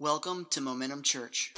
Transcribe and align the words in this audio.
Welcome 0.00 0.46
to 0.52 0.62
Momentum 0.62 1.02
Church. 1.02 1.52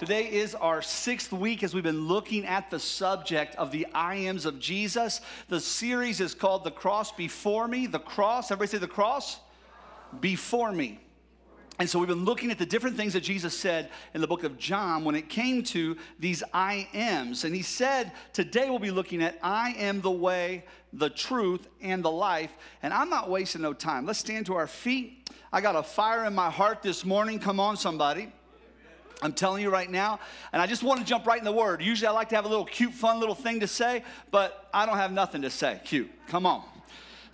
Today 0.00 0.28
is 0.28 0.56
our 0.56 0.82
sixth 0.82 1.32
week 1.32 1.62
as 1.62 1.72
we've 1.72 1.84
been 1.84 2.08
looking 2.08 2.44
at 2.44 2.68
the 2.68 2.80
subject 2.80 3.54
of 3.54 3.70
the 3.70 3.86
I 3.94 4.16
ams 4.16 4.44
of 4.44 4.58
Jesus. 4.58 5.20
The 5.48 5.60
series 5.60 6.20
is 6.20 6.34
called 6.34 6.64
The 6.64 6.72
Cross 6.72 7.12
Before 7.12 7.68
Me. 7.68 7.86
The 7.86 8.00
cross, 8.00 8.50
everybody 8.50 8.72
say 8.72 8.78
the 8.78 8.88
cross? 8.88 9.38
Before 10.20 10.72
me. 10.72 11.03
And 11.78 11.90
so 11.90 11.98
we've 11.98 12.08
been 12.08 12.24
looking 12.24 12.52
at 12.52 12.58
the 12.58 12.66
different 12.66 12.96
things 12.96 13.14
that 13.14 13.22
Jesus 13.22 13.58
said 13.58 13.90
in 14.14 14.20
the 14.20 14.28
book 14.28 14.44
of 14.44 14.56
John 14.58 15.04
when 15.04 15.16
it 15.16 15.28
came 15.28 15.64
to 15.64 15.96
these 16.20 16.42
I 16.52 16.88
ams. 16.94 17.44
And 17.44 17.54
he 17.54 17.62
said, 17.62 18.12
Today 18.32 18.70
we'll 18.70 18.78
be 18.78 18.92
looking 18.92 19.22
at 19.22 19.38
I 19.42 19.70
am 19.72 20.00
the 20.00 20.10
way, 20.10 20.64
the 20.92 21.10
truth, 21.10 21.66
and 21.82 22.04
the 22.04 22.10
life. 22.10 22.56
And 22.82 22.94
I'm 22.94 23.10
not 23.10 23.28
wasting 23.28 23.62
no 23.62 23.72
time. 23.72 24.06
Let's 24.06 24.20
stand 24.20 24.46
to 24.46 24.54
our 24.54 24.68
feet. 24.68 25.28
I 25.52 25.60
got 25.60 25.74
a 25.74 25.82
fire 25.82 26.24
in 26.26 26.34
my 26.34 26.48
heart 26.48 26.80
this 26.80 27.04
morning. 27.04 27.40
Come 27.40 27.58
on, 27.58 27.76
somebody. 27.76 28.32
I'm 29.20 29.32
telling 29.32 29.62
you 29.62 29.70
right 29.70 29.90
now, 29.90 30.20
and 30.52 30.60
I 30.60 30.66
just 30.66 30.82
want 30.82 31.00
to 31.00 31.06
jump 31.06 31.26
right 31.26 31.38
in 31.38 31.44
the 31.44 31.52
word. 31.52 31.82
Usually 31.82 32.06
I 32.06 32.10
like 32.10 32.28
to 32.28 32.34
have 32.36 32.44
a 32.44 32.48
little 32.48 32.64
cute, 32.64 32.92
fun 32.92 33.20
little 33.20 33.34
thing 33.34 33.60
to 33.60 33.66
say, 33.66 34.04
but 34.30 34.68
I 34.74 34.86
don't 34.86 34.96
have 34.96 35.12
nothing 35.12 35.42
to 35.42 35.50
say. 35.50 35.80
Cute. 35.84 36.10
Come 36.28 36.44
on. 36.44 36.62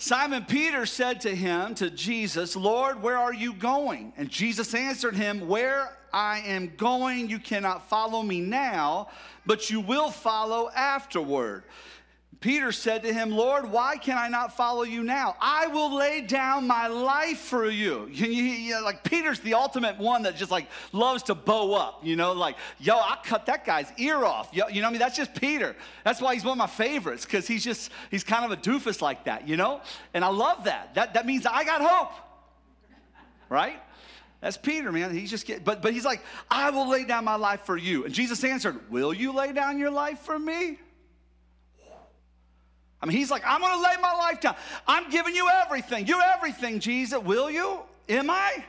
Simon 0.00 0.46
Peter 0.46 0.86
said 0.86 1.20
to 1.20 1.36
him, 1.36 1.74
to 1.74 1.90
Jesus, 1.90 2.56
Lord, 2.56 3.02
where 3.02 3.18
are 3.18 3.34
you 3.34 3.52
going? 3.52 4.14
And 4.16 4.30
Jesus 4.30 4.72
answered 4.72 5.14
him, 5.14 5.46
Where 5.46 5.94
I 6.10 6.38
am 6.38 6.72
going, 6.78 7.28
you 7.28 7.38
cannot 7.38 7.86
follow 7.90 8.22
me 8.22 8.40
now, 8.40 9.08
but 9.44 9.68
you 9.68 9.78
will 9.78 10.10
follow 10.10 10.70
afterward. 10.70 11.64
Peter 12.40 12.72
said 12.72 13.02
to 13.02 13.12
him, 13.12 13.30
Lord, 13.30 13.70
why 13.70 13.98
can 13.98 14.16
I 14.16 14.28
not 14.28 14.56
follow 14.56 14.82
you 14.82 15.02
now? 15.02 15.36
I 15.42 15.66
will 15.66 15.94
lay 15.94 16.22
down 16.22 16.66
my 16.66 16.86
life 16.86 17.38
for 17.38 17.68
you. 17.68 18.08
you, 18.12 18.26
you, 18.28 18.42
you 18.44 18.82
like 18.82 19.04
Peter's 19.04 19.40
the 19.40 19.54
ultimate 19.54 19.98
one 19.98 20.22
that 20.22 20.36
just 20.36 20.50
like 20.50 20.66
loves 20.92 21.22
to 21.24 21.34
bow 21.34 21.74
up, 21.74 22.00
you 22.02 22.16
know, 22.16 22.32
like, 22.32 22.56
yo, 22.78 22.96
I 22.96 23.18
cut 23.22 23.44
that 23.46 23.66
guy's 23.66 23.92
ear 23.98 24.24
off. 24.24 24.48
Yo, 24.54 24.68
you 24.68 24.80
know 24.80 24.86
what 24.86 24.88
I 24.88 24.92
mean? 24.92 25.00
That's 25.00 25.16
just 25.16 25.34
Peter. 25.34 25.76
That's 26.02 26.22
why 26.22 26.32
he's 26.32 26.44
one 26.44 26.52
of 26.52 26.58
my 26.58 26.66
favorites, 26.66 27.26
because 27.26 27.46
he's 27.46 27.62
just, 27.62 27.90
he's 28.10 28.24
kind 28.24 28.50
of 28.50 28.52
a 28.52 28.56
doofus 28.56 29.02
like 29.02 29.24
that, 29.24 29.46
you 29.46 29.58
know? 29.58 29.82
And 30.14 30.24
I 30.24 30.28
love 30.28 30.64
that. 30.64 30.94
That, 30.94 31.14
that 31.14 31.26
means 31.26 31.44
I 31.44 31.64
got 31.64 31.82
hope, 31.82 32.12
right? 33.50 33.82
That's 34.40 34.56
Peter, 34.56 34.90
man. 34.90 35.14
He's 35.14 35.28
just 35.28 35.46
get, 35.46 35.62
but 35.62 35.82
but 35.82 35.92
he's 35.92 36.06
like, 36.06 36.22
I 36.50 36.70
will 36.70 36.88
lay 36.88 37.04
down 37.04 37.26
my 37.26 37.34
life 37.36 37.66
for 37.66 37.76
you. 37.76 38.06
And 38.06 38.14
Jesus 38.14 38.42
answered, 38.42 38.90
Will 38.90 39.12
you 39.12 39.32
lay 39.34 39.52
down 39.52 39.78
your 39.78 39.90
life 39.90 40.20
for 40.20 40.38
me? 40.38 40.78
I 43.02 43.06
mean, 43.06 43.16
he's 43.16 43.30
like, 43.30 43.42
I'm 43.46 43.60
gonna 43.60 43.82
lay 43.82 43.96
my 44.00 44.12
life 44.12 44.40
down. 44.40 44.56
I'm 44.86 45.10
giving 45.10 45.34
you 45.34 45.48
everything. 45.48 46.06
You're 46.06 46.22
everything, 46.22 46.80
Jesus. 46.80 47.18
Will 47.22 47.50
you? 47.50 47.80
Am 48.08 48.28
I? 48.28 48.64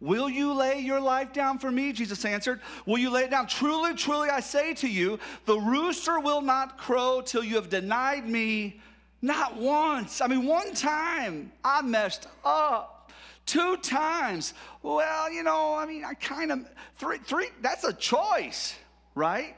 Will 0.00 0.28
you 0.28 0.52
lay 0.52 0.78
your 0.78 1.00
life 1.00 1.32
down 1.32 1.58
for 1.58 1.70
me? 1.70 1.92
Jesus 1.92 2.24
answered. 2.24 2.60
Will 2.86 2.98
you 2.98 3.10
lay 3.10 3.24
it 3.24 3.30
down? 3.30 3.46
Truly, 3.46 3.94
truly, 3.94 4.30
I 4.30 4.40
say 4.40 4.74
to 4.74 4.88
you, 4.88 5.18
the 5.44 5.58
rooster 5.58 6.20
will 6.20 6.40
not 6.40 6.78
crow 6.78 7.20
till 7.20 7.42
you 7.42 7.56
have 7.56 7.68
denied 7.68 8.28
me 8.28 8.80
not 9.22 9.56
once. 9.56 10.20
I 10.20 10.28
mean, 10.28 10.46
one 10.46 10.72
time 10.74 11.50
I 11.64 11.82
messed 11.82 12.28
up. 12.44 13.10
Two 13.46 13.76
times. 13.78 14.54
Well, 14.82 15.32
you 15.32 15.42
know, 15.42 15.74
I 15.74 15.86
mean, 15.86 16.04
I 16.04 16.14
kind 16.14 16.52
of, 16.52 16.68
three, 16.96 17.18
three, 17.18 17.48
that's 17.60 17.82
a 17.82 17.92
choice, 17.92 18.76
right? 19.14 19.56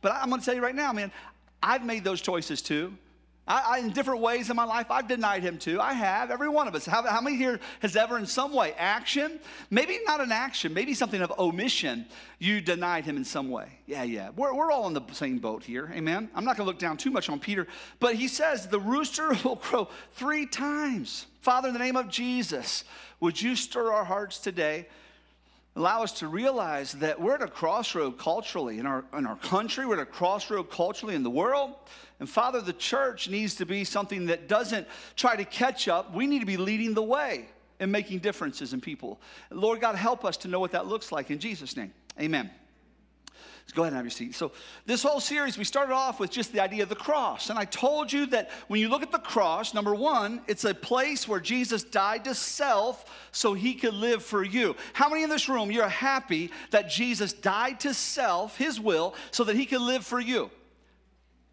But 0.00 0.12
I'm 0.12 0.30
gonna 0.30 0.42
tell 0.42 0.54
you 0.54 0.62
right 0.62 0.74
now, 0.74 0.92
man, 0.92 1.12
I've 1.62 1.84
made 1.84 2.04
those 2.04 2.20
choices 2.20 2.62
too. 2.62 2.96
I, 3.46 3.76
I, 3.76 3.78
in 3.80 3.90
different 3.90 4.20
ways 4.20 4.50
in 4.50 4.56
my 4.56 4.64
life, 4.64 4.90
I've 4.90 5.08
denied 5.08 5.42
him 5.42 5.58
too. 5.58 5.80
I 5.80 5.94
have, 5.94 6.30
every 6.30 6.48
one 6.48 6.68
of 6.68 6.74
us. 6.76 6.86
How, 6.86 7.02
how, 7.02 7.20
many 7.20 7.36
here 7.36 7.58
has 7.80 7.96
ever, 7.96 8.16
in 8.16 8.26
some 8.26 8.52
way, 8.52 8.72
action, 8.78 9.40
maybe 9.68 9.98
not 10.06 10.20
an 10.20 10.30
action, 10.30 10.72
maybe 10.72 10.94
something 10.94 11.20
of 11.20 11.32
omission, 11.38 12.06
you 12.38 12.60
denied 12.60 13.04
him 13.04 13.16
in 13.16 13.24
some 13.24 13.50
way? 13.50 13.80
Yeah, 13.86 14.04
yeah. 14.04 14.30
We're, 14.36 14.54
we're 14.54 14.70
all 14.70 14.86
in 14.86 14.94
the 14.94 15.02
same 15.12 15.38
boat 15.38 15.64
here, 15.64 15.90
amen? 15.92 16.30
I'm 16.36 16.44
not 16.44 16.56
gonna 16.56 16.68
look 16.68 16.78
down 16.78 16.96
too 16.96 17.10
much 17.10 17.28
on 17.28 17.40
Peter, 17.40 17.66
but 17.98 18.14
he 18.14 18.28
says, 18.28 18.68
the 18.68 18.80
rooster 18.80 19.34
will 19.44 19.56
crow 19.56 19.88
three 20.12 20.46
times. 20.46 21.26
Father, 21.40 21.68
in 21.68 21.74
the 21.74 21.80
name 21.80 21.96
of 21.96 22.08
Jesus, 22.08 22.84
would 23.18 23.42
you 23.42 23.56
stir 23.56 23.92
our 23.92 24.04
hearts 24.04 24.38
today? 24.38 24.86
allow 25.74 26.02
us 26.02 26.12
to 26.12 26.28
realize 26.28 26.92
that 26.92 27.18
we're 27.18 27.34
at 27.34 27.42
a 27.42 27.48
crossroad 27.48 28.18
culturally 28.18 28.78
in 28.78 28.86
our, 28.86 29.04
in 29.16 29.26
our 29.26 29.36
country, 29.36 29.86
we're 29.86 29.94
at 29.94 30.02
a 30.02 30.04
crossroad 30.04 30.70
culturally 30.70 31.14
in 31.14 31.22
the 31.22 31.30
world. 31.30 31.74
And 32.22 32.30
Father, 32.30 32.60
the 32.60 32.72
church 32.72 33.28
needs 33.28 33.56
to 33.56 33.66
be 33.66 33.82
something 33.82 34.26
that 34.26 34.46
doesn't 34.46 34.86
try 35.16 35.34
to 35.34 35.44
catch 35.44 35.88
up. 35.88 36.14
We 36.14 36.28
need 36.28 36.38
to 36.38 36.46
be 36.46 36.56
leading 36.56 36.94
the 36.94 37.02
way 37.02 37.48
and 37.80 37.90
making 37.90 38.20
differences 38.20 38.72
in 38.72 38.80
people. 38.80 39.20
Lord 39.50 39.80
God, 39.80 39.96
help 39.96 40.24
us 40.24 40.36
to 40.36 40.48
know 40.48 40.60
what 40.60 40.70
that 40.70 40.86
looks 40.86 41.10
like 41.10 41.32
in 41.32 41.40
Jesus' 41.40 41.76
name. 41.76 41.92
Amen. 42.20 42.48
Let's 43.26 43.72
go 43.72 43.82
ahead 43.82 43.92
and 43.92 43.96
have 43.96 44.04
your 44.04 44.12
seat. 44.12 44.36
So, 44.36 44.52
this 44.86 45.02
whole 45.02 45.18
series, 45.18 45.58
we 45.58 45.64
started 45.64 45.92
off 45.92 46.20
with 46.20 46.30
just 46.30 46.52
the 46.52 46.60
idea 46.60 46.84
of 46.84 46.88
the 46.88 46.94
cross. 46.94 47.50
And 47.50 47.58
I 47.58 47.64
told 47.64 48.12
you 48.12 48.26
that 48.26 48.52
when 48.68 48.80
you 48.80 48.88
look 48.88 49.02
at 49.02 49.10
the 49.10 49.18
cross, 49.18 49.74
number 49.74 49.92
one, 49.92 50.42
it's 50.46 50.64
a 50.64 50.74
place 50.74 51.26
where 51.26 51.40
Jesus 51.40 51.82
died 51.82 52.22
to 52.26 52.36
self 52.36 53.04
so 53.32 53.52
he 53.52 53.74
could 53.74 53.94
live 53.94 54.22
for 54.22 54.44
you. 54.44 54.76
How 54.92 55.08
many 55.08 55.24
in 55.24 55.28
this 55.28 55.48
room, 55.48 55.72
you're 55.72 55.88
happy 55.88 56.52
that 56.70 56.88
Jesus 56.88 57.32
died 57.32 57.80
to 57.80 57.92
self, 57.92 58.56
his 58.56 58.78
will, 58.78 59.16
so 59.32 59.42
that 59.42 59.56
he 59.56 59.66
could 59.66 59.82
live 59.82 60.06
for 60.06 60.20
you? 60.20 60.52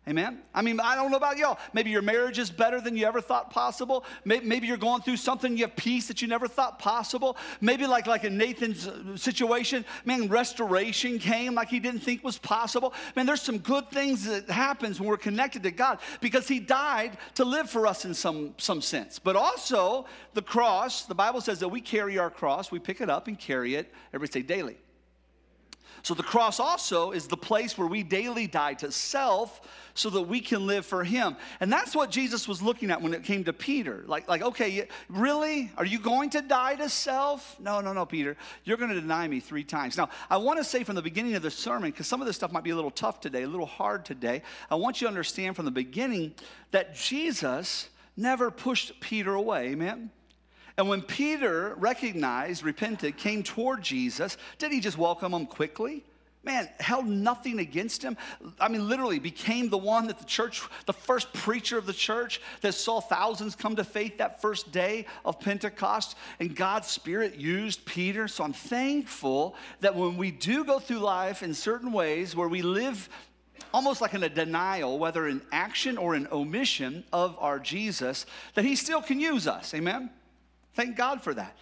Amen? 0.08 0.40
I 0.56 0.64
mean, 0.64 0.80
I 0.80 0.96
don't 0.96 1.12
know 1.12 1.18
about 1.18 1.38
y'all. 1.38 1.60
Maybe 1.72 1.92
your 1.92 2.02
marriage 2.02 2.40
is 2.40 2.50
better 2.50 2.82
than 2.82 2.98
you 2.98 3.06
ever 3.06 3.22
thought 3.22 3.52
possible. 3.52 4.06
Maybe 4.26 4.66
you're 4.66 4.78
going 4.78 5.02
through 5.04 5.18
something, 5.18 5.56
you 5.56 5.66
have 5.66 5.76
peace 5.76 6.08
that 6.08 6.22
you 6.22 6.28
never 6.28 6.48
thought 6.48 6.80
possible. 6.80 7.38
Maybe 7.62 7.86
like, 7.86 8.08
like 8.08 8.24
in 8.24 8.36
Nathan's 8.36 8.88
uh, 8.88 9.16
situation, 9.18 9.86
man, 10.06 10.28
restoration 10.28 11.20
came 11.20 11.54
like 11.54 11.68
he 11.68 11.80
didn't 11.80 12.00
think 12.00 12.24
was 12.24 12.40
possible. 12.40 12.94
Man, 13.16 13.28
there's 13.28 13.42
some 13.42 13.60
good 13.60 13.92
things 13.92 14.26
that 14.26 14.50
happens 14.50 15.00
when 15.00 15.10
we're 15.10 15.18
connected 15.18 15.62
to 15.64 15.72
God 15.72 16.00
because 16.22 16.48
he 16.48 16.60
died 16.60 17.18
to 17.36 17.46
live 17.46 17.70
for 17.70 17.86
us 17.86 18.04
in 18.06 18.16
some, 18.16 18.56
some 18.58 18.82
sense. 18.82 19.20
But 19.20 19.36
also, 19.36 20.08
the 20.34 20.42
cross, 20.42 21.06
the 21.06 21.14
Bible 21.14 21.42
says 21.42 21.60
that 21.60 21.70
we 21.70 21.82
carry 21.82 22.18
our 22.18 22.32
cross, 22.32 22.72
we 22.72 22.80
pick 22.80 23.02
it 23.02 23.10
up 23.12 23.28
and 23.28 23.38
carry 23.38 23.76
it, 23.76 23.94
every 24.12 24.28
day 24.28 24.42
daily. 24.42 24.78
So 26.04 26.14
the 26.14 26.24
cross 26.24 26.60
also 26.60 27.12
is 27.12 27.28
the 27.28 27.38
place 27.38 27.78
where 27.78 27.88
we 27.88 28.04
daily 28.04 28.48
die 28.48 28.74
to 28.76 28.92
self 28.92 29.62
so 29.94 30.10
that 30.12 30.22
we 30.22 30.40
can 30.40 30.66
live 30.66 30.86
for 30.86 31.04
him. 31.04 31.36
And 31.60 31.72
that's 31.72 31.96
what 31.96 32.10
Jesus 32.10 32.48
was 32.48 32.62
looking 32.62 32.90
at 32.90 33.02
when 33.02 33.14
it 33.14 33.24
came 33.24 33.44
to 33.44 33.54
Peter. 33.54 34.04
Like, 34.08 34.28
like 34.28 34.42
okay, 34.42 34.88
really? 35.10 35.72
Are 35.78 35.86
you 35.86 36.00
going 36.00 36.30
to 36.32 36.42
die 36.42 36.76
to 36.76 36.90
self? 36.90 37.60
No, 37.60 37.82
no, 37.82 37.94
no, 37.94 38.06
Peter. 38.06 38.38
You're 38.64 38.78
going 38.78 38.92
to 38.92 39.00
deny 39.00 39.28
me 39.28 39.40
three 39.40 39.64
times. 39.64 39.98
Now, 39.98 40.10
I 40.30 40.38
want 40.38 40.58
to 40.60 40.64
say 40.64 40.84
from 40.84 40.96
the 40.96 41.02
beginning 41.02 41.36
of 41.36 41.42
the 41.42 41.52
sermon, 41.52 41.92
because 41.92 42.08
some 42.08 42.22
of 42.22 42.28
this 42.28 42.36
stuff 42.36 42.52
might 42.52 42.64
be 42.64 42.70
a 42.70 42.76
little 42.76 42.92
tough 42.92 43.20
today, 43.20 43.44
a 43.44 43.48
little 43.48 43.66
hard 43.66 44.06
today. 44.06 44.42
I 44.72 44.76
want 44.76 45.02
you 45.02 45.06
to 45.06 45.10
understand 45.10 45.56
from 45.56 45.66
the 45.66 45.72
beginning 45.72 46.34
that 46.72 46.96
Jesus 46.96 47.90
never 48.16 48.52
pushed 48.52 49.00
Peter 49.00 49.34
away. 49.34 49.70
Amen? 49.70 50.12
And 50.80 50.88
when 50.88 51.02
Peter 51.02 51.76
recognized, 51.76 52.64
repented, 52.64 53.18
came 53.18 53.44
toward 53.44 53.82
Jesus, 53.82 54.38
did 54.60 54.72
he 54.72 54.80
just 54.80 54.98
welcome 54.98 55.34
him 55.34 55.46
quickly? 55.46 56.06
Man, 56.46 56.70
held 56.80 57.06
nothing 57.06 57.60
against 57.60 58.02
him. 58.02 58.16
I 58.62 58.70
mean, 58.70 58.88
literally 58.88 59.20
became 59.20 59.68
the 59.68 59.78
one 59.78 60.08
that 60.08 60.20
the 60.20 60.24
church, 60.24 60.62
the 60.86 60.94
first 60.94 61.34
preacher 61.34 61.78
of 61.78 61.86
the 61.86 61.92
church 61.92 62.40
that 62.62 62.76
saw 62.76 63.02
thousands 63.02 63.58
come 63.58 63.76
to 63.76 63.84
faith 63.84 64.20
that 64.20 64.42
first 64.42 64.72
day 64.72 65.06
of 65.26 65.42
Pentecost. 65.42 66.16
And 66.40 66.56
God's 66.56 66.88
Spirit 66.88 67.36
used 67.36 67.84
Peter. 67.84 68.30
So 68.30 68.46
I'm 68.46 68.54
thankful 68.54 69.56
that 69.82 69.98
when 69.98 70.16
we 70.16 70.32
do 70.32 70.64
go 70.64 70.80
through 70.80 71.00
life 71.00 71.44
in 71.44 71.54
certain 71.54 71.92
ways 71.92 72.38
where 72.38 72.48
we 72.48 72.62
live 72.62 73.10
almost 73.74 74.00
like 74.00 74.14
in 74.14 74.24
a 74.24 74.30
denial, 74.30 74.98
whether 74.98 75.28
in 75.28 75.42
action 75.52 75.98
or 75.98 76.16
in 76.16 76.26
omission 76.32 77.04
of 77.12 77.36
our 77.38 77.60
Jesus, 77.60 78.26
that 78.54 78.64
he 78.64 78.78
still 78.78 79.02
can 79.02 79.20
use 79.20 79.46
us. 79.46 79.74
Amen? 79.74 80.10
Thank 80.80 80.96
God 80.96 81.22
for 81.22 81.34
that. 81.34 81.58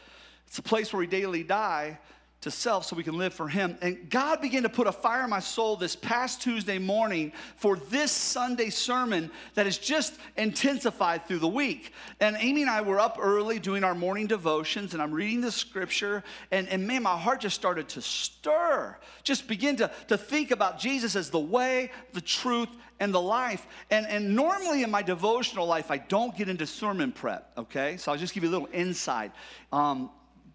It's 0.46 0.60
a 0.60 0.62
place 0.62 0.94
where 0.94 1.00
we 1.00 1.08
daily 1.08 1.42
die 1.42 1.98
to 2.48 2.52
self 2.52 2.86
so 2.86 2.96
we 2.96 3.04
can 3.04 3.18
live 3.18 3.34
for 3.34 3.48
Him. 3.48 3.78
And 3.82 4.10
God 4.10 4.42
began 4.42 4.64
to 4.64 4.70
put 4.70 4.88
a 4.88 4.92
fire 4.92 5.24
in 5.24 5.30
my 5.30 5.40
soul 5.40 5.76
this 5.76 5.96
past 5.96 6.42
Tuesday 6.42 6.80
morning 6.80 7.34
for 7.56 7.76
this 7.76 8.12
Sunday 8.12 8.70
sermon 8.70 9.30
that 9.54 9.66
has 9.66 9.78
just 9.78 10.16
intensified 10.36 11.28
through 11.28 11.40
the 11.40 11.48
week. 11.48 11.94
And 12.20 12.38
Amy 12.40 12.62
and 12.62 12.72
I 12.72 12.82
were 12.82 13.00
up 13.00 13.18
early 13.20 13.60
doing 13.60 13.84
our 13.84 13.96
morning 13.96 14.28
devotions, 14.28 14.94
and 14.94 15.02
I'm 15.02 15.12
reading 15.12 15.42
the 15.42 15.52
scripture, 15.52 16.24
and, 16.52 16.68
and 16.70 16.88
man, 16.88 17.04
my 17.04 17.18
heart 17.18 17.42
just 17.42 17.56
started 17.56 17.90
to 17.90 18.02
stir. 18.02 18.98
Just 19.24 19.48
begin 19.48 19.76
to, 19.78 19.92
to 20.08 20.18
think 20.18 20.52
about 20.52 20.80
Jesus 20.80 21.16
as 21.16 21.30
the 21.30 21.40
way, 21.40 21.92
the 22.14 22.22
truth, 22.22 22.70
and 23.00 23.14
the 23.14 23.22
life. 23.22 23.68
And, 23.92 24.08
and 24.08 24.36
normally 24.36 24.84
in 24.84 24.92
my 24.92 25.02
devotional 25.02 25.68
life, 25.68 25.92
I 25.92 25.98
don't 25.98 26.36
get 26.36 26.50
into 26.50 26.66
sermon 26.66 27.12
prep, 27.12 27.52
okay? 27.58 27.98
So 27.98 28.12
I'll 28.12 28.18
just 28.18 28.34
give 28.34 28.44
you 28.44 28.50
a 28.50 28.52
little 28.52 28.70
insight. 28.74 29.32
Um, 29.72 30.10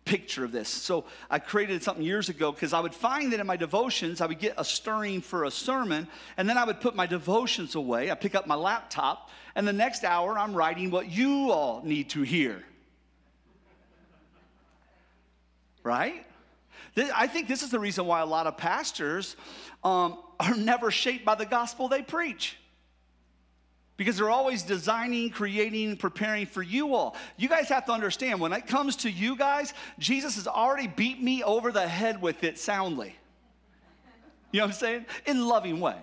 picture 0.04 0.44
of 0.44 0.52
this. 0.52 0.68
So 0.68 1.04
I 1.30 1.38
created 1.38 1.82
something 1.82 2.04
years 2.04 2.28
ago 2.28 2.52
because 2.52 2.72
I 2.72 2.80
would 2.80 2.94
find 2.94 3.32
that 3.32 3.40
in 3.40 3.46
my 3.46 3.56
devotions, 3.56 4.20
I 4.20 4.26
would 4.26 4.38
get 4.38 4.54
a 4.56 4.64
stirring 4.64 5.20
for 5.20 5.44
a 5.44 5.50
sermon, 5.50 6.08
and 6.36 6.48
then 6.48 6.58
I 6.58 6.64
would 6.64 6.80
put 6.80 6.94
my 6.94 7.06
devotions 7.06 7.74
away. 7.74 8.10
I 8.10 8.14
pick 8.14 8.34
up 8.34 8.46
my 8.46 8.54
laptop, 8.54 9.30
and 9.54 9.66
the 9.66 9.72
next 9.72 10.04
hour 10.04 10.38
I'm 10.38 10.54
writing 10.54 10.90
what 10.90 11.10
you 11.10 11.50
all 11.50 11.82
need 11.84 12.10
to 12.10 12.22
hear. 12.22 12.62
Right? 15.84 16.26
I 16.96 17.26
think 17.26 17.48
this 17.48 17.62
is 17.62 17.70
the 17.70 17.80
reason 17.80 18.06
why 18.06 18.20
a 18.20 18.26
lot 18.26 18.46
of 18.46 18.56
pastors 18.56 19.36
um, 19.82 20.18
are 20.38 20.54
never 20.56 20.90
shaped 20.90 21.24
by 21.24 21.34
the 21.34 21.46
gospel 21.46 21.88
they 21.88 22.02
preach 22.02 22.56
because 23.96 24.16
they're 24.16 24.30
always 24.30 24.62
designing, 24.62 25.30
creating, 25.30 25.96
preparing 25.96 26.46
for 26.46 26.62
you 26.62 26.94
all. 26.94 27.16
You 27.36 27.48
guys 27.48 27.68
have 27.68 27.86
to 27.86 27.92
understand 27.92 28.40
when 28.40 28.52
it 28.52 28.66
comes 28.66 28.96
to 28.96 29.10
you 29.10 29.36
guys, 29.36 29.74
Jesus 29.98 30.36
has 30.36 30.46
already 30.46 30.88
beat 30.88 31.22
me 31.22 31.42
over 31.42 31.72
the 31.72 31.86
head 31.86 32.20
with 32.20 32.44
it 32.44 32.58
soundly. 32.58 33.16
You 34.52 34.60
know 34.60 34.66
what 34.66 34.74
I'm 34.74 34.78
saying? 34.78 35.06
In 35.26 35.46
loving 35.46 35.80
way. 35.80 35.96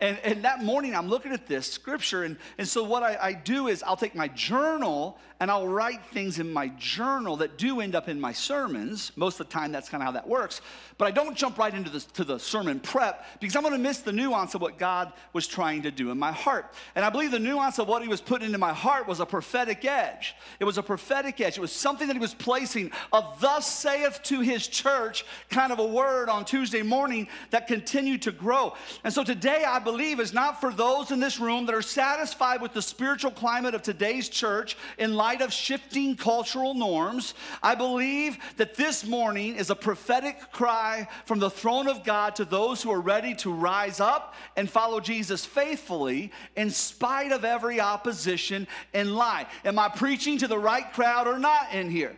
And, 0.00 0.18
and 0.18 0.44
that 0.44 0.62
morning, 0.62 0.94
I'm 0.94 1.08
looking 1.08 1.32
at 1.32 1.46
this 1.46 1.70
scripture, 1.70 2.24
and, 2.24 2.36
and 2.58 2.68
so 2.68 2.84
what 2.84 3.02
I, 3.02 3.16
I 3.20 3.32
do 3.32 3.68
is 3.68 3.82
I'll 3.82 3.96
take 3.96 4.14
my 4.14 4.28
journal 4.28 5.18
and 5.40 5.50
I'll 5.50 5.66
write 5.66 6.04
things 6.06 6.38
in 6.38 6.52
my 6.52 6.68
journal 6.78 7.36
that 7.38 7.58
do 7.58 7.80
end 7.80 7.94
up 7.94 8.08
in 8.08 8.20
my 8.20 8.32
sermons. 8.32 9.12
Most 9.16 9.40
of 9.40 9.48
the 9.48 9.52
time, 9.52 9.72
that's 9.72 9.88
kind 9.88 10.02
of 10.02 10.06
how 10.06 10.12
that 10.12 10.28
works. 10.28 10.60
But 10.96 11.06
I 11.06 11.10
don't 11.10 11.36
jump 11.36 11.58
right 11.58 11.74
into 11.74 11.90
the, 11.90 12.00
to 12.00 12.24
the 12.24 12.38
sermon 12.38 12.78
prep 12.78 13.26
because 13.40 13.56
I'm 13.56 13.62
going 13.62 13.74
to 13.74 13.78
miss 13.78 13.98
the 13.98 14.12
nuance 14.12 14.54
of 14.54 14.62
what 14.62 14.78
God 14.78 15.12
was 15.32 15.46
trying 15.46 15.82
to 15.82 15.90
do 15.90 16.10
in 16.10 16.18
my 16.18 16.30
heart. 16.30 16.72
And 16.94 17.04
I 17.04 17.10
believe 17.10 17.32
the 17.32 17.40
nuance 17.40 17.78
of 17.78 17.88
what 17.88 18.00
He 18.02 18.08
was 18.08 18.20
putting 18.20 18.46
into 18.46 18.58
my 18.58 18.72
heart 18.72 19.08
was 19.08 19.18
a 19.20 19.26
prophetic 19.26 19.84
edge. 19.84 20.36
It 20.60 20.64
was 20.64 20.78
a 20.78 20.82
prophetic 20.82 21.40
edge. 21.40 21.58
It 21.58 21.60
was 21.60 21.72
something 21.72 22.06
that 22.06 22.14
He 22.14 22.20
was 22.20 22.34
placing 22.34 22.92
a 23.12 23.22
thus 23.40 23.66
saith 23.66 24.22
to 24.24 24.40
His 24.40 24.68
church 24.68 25.26
kind 25.50 25.72
of 25.72 25.78
a 25.78 25.86
word 25.86 26.28
on 26.28 26.44
Tuesday 26.44 26.82
morning 26.82 27.28
that 27.50 27.66
continued 27.94 28.22
to 28.22 28.32
grow. 28.32 28.74
And 29.04 29.14
so 29.14 29.22
today, 29.22 29.62
I 29.64 29.78
believe, 29.78 30.18
is 30.18 30.34
not 30.34 30.60
for 30.60 30.72
those 30.72 31.12
in 31.12 31.20
this 31.20 31.38
room 31.38 31.64
that 31.66 31.76
are 31.76 31.80
satisfied 31.80 32.60
with 32.60 32.72
the 32.72 32.82
spiritual 32.82 33.30
climate 33.30 33.72
of 33.72 33.82
today's 33.82 34.28
church 34.28 34.76
in 34.98 35.14
light 35.14 35.40
of 35.40 35.52
shifting 35.52 36.16
cultural 36.16 36.74
norms. 36.74 37.34
I 37.62 37.76
believe 37.76 38.36
that 38.56 38.74
this 38.74 39.06
morning 39.06 39.54
is 39.54 39.70
a 39.70 39.76
prophetic 39.76 40.50
cry 40.50 41.06
from 41.24 41.38
the 41.38 41.50
throne 41.50 41.86
of 41.86 42.02
God 42.02 42.34
to 42.34 42.44
those 42.44 42.82
who 42.82 42.90
are 42.90 43.00
ready 43.00 43.32
to 43.36 43.52
rise 43.52 44.00
up 44.00 44.34
and 44.56 44.68
follow 44.68 44.98
Jesus 44.98 45.44
faithfully 45.44 46.32
in 46.56 46.70
spite 46.70 47.30
of 47.30 47.44
every 47.44 47.80
opposition 47.80 48.66
and 48.92 49.14
lie. 49.14 49.46
Am 49.64 49.78
I 49.78 49.88
preaching 49.88 50.36
to 50.38 50.48
the 50.48 50.58
right 50.58 50.92
crowd 50.92 51.28
or 51.28 51.38
not 51.38 51.72
in 51.72 51.90
here? 51.90 52.16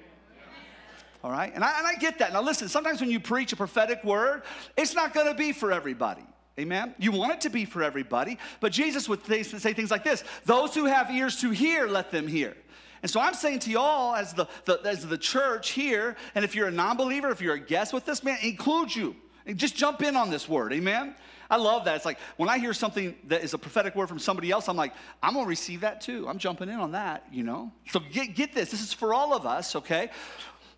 All 1.26 1.32
right? 1.32 1.52
And 1.52 1.64
I, 1.64 1.78
and 1.78 1.86
I 1.88 1.96
get 1.96 2.20
that. 2.20 2.32
Now, 2.32 2.40
listen, 2.40 2.68
sometimes 2.68 3.00
when 3.00 3.10
you 3.10 3.18
preach 3.18 3.52
a 3.52 3.56
prophetic 3.56 4.04
word, 4.04 4.44
it's 4.76 4.94
not 4.94 5.12
to 5.12 5.34
be 5.34 5.50
for 5.50 5.72
everybody. 5.72 6.22
Amen? 6.56 6.94
You 6.98 7.10
want 7.10 7.32
it 7.32 7.40
to 7.40 7.50
be 7.50 7.64
for 7.64 7.82
everybody, 7.82 8.38
but 8.60 8.70
Jesus 8.70 9.08
would 9.08 9.26
say 9.26 9.42
things 9.72 9.90
like 9.90 10.04
this 10.04 10.22
Those 10.44 10.72
who 10.72 10.84
have 10.84 11.10
ears 11.10 11.40
to 11.40 11.50
hear, 11.50 11.88
let 11.88 12.12
them 12.12 12.28
hear. 12.28 12.56
And 13.02 13.10
so 13.10 13.18
I'm 13.18 13.34
saying 13.34 13.58
to 13.60 13.70
y'all, 13.72 14.14
as 14.14 14.34
the, 14.34 14.46
the, 14.66 14.80
as 14.84 15.04
the 15.04 15.18
church 15.18 15.70
here, 15.70 16.14
and 16.36 16.44
if 16.44 16.54
you're 16.54 16.68
a 16.68 16.70
non 16.70 16.96
believer, 16.96 17.30
if 17.30 17.40
you're 17.40 17.54
a 17.54 17.60
guest 17.60 17.92
with 17.92 18.06
this, 18.06 18.22
man, 18.22 18.38
include 18.44 18.94
you. 18.94 19.16
Just 19.56 19.74
jump 19.74 20.02
in 20.02 20.14
on 20.14 20.30
this 20.30 20.48
word. 20.48 20.72
Amen? 20.72 21.16
I 21.50 21.56
love 21.56 21.84
that. 21.84 21.96
It's 21.96 22.04
like 22.04 22.18
when 22.36 22.48
I 22.48 22.58
hear 22.58 22.72
something 22.72 23.14
that 23.28 23.42
is 23.42 23.54
a 23.54 23.58
prophetic 23.58 23.94
word 23.94 24.08
from 24.08 24.18
somebody 24.18 24.50
else, 24.50 24.68
I'm 24.68 24.76
like, 24.76 24.92
I'm 25.22 25.34
going 25.34 25.44
to 25.44 25.48
receive 25.48 25.82
that 25.82 26.00
too. 26.00 26.26
I'm 26.28 26.38
jumping 26.38 26.68
in 26.68 26.76
on 26.76 26.92
that, 26.92 27.24
you 27.30 27.44
know? 27.44 27.72
So 27.90 28.00
get, 28.00 28.34
get 28.34 28.54
this. 28.54 28.70
This 28.70 28.80
is 28.80 28.92
for 28.92 29.14
all 29.14 29.34
of 29.34 29.46
us, 29.46 29.76
okay? 29.76 30.10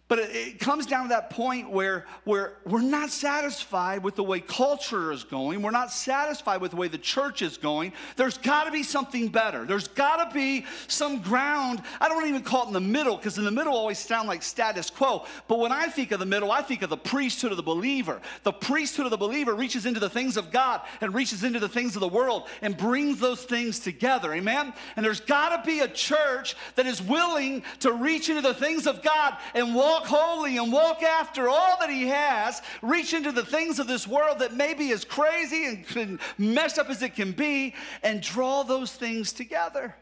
But 0.08 0.20
it, 0.20 0.58
comes 0.58 0.86
down 0.86 1.02
to 1.04 1.08
that 1.10 1.28
point 1.28 1.70
where, 1.70 2.06
where 2.24 2.54
we're 2.64 2.80
not 2.80 3.10
satisfied 3.10 4.02
with 4.02 4.16
the 4.16 4.24
way 4.24 4.40
culture 4.40 5.12
is 5.12 5.22
going. 5.22 5.60
We're 5.60 5.70
not 5.70 5.92
satisfied 5.92 6.62
with 6.62 6.70
the 6.70 6.78
way 6.78 6.88
the 6.88 6.98
church 6.98 7.42
is 7.42 7.58
going. 7.58 7.92
There's 8.16 8.38
got 8.38 8.64
to 8.64 8.70
be 8.70 8.82
something 8.82 9.28
better. 9.28 9.66
There's 9.66 9.88
got 9.88 10.28
to 10.28 10.34
be 10.34 10.64
some 10.86 11.20
ground. 11.20 11.82
I 12.00 12.08
don't 12.08 12.26
even 12.26 12.42
call 12.42 12.64
it 12.64 12.68
in 12.68 12.72
the 12.72 12.80
middle 12.80 13.16
because 13.16 13.36
in 13.36 13.44
the 13.44 13.50
middle 13.50 13.74
always 13.74 13.98
sound 13.98 14.28
like 14.28 14.42
status 14.42 14.88
quo. 14.88 15.26
But 15.46 15.58
when 15.58 15.72
I 15.72 15.86
think 15.86 16.10
of 16.12 16.20
the 16.20 16.26
middle, 16.26 16.50
I 16.50 16.62
think 16.62 16.80
of 16.80 16.88
the 16.88 16.96
priesthood 16.96 17.50
of 17.50 17.58
the 17.58 17.62
believer. 17.62 18.22
The 18.44 18.52
priesthood 18.52 19.04
of 19.04 19.10
the 19.10 19.18
believer 19.18 19.54
reaches 19.54 19.84
into 19.84 20.00
the 20.00 20.10
things 20.10 20.38
of 20.38 20.50
God 20.50 20.80
and 21.02 21.14
reaches 21.14 21.44
into 21.44 21.60
the 21.60 21.68
things 21.68 21.96
of 21.96 22.00
the 22.00 22.08
world 22.08 22.48
and 22.62 22.76
brings 22.76 23.20
those 23.20 23.44
things 23.44 23.78
together. 23.78 24.32
Amen? 24.32 24.72
And 24.96 25.04
there's 25.04 25.20
got 25.20 25.62
to 25.62 25.66
be 25.66 25.80
a 25.80 25.88
church 25.88 26.56
that 26.76 26.86
is 26.86 27.02
willing 27.02 27.62
to 27.80 27.92
reach 27.92 28.30
into 28.30 28.42
the 28.42 28.54
things 28.54 28.86
of 28.86 29.02
God 29.02 29.36
and 29.54 29.74
walk 29.74 29.97
walk 29.98 30.06
holy 30.06 30.56
and 30.58 30.72
walk 30.72 31.02
after 31.02 31.48
all 31.48 31.76
that 31.80 31.90
he 31.90 32.06
has, 32.06 32.62
reach 32.82 33.14
into 33.14 33.32
the 33.32 33.44
things 33.44 33.78
of 33.78 33.86
this 33.86 34.06
world 34.06 34.38
that 34.40 34.54
may 34.54 34.74
be 34.74 34.92
as 34.92 35.04
crazy 35.04 35.84
and 35.96 36.20
messed 36.36 36.78
up 36.78 36.88
as 36.88 37.02
it 37.02 37.14
can 37.14 37.32
be, 37.32 37.74
and 38.02 38.20
draw 38.20 38.62
those 38.62 38.92
things 38.92 39.32
together. 39.32 39.94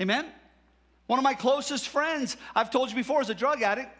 Amen? 0.00 0.26
One 1.06 1.18
of 1.18 1.22
my 1.22 1.34
closest 1.34 1.88
friends, 1.88 2.36
I've 2.54 2.70
told 2.70 2.90
you 2.90 2.96
before, 2.96 3.20
is 3.20 3.30
a 3.30 3.34
drug 3.34 3.62
addict. 3.62 3.90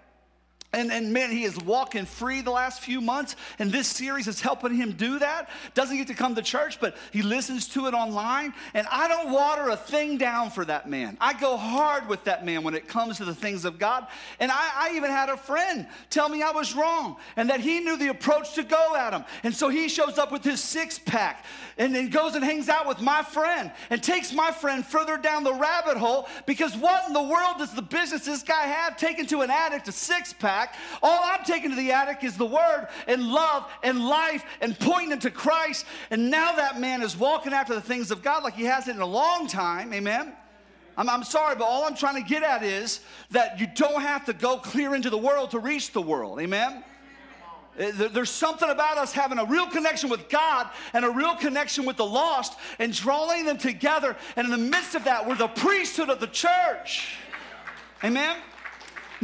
And, 0.75 0.93
and 0.93 1.13
man, 1.13 1.31
he 1.31 1.45
is 1.45 1.57
walking 1.59 2.05
free 2.05 2.41
the 2.41 2.51
last 2.51 2.81
few 2.81 3.01
months, 3.01 3.37
and 3.59 3.71
this 3.71 3.87
series 3.87 4.27
is 4.27 4.41
helping 4.41 4.75
him 4.75 4.93
do 4.93 5.19
that. 5.21 5.49
Doesn't 5.75 5.97
get 5.97 6.09
to 6.09 6.15
come 6.15 6.35
to 6.35 6.43
church, 6.43 6.81
but 6.81 6.97
he 7.13 7.23
listens 7.23 7.69
to 7.69 7.87
it 7.87 7.95
online. 7.95 8.53
And 8.75 8.87
I 8.91 9.09
don't 9.09 9.31
water 9.31 9.69
a 9.69 9.77
thing 9.77 10.19
down 10.19 10.51
for 10.51 10.65
that 10.65 10.89
man. 10.89 11.17
I 11.21 11.33
go 11.33 11.57
hard 11.57 12.09
with 12.09 12.25
that 12.25 12.45
man 12.45 12.63
when 12.65 12.75
it 12.75 12.89
comes 12.89 13.19
to 13.19 13.25
the 13.25 13.35
things 13.35 13.65
of 13.65 13.79
God. 13.79 14.07
And 14.41 14.51
I, 14.51 14.71
I 14.75 14.97
even 14.97 15.11
had 15.11 15.29
a 15.29 15.37
friend 15.37 15.87
tell 16.11 16.29
me 16.29 16.43
I 16.43 16.51
was 16.51 16.75
wrong 16.75 17.17
and 17.37 17.51
that 17.51 17.61
he 17.61 17.81
knew 17.81 17.97
the 17.97 18.09
approach 18.09 18.55
to 18.55 18.65
go 18.65 18.97
at 18.97 19.13
him. 19.13 19.25
And 19.43 19.55
so 19.55 19.69
he 19.69 19.89
shows 19.89 20.19
up 20.19 20.33
with 20.33 20.43
his 20.43 20.61
six 20.61 20.99
pack 20.99 21.45
and 21.79 21.95
then 21.95 22.09
goes 22.09 22.35
and 22.35 22.45
hangs 22.45 22.69
out 22.69 22.87
with 22.87 23.01
my 23.01 23.23
friend 23.23 23.71
and 23.91 24.03
takes 24.03 24.33
my 24.33 24.51
friend 24.51 24.85
further 24.85 25.17
down 25.17 25.45
the 25.45 25.55
rabbit 25.55 25.97
hole 25.97 26.29
because 26.47 26.77
what 26.77 27.07
in 27.07 27.13
the 27.13 27.23
world 27.23 27.59
does 27.59 27.75
the 27.75 27.83
business 27.83 28.25
this 28.25 28.43
guy 28.43 28.63
have 28.63 28.97
taken 28.97 29.27
to 29.27 29.41
an 29.43 29.51
addict 29.51 29.89
a 29.89 29.93
six 29.93 30.33
pack? 30.33 30.64
All 31.03 31.21
I'm 31.25 31.45
taking 31.45 31.71
to 31.71 31.77
the 31.77 31.93
attic 31.93 32.25
is 32.25 32.37
the 32.37 32.47
word 32.47 32.89
and 33.07 33.23
love 33.27 33.71
and 33.83 34.07
life 34.07 34.45
and 34.61 34.79
pointing 34.79 35.13
him 35.13 35.21
to 35.21 35.31
Christ. 35.31 35.87
And 36.11 36.31
now 36.31 36.57
that 36.57 36.81
man 36.81 37.03
is 37.03 37.17
walking 37.17 37.53
after 37.53 37.75
the 37.75 37.81
things 37.81 38.11
of 38.11 38.23
God 38.23 38.43
like 38.43 38.55
he 38.55 38.65
hasn't 38.65 38.97
in 38.97 39.03
a 39.03 39.07
long 39.07 39.47
time. 39.47 39.93
Amen. 39.93 40.33
I'm, 40.97 41.09
I'm, 41.11 41.25
sorry, 41.25 41.57
but 41.57 41.65
all 41.65 41.85
I'm 41.85 41.97
trying 41.97 42.23
to 42.23 42.29
get 42.29 42.43
at 42.43 42.63
is 42.63 43.01
that 43.31 43.59
you 43.59 43.67
don't 43.75 44.01
have 44.01 44.27
to 44.27 44.33
go 44.33 44.59
clear 44.59 44.95
into 44.95 45.11
the 45.11 45.19
world 45.19 45.51
to 45.51 45.59
reach 45.59 45.93
the 45.93 46.03
world. 46.03 46.41
Amen? 46.41 46.85
Uh, 47.79 47.91
there's 48.13 48.31
something 48.31 48.71
about 48.71 48.99
us 48.99 49.13
having 49.13 49.39
a 49.39 49.45
real 49.45 49.67
connection 49.67 50.09
with 50.09 50.29
God 50.29 50.71
and 50.93 51.05
a 51.05 51.11
real 51.11 51.35
connection 51.35 51.85
with 51.85 51.97
the 51.97 52.07
lost 52.07 52.57
and 52.79 52.93
drawing 52.93 53.45
them 53.45 53.59
together. 53.59 54.17
And 54.37 54.45
in 54.45 54.51
the 54.53 54.71
midst 54.71 54.95
of 54.95 55.05
that, 55.05 55.27
we're 55.27 55.35
the 55.35 55.49
priesthood 55.49 56.09
of 56.09 56.21
the 56.21 56.29
church. 56.29 57.17
Amen? 58.05 58.37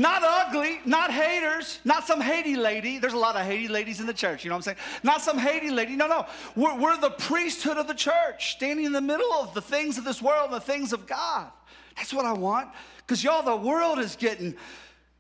Not 0.01 0.23
ugly, 0.25 0.81
not 0.87 1.11
haters, 1.11 1.79
not 1.85 2.07
some 2.07 2.23
Haiti 2.23 2.57
lady. 2.57 2.99
There's 2.99 3.13
a 3.13 3.19
lot 3.19 3.37
of 3.37 3.43
Haiti 3.43 3.69
ladies 3.69 4.01
in 4.01 4.07
the 4.07 4.15
church, 4.15 4.43
you 4.43 4.49
know 4.49 4.55
what 4.55 4.67
I'm 4.67 4.75
saying? 4.75 4.79
Not 5.03 5.21
some 5.21 5.37
Haiti 5.37 5.69
lady. 5.69 5.95
No, 5.95 6.07
no. 6.07 6.25
We're, 6.57 6.75
we're 6.79 6.97
the 6.97 7.11
priesthood 7.11 7.77
of 7.77 7.87
the 7.87 7.93
church, 7.93 8.55
standing 8.55 8.87
in 8.87 8.93
the 8.93 9.03
middle 9.03 9.31
of 9.31 9.53
the 9.53 9.61
things 9.61 9.99
of 9.99 10.05
this 10.05 10.23
world 10.23 10.53
and 10.53 10.55
the 10.55 10.65
things 10.65 10.95
of 10.95 11.07
God. 11.07 11.51
That's 11.97 12.15
what 12.15 12.25
I 12.25 12.33
want. 12.33 12.71
Because 12.97 13.23
y'all, 13.23 13.43
the 13.43 13.55
world 13.55 13.99
is 13.99 14.17
getting 14.17 14.55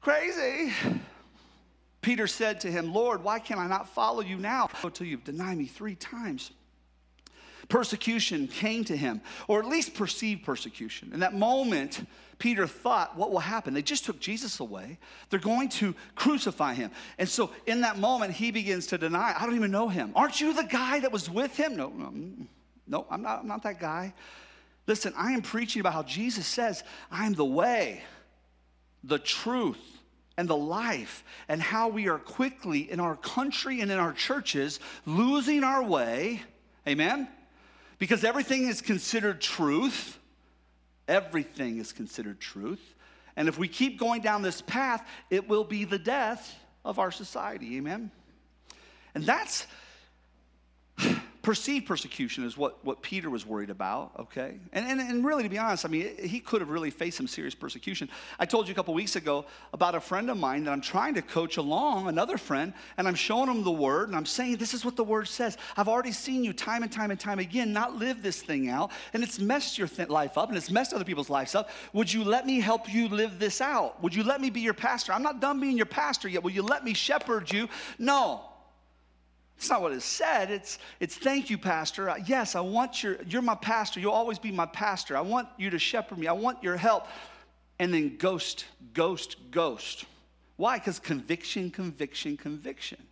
crazy. 0.00 0.72
Peter 2.00 2.26
said 2.26 2.62
to 2.62 2.70
him, 2.70 2.94
Lord, 2.94 3.22
why 3.22 3.38
can 3.38 3.58
I 3.58 3.66
not 3.66 3.86
follow 3.86 4.22
you 4.22 4.38
now 4.38 4.70
until 4.82 5.06
you've 5.06 5.24
denied 5.24 5.58
me 5.58 5.66
three 5.66 5.94
times? 5.94 6.52
Persecution 7.68 8.48
came 8.48 8.84
to 8.84 8.96
him, 8.96 9.20
or 9.46 9.60
at 9.60 9.66
least 9.66 9.92
perceived 9.92 10.42
persecution. 10.42 11.10
In 11.12 11.20
that 11.20 11.34
moment, 11.34 12.06
Peter 12.40 12.66
thought, 12.66 13.16
what 13.16 13.30
will 13.30 13.38
happen? 13.38 13.74
They 13.74 13.82
just 13.82 14.04
took 14.04 14.18
Jesus 14.18 14.58
away. 14.58 14.98
They're 15.28 15.38
going 15.38 15.68
to 15.68 15.94
crucify 16.16 16.74
him. 16.74 16.90
And 17.18 17.28
so 17.28 17.50
in 17.66 17.82
that 17.82 17.98
moment, 17.98 18.32
he 18.32 18.50
begins 18.50 18.88
to 18.88 18.98
deny, 18.98 19.34
I 19.38 19.46
don't 19.46 19.54
even 19.54 19.70
know 19.70 19.88
him. 19.88 20.10
Aren't 20.16 20.40
you 20.40 20.52
the 20.52 20.64
guy 20.64 21.00
that 21.00 21.12
was 21.12 21.30
with 21.30 21.56
him? 21.56 21.76
No, 21.76 21.90
no, 21.90 22.12
no 22.88 23.06
I'm, 23.10 23.22
not, 23.22 23.40
I'm 23.40 23.46
not 23.46 23.62
that 23.62 23.78
guy. 23.78 24.14
Listen, 24.86 25.12
I 25.16 25.32
am 25.32 25.42
preaching 25.42 25.80
about 25.80 25.92
how 25.92 26.02
Jesus 26.02 26.46
says, 26.46 26.82
I 27.12 27.26
am 27.26 27.34
the 27.34 27.44
way, 27.44 28.02
the 29.04 29.18
truth, 29.18 29.98
and 30.38 30.48
the 30.48 30.56
life, 30.56 31.22
and 31.46 31.60
how 31.60 31.88
we 31.88 32.08
are 32.08 32.18
quickly 32.18 32.90
in 32.90 32.98
our 33.00 33.16
country 33.16 33.82
and 33.82 33.92
in 33.92 33.98
our 33.98 34.14
churches 34.14 34.80
losing 35.04 35.62
our 35.62 35.82
way. 35.82 36.42
Amen? 36.88 37.28
Because 37.98 38.24
everything 38.24 38.66
is 38.66 38.80
considered 38.80 39.42
truth 39.42 40.16
Everything 41.10 41.78
is 41.78 41.92
considered 41.92 42.40
truth. 42.40 42.94
And 43.34 43.48
if 43.48 43.58
we 43.58 43.66
keep 43.66 43.98
going 43.98 44.22
down 44.22 44.42
this 44.42 44.62
path, 44.62 45.06
it 45.28 45.48
will 45.48 45.64
be 45.64 45.84
the 45.84 45.98
death 45.98 46.56
of 46.84 47.00
our 47.00 47.10
society. 47.10 47.76
Amen? 47.76 48.12
And 49.14 49.24
that's 49.24 49.66
Perceived 51.42 51.86
persecution 51.86 52.44
is 52.44 52.58
what, 52.58 52.84
what 52.84 53.00
Peter 53.00 53.30
was 53.30 53.46
worried 53.46 53.70
about, 53.70 54.12
okay? 54.18 54.58
And, 54.74 54.86
and, 54.86 55.00
and 55.00 55.24
really, 55.24 55.42
to 55.42 55.48
be 55.48 55.56
honest, 55.56 55.86
I 55.86 55.88
mean, 55.88 56.14
he 56.22 56.38
could 56.38 56.60
have 56.60 56.68
really 56.68 56.90
faced 56.90 57.16
some 57.16 57.26
serious 57.26 57.54
persecution. 57.54 58.10
I 58.38 58.44
told 58.44 58.68
you 58.68 58.72
a 58.72 58.74
couple 58.74 58.92
weeks 58.92 59.16
ago 59.16 59.46
about 59.72 59.94
a 59.94 60.00
friend 60.00 60.28
of 60.28 60.36
mine 60.36 60.64
that 60.64 60.70
I'm 60.70 60.82
trying 60.82 61.14
to 61.14 61.22
coach 61.22 61.56
along, 61.56 62.08
another 62.08 62.36
friend, 62.36 62.74
and 62.98 63.08
I'm 63.08 63.14
showing 63.14 63.48
him 63.48 63.64
the 63.64 63.70
word, 63.70 64.08
and 64.08 64.16
I'm 64.16 64.26
saying, 64.26 64.58
This 64.58 64.74
is 64.74 64.84
what 64.84 64.96
the 64.96 65.04
word 65.04 65.28
says. 65.28 65.56
I've 65.78 65.88
already 65.88 66.12
seen 66.12 66.44
you 66.44 66.52
time 66.52 66.82
and 66.82 66.92
time 66.92 67.10
and 67.10 67.18
time 67.18 67.38
again 67.38 67.72
not 67.72 67.96
live 67.96 68.22
this 68.22 68.42
thing 68.42 68.68
out, 68.68 68.90
and 69.14 69.22
it's 69.22 69.38
messed 69.38 69.78
your 69.78 69.88
th- 69.88 70.10
life 70.10 70.36
up, 70.36 70.50
and 70.50 70.58
it's 70.58 70.70
messed 70.70 70.92
other 70.92 71.04
people's 71.04 71.30
lives 71.30 71.54
up. 71.54 71.70
Would 71.94 72.12
you 72.12 72.22
let 72.22 72.44
me 72.44 72.60
help 72.60 72.92
you 72.92 73.08
live 73.08 73.38
this 73.38 73.62
out? 73.62 74.02
Would 74.02 74.14
you 74.14 74.24
let 74.24 74.42
me 74.42 74.50
be 74.50 74.60
your 74.60 74.74
pastor? 74.74 75.14
I'm 75.14 75.22
not 75.22 75.40
done 75.40 75.58
being 75.58 75.78
your 75.78 75.86
pastor 75.86 76.28
yet. 76.28 76.42
Will 76.42 76.50
you 76.50 76.62
let 76.62 76.84
me 76.84 76.92
shepherd 76.92 77.50
you? 77.50 77.66
No. 77.98 78.49
It's 79.60 79.68
not 79.68 79.82
what 79.82 79.92
it 79.92 80.00
said. 80.00 80.50
It's, 80.50 80.78
it's 81.00 81.16
thank 81.16 81.50
you, 81.50 81.58
Pastor. 81.58 82.08
Uh, 82.08 82.16
yes, 82.24 82.54
I 82.54 82.60
want 82.60 83.02
your, 83.02 83.18
you're 83.28 83.42
my 83.42 83.56
pastor. 83.56 84.00
You'll 84.00 84.12
always 84.12 84.38
be 84.38 84.50
my 84.50 84.64
pastor. 84.64 85.18
I 85.18 85.20
want 85.20 85.48
you 85.58 85.68
to 85.68 85.78
shepherd 85.78 86.16
me. 86.16 86.28
I 86.28 86.32
want 86.32 86.62
your 86.62 86.78
help. 86.78 87.06
And 87.78 87.92
then 87.92 88.16
ghost, 88.16 88.64
ghost, 88.94 89.36
ghost. 89.50 90.06
Why? 90.56 90.78
Because 90.78 90.98
conviction, 90.98 91.70
conviction, 91.70 92.38
conviction. 92.38 93.02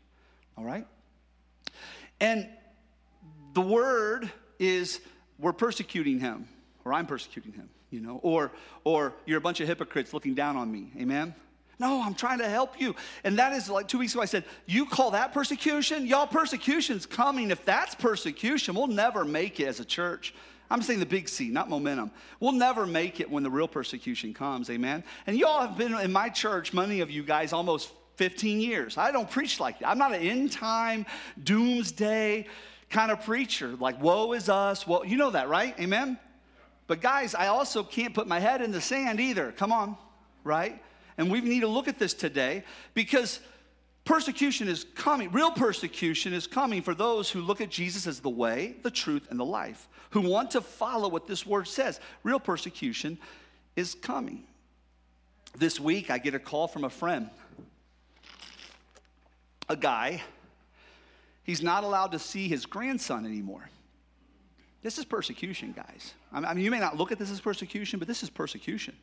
All 0.56 0.64
right? 0.64 0.86
And 2.18 2.48
the 3.52 3.60
word 3.60 4.32
is 4.58 5.02
we're 5.38 5.52
persecuting 5.52 6.18
him, 6.18 6.48
or 6.82 6.94
I'm 6.94 7.04
persecuting 7.04 7.52
him, 7.52 7.68
you 7.90 8.00
know, 8.00 8.20
or, 8.22 8.52
or 8.84 9.12
you're 9.26 9.36
a 9.36 9.42
bunch 9.42 9.60
of 9.60 9.68
hypocrites 9.68 10.14
looking 10.14 10.32
down 10.32 10.56
on 10.56 10.72
me. 10.72 10.92
Amen? 10.98 11.34
No, 11.78 12.02
I'm 12.02 12.14
trying 12.14 12.38
to 12.38 12.48
help 12.48 12.80
you. 12.80 12.96
And 13.22 13.38
that 13.38 13.52
is 13.52 13.70
like 13.70 13.86
two 13.86 13.98
weeks 13.98 14.12
ago, 14.12 14.22
I 14.22 14.26
said, 14.26 14.44
You 14.66 14.86
call 14.86 15.12
that 15.12 15.32
persecution? 15.32 16.06
Y'all, 16.06 16.26
persecution's 16.26 17.06
coming. 17.06 17.50
If 17.50 17.64
that's 17.64 17.94
persecution, 17.94 18.74
we'll 18.74 18.88
never 18.88 19.24
make 19.24 19.60
it 19.60 19.66
as 19.66 19.78
a 19.80 19.84
church. 19.84 20.34
I'm 20.70 20.82
saying 20.82 21.00
the 21.00 21.06
big 21.06 21.28
C, 21.28 21.48
not 21.48 21.70
momentum. 21.70 22.10
We'll 22.40 22.52
never 22.52 22.86
make 22.86 23.20
it 23.20 23.30
when 23.30 23.42
the 23.42 23.50
real 23.50 23.68
persecution 23.68 24.34
comes, 24.34 24.68
amen? 24.68 25.02
And 25.26 25.38
y'all 25.38 25.66
have 25.66 25.78
been 25.78 25.94
in 25.94 26.12
my 26.12 26.28
church, 26.28 26.74
many 26.74 27.00
of 27.00 27.10
you 27.10 27.22
guys, 27.22 27.54
almost 27.54 27.90
15 28.16 28.60
years. 28.60 28.98
I 28.98 29.10
don't 29.10 29.30
preach 29.30 29.60
like 29.60 29.78
that. 29.78 29.88
I'm 29.88 29.96
not 29.96 30.12
an 30.12 30.20
end 30.20 30.52
time, 30.52 31.06
doomsday 31.42 32.46
kind 32.90 33.10
of 33.10 33.22
preacher, 33.24 33.76
like, 33.78 34.00
woe 34.00 34.32
is 34.32 34.48
us. 34.48 34.86
Well, 34.86 35.04
you 35.04 35.16
know 35.16 35.30
that, 35.30 35.48
right? 35.48 35.78
Amen? 35.78 36.18
But 36.86 37.00
guys, 37.00 37.34
I 37.34 37.48
also 37.48 37.82
can't 37.82 38.14
put 38.14 38.26
my 38.26 38.40
head 38.40 38.62
in 38.62 38.72
the 38.72 38.80
sand 38.80 39.20
either. 39.20 39.52
Come 39.52 39.72
on, 39.72 39.96
right? 40.42 40.82
And 41.18 41.30
we 41.30 41.40
need 41.40 41.60
to 41.60 41.68
look 41.68 41.88
at 41.88 41.98
this 41.98 42.14
today 42.14 42.62
because 42.94 43.40
persecution 44.04 44.68
is 44.68 44.86
coming. 44.94 45.30
Real 45.32 45.50
persecution 45.50 46.32
is 46.32 46.46
coming 46.46 46.80
for 46.80 46.94
those 46.94 47.28
who 47.28 47.40
look 47.40 47.60
at 47.60 47.68
Jesus 47.68 48.06
as 48.06 48.20
the 48.20 48.30
way, 48.30 48.76
the 48.82 48.90
truth, 48.90 49.26
and 49.28 49.38
the 49.38 49.44
life, 49.44 49.88
who 50.10 50.20
want 50.20 50.52
to 50.52 50.60
follow 50.60 51.08
what 51.08 51.26
this 51.26 51.44
word 51.44 51.66
says. 51.66 52.00
Real 52.22 52.38
persecution 52.38 53.18
is 53.74 53.94
coming. 53.96 54.44
This 55.56 55.80
week, 55.80 56.08
I 56.10 56.18
get 56.18 56.34
a 56.34 56.38
call 56.38 56.68
from 56.68 56.84
a 56.84 56.90
friend, 56.90 57.28
a 59.68 59.76
guy. 59.76 60.22
He's 61.42 61.62
not 61.62 61.82
allowed 61.82 62.12
to 62.12 62.18
see 62.18 62.48
his 62.48 62.64
grandson 62.64 63.26
anymore. 63.26 63.68
This 64.82 64.98
is 64.98 65.04
persecution, 65.04 65.72
guys. 65.74 66.14
I 66.32 66.54
mean, 66.54 66.64
you 66.64 66.70
may 66.70 66.78
not 66.78 66.96
look 66.96 67.10
at 67.10 67.18
this 67.18 67.30
as 67.32 67.40
persecution, 67.40 67.98
but 67.98 68.06
this 68.06 68.22
is 68.22 68.30
persecution. 68.30 68.94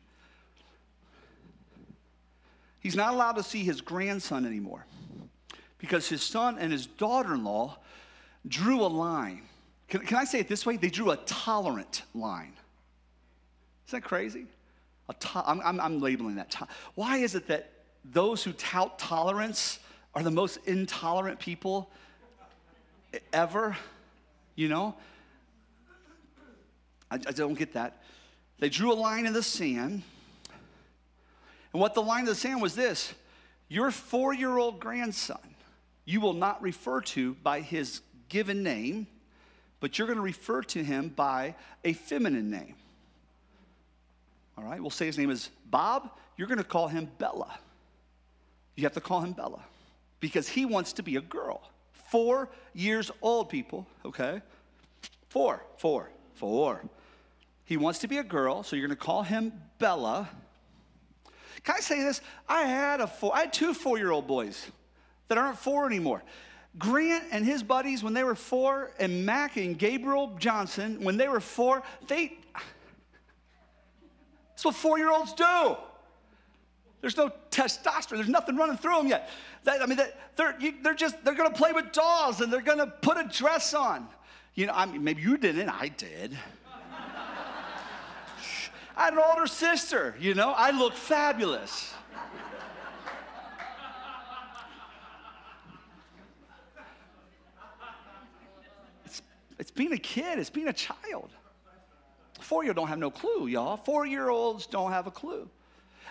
He's 2.86 2.94
not 2.94 3.14
allowed 3.14 3.32
to 3.32 3.42
see 3.42 3.64
his 3.64 3.80
grandson 3.80 4.46
anymore 4.46 4.86
because 5.78 6.08
his 6.08 6.22
son 6.22 6.56
and 6.56 6.70
his 6.70 6.86
daughter 6.86 7.34
in 7.34 7.42
law 7.42 7.78
drew 8.46 8.80
a 8.80 8.86
line. 8.86 9.42
Can, 9.88 10.02
can, 10.02 10.18
I 10.18 10.22
say 10.22 10.38
it 10.38 10.46
this 10.46 10.64
way? 10.64 10.76
They 10.76 10.88
drew 10.88 11.10
a 11.10 11.16
tolerant 11.16 12.04
line. 12.14 12.52
Is 13.86 13.90
that 13.90 14.04
crazy? 14.04 14.46
A 15.08 15.14
to- 15.14 15.42
I'm, 15.44 15.60
I'm, 15.64 15.80
I'm 15.80 16.00
labeling 16.00 16.36
that. 16.36 16.52
To- 16.52 16.68
Why 16.94 17.16
is 17.16 17.34
it 17.34 17.48
that 17.48 17.72
those 18.04 18.44
who 18.44 18.52
tout 18.52 19.00
tolerance 19.00 19.80
are 20.14 20.22
the 20.22 20.30
most 20.30 20.60
intolerant 20.66 21.40
people 21.40 21.90
ever? 23.32 23.76
You 24.54 24.68
know? 24.68 24.94
I, 27.10 27.16
I 27.16 27.32
don't 27.32 27.58
get 27.58 27.72
that. 27.72 28.04
They 28.60 28.68
drew 28.68 28.92
a 28.92 28.94
line 28.94 29.26
in 29.26 29.32
the 29.32 29.42
sand 29.42 30.04
and 31.72 31.80
what 31.80 31.94
the 31.94 32.02
line 32.02 32.22
of 32.22 32.28
the 32.28 32.34
sand 32.34 32.62
was 32.62 32.74
this 32.74 33.14
your 33.68 33.90
four 33.90 34.32
year 34.32 34.56
old 34.56 34.80
grandson, 34.80 35.38
you 36.04 36.20
will 36.20 36.34
not 36.34 36.62
refer 36.62 37.00
to 37.00 37.34
by 37.42 37.60
his 37.60 38.00
given 38.28 38.62
name, 38.62 39.06
but 39.80 39.98
you're 39.98 40.06
going 40.06 40.18
to 40.18 40.22
refer 40.22 40.62
to 40.62 40.82
him 40.82 41.08
by 41.08 41.54
a 41.84 41.92
feminine 41.92 42.50
name. 42.50 42.74
All 44.56 44.64
right, 44.64 44.80
we'll 44.80 44.90
say 44.90 45.06
his 45.06 45.18
name 45.18 45.30
is 45.30 45.50
Bob. 45.66 46.10
You're 46.36 46.48
going 46.48 46.58
to 46.58 46.64
call 46.64 46.88
him 46.88 47.10
Bella. 47.18 47.58
You 48.74 48.84
have 48.84 48.94
to 48.94 49.00
call 49.00 49.20
him 49.20 49.32
Bella 49.32 49.60
because 50.20 50.48
he 50.48 50.64
wants 50.64 50.94
to 50.94 51.02
be 51.02 51.16
a 51.16 51.20
girl. 51.20 51.62
Four 52.10 52.48
years 52.72 53.10
old, 53.20 53.48
people, 53.48 53.86
okay? 54.04 54.40
Four, 55.28 55.62
four, 55.76 56.10
four. 56.34 56.82
He 57.64 57.76
wants 57.76 57.98
to 58.00 58.08
be 58.08 58.18
a 58.18 58.24
girl, 58.24 58.62
so 58.62 58.76
you're 58.76 58.86
going 58.86 58.96
to 58.96 59.04
call 59.04 59.22
him 59.22 59.52
Bella. 59.78 60.28
Can 61.66 61.74
I 61.76 61.80
say 61.80 62.00
this? 62.00 62.20
I 62.48 62.62
had 62.62 63.00
a 63.00 63.08
four, 63.08 63.34
I 63.34 63.40
had 63.40 63.52
two 63.52 63.74
four-year-old 63.74 64.28
boys 64.28 64.64
that 65.26 65.36
aren't 65.36 65.58
four 65.58 65.84
anymore. 65.84 66.22
Grant 66.78 67.24
and 67.32 67.44
his 67.44 67.64
buddies, 67.64 68.04
when 68.04 68.14
they 68.14 68.22
were 68.22 68.36
four, 68.36 68.92
and 69.00 69.26
Mac 69.26 69.56
and 69.56 69.76
Gabriel 69.76 70.36
Johnson, 70.38 71.02
when 71.02 71.16
they 71.16 71.26
were 71.26 71.40
four, 71.40 71.82
they. 72.06 72.38
That's 74.50 74.64
what 74.64 74.76
four 74.76 74.96
year 74.96 75.10
olds 75.10 75.32
do. 75.32 75.76
There's 77.00 77.16
no 77.16 77.32
testosterone. 77.50 78.16
There's 78.16 78.28
nothing 78.28 78.56
running 78.56 78.76
through 78.76 78.98
them 78.98 79.08
yet. 79.08 79.28
That, 79.64 79.82
I 79.82 79.86
mean, 79.86 79.98
they're, 80.36 80.56
they're 80.82 80.94
just, 80.94 81.22
they're 81.24 81.34
going 81.34 81.50
to 81.50 81.56
play 81.56 81.72
with 81.72 81.90
dolls 81.92 82.40
and 82.40 82.52
they're 82.52 82.62
going 82.62 82.78
to 82.78 82.86
put 82.86 83.16
a 83.16 83.24
dress 83.24 83.74
on. 83.74 84.06
You 84.54 84.66
know, 84.66 84.72
I 84.74 84.86
mean, 84.86 85.02
maybe 85.02 85.20
you 85.20 85.36
didn't. 85.36 85.68
I 85.68 85.88
did. 85.88 86.38
I 88.96 89.04
had 89.04 89.12
an 89.12 89.18
older 89.18 89.46
sister, 89.46 90.14
you 90.18 90.34
know, 90.34 90.54
I 90.56 90.70
look 90.70 90.94
fabulous. 90.94 91.92
It's, 99.04 99.22
it's 99.58 99.70
being 99.70 99.92
a 99.92 99.98
kid, 99.98 100.38
it's 100.38 100.48
being 100.48 100.68
a 100.68 100.72
child. 100.72 101.30
Four 102.40 102.64
year 102.64 102.70
olds 102.70 102.78
don't 102.78 102.88
have 102.88 102.98
no 102.98 103.10
clue, 103.10 103.48
y'all. 103.48 103.76
Four 103.76 104.06
year 104.06 104.30
olds 104.30 104.66
don't 104.66 104.92
have 104.92 105.06
a 105.06 105.10
clue. 105.10 105.48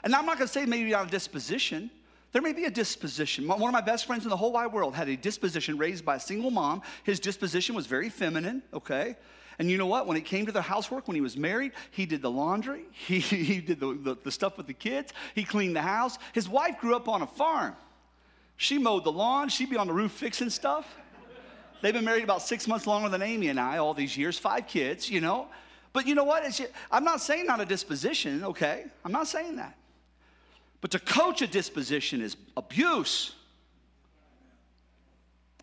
And 0.03 0.13
I'm 0.13 0.25
not 0.27 0.37
gonna 0.37 0.47
say 0.47 0.65
maybe 0.65 0.93
a 0.93 1.05
disposition. 1.05 1.89
There 2.33 2.41
may 2.41 2.53
be 2.53 2.65
a 2.65 2.69
disposition. 2.69 3.47
One 3.47 3.61
of 3.63 3.71
my 3.71 3.81
best 3.81 4.05
friends 4.05 4.25
in 4.25 4.29
the 4.29 4.37
whole 4.37 4.51
wide 4.51 4.71
world 4.71 4.93
had 4.93 5.07
a 5.09 5.15
disposition 5.15 5.77
raised 5.77 6.05
by 6.05 6.17
a 6.17 6.19
single 6.19 6.51
mom. 6.51 6.81
His 7.03 7.19
disposition 7.19 7.73
was 7.75 7.87
very 7.87 8.09
feminine, 8.09 8.61
okay? 8.73 9.15
And 9.57 9.69
you 9.69 9.77
know 9.77 9.85
what? 9.85 10.07
When 10.07 10.17
it 10.17 10.25
came 10.25 10.45
to 10.45 10.51
the 10.51 10.61
housework, 10.61 11.07
when 11.07 11.15
he 11.15 11.21
was 11.21 11.37
married, 11.37 11.71
he 11.91 12.05
did 12.05 12.21
the 12.21 12.31
laundry, 12.31 12.83
he, 12.91 13.19
he 13.19 13.61
did 13.61 13.79
the, 13.79 13.93
the, 13.93 14.17
the 14.23 14.31
stuff 14.31 14.57
with 14.57 14.67
the 14.67 14.73
kids, 14.73 15.13
he 15.33 15.43
cleaned 15.43 15.75
the 15.75 15.81
house. 15.81 16.17
His 16.33 16.49
wife 16.49 16.79
grew 16.79 16.95
up 16.95 17.07
on 17.07 17.21
a 17.21 17.27
farm. 17.27 17.75
She 18.57 18.77
mowed 18.77 19.03
the 19.03 19.11
lawn, 19.11 19.49
she'd 19.49 19.69
be 19.69 19.77
on 19.77 19.87
the 19.87 19.93
roof 19.93 20.11
fixing 20.11 20.49
stuff. 20.49 20.87
They've 21.81 21.93
been 21.93 22.05
married 22.05 22.23
about 22.23 22.41
six 22.41 22.67
months 22.67 22.87
longer 22.87 23.09
than 23.09 23.21
Amy 23.21 23.49
and 23.49 23.59
I, 23.59 23.77
all 23.77 23.93
these 23.93 24.17
years, 24.17 24.39
five 24.39 24.67
kids, 24.67 25.09
you 25.09 25.21
know. 25.21 25.47
But 25.93 26.07
you 26.07 26.15
know 26.15 26.23
what? 26.23 26.45
It's, 26.45 26.61
I'm 26.91 27.03
not 27.03 27.21
saying 27.21 27.45
not 27.45 27.61
a 27.61 27.65
disposition, 27.65 28.43
okay? 28.43 28.85
I'm 29.03 29.11
not 29.11 29.27
saying 29.27 29.57
that. 29.57 29.77
But 30.81 30.91
to 30.91 30.99
coach 30.99 31.41
a 31.41 31.47
disposition 31.47 32.21
is 32.21 32.37
abuse. 32.57 33.33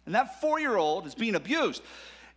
And 0.07 0.15
that 0.15 0.41
four 0.41 0.59
year 0.59 0.77
old 0.77 1.07
is 1.07 1.15
being 1.15 1.35
abused. 1.35 1.83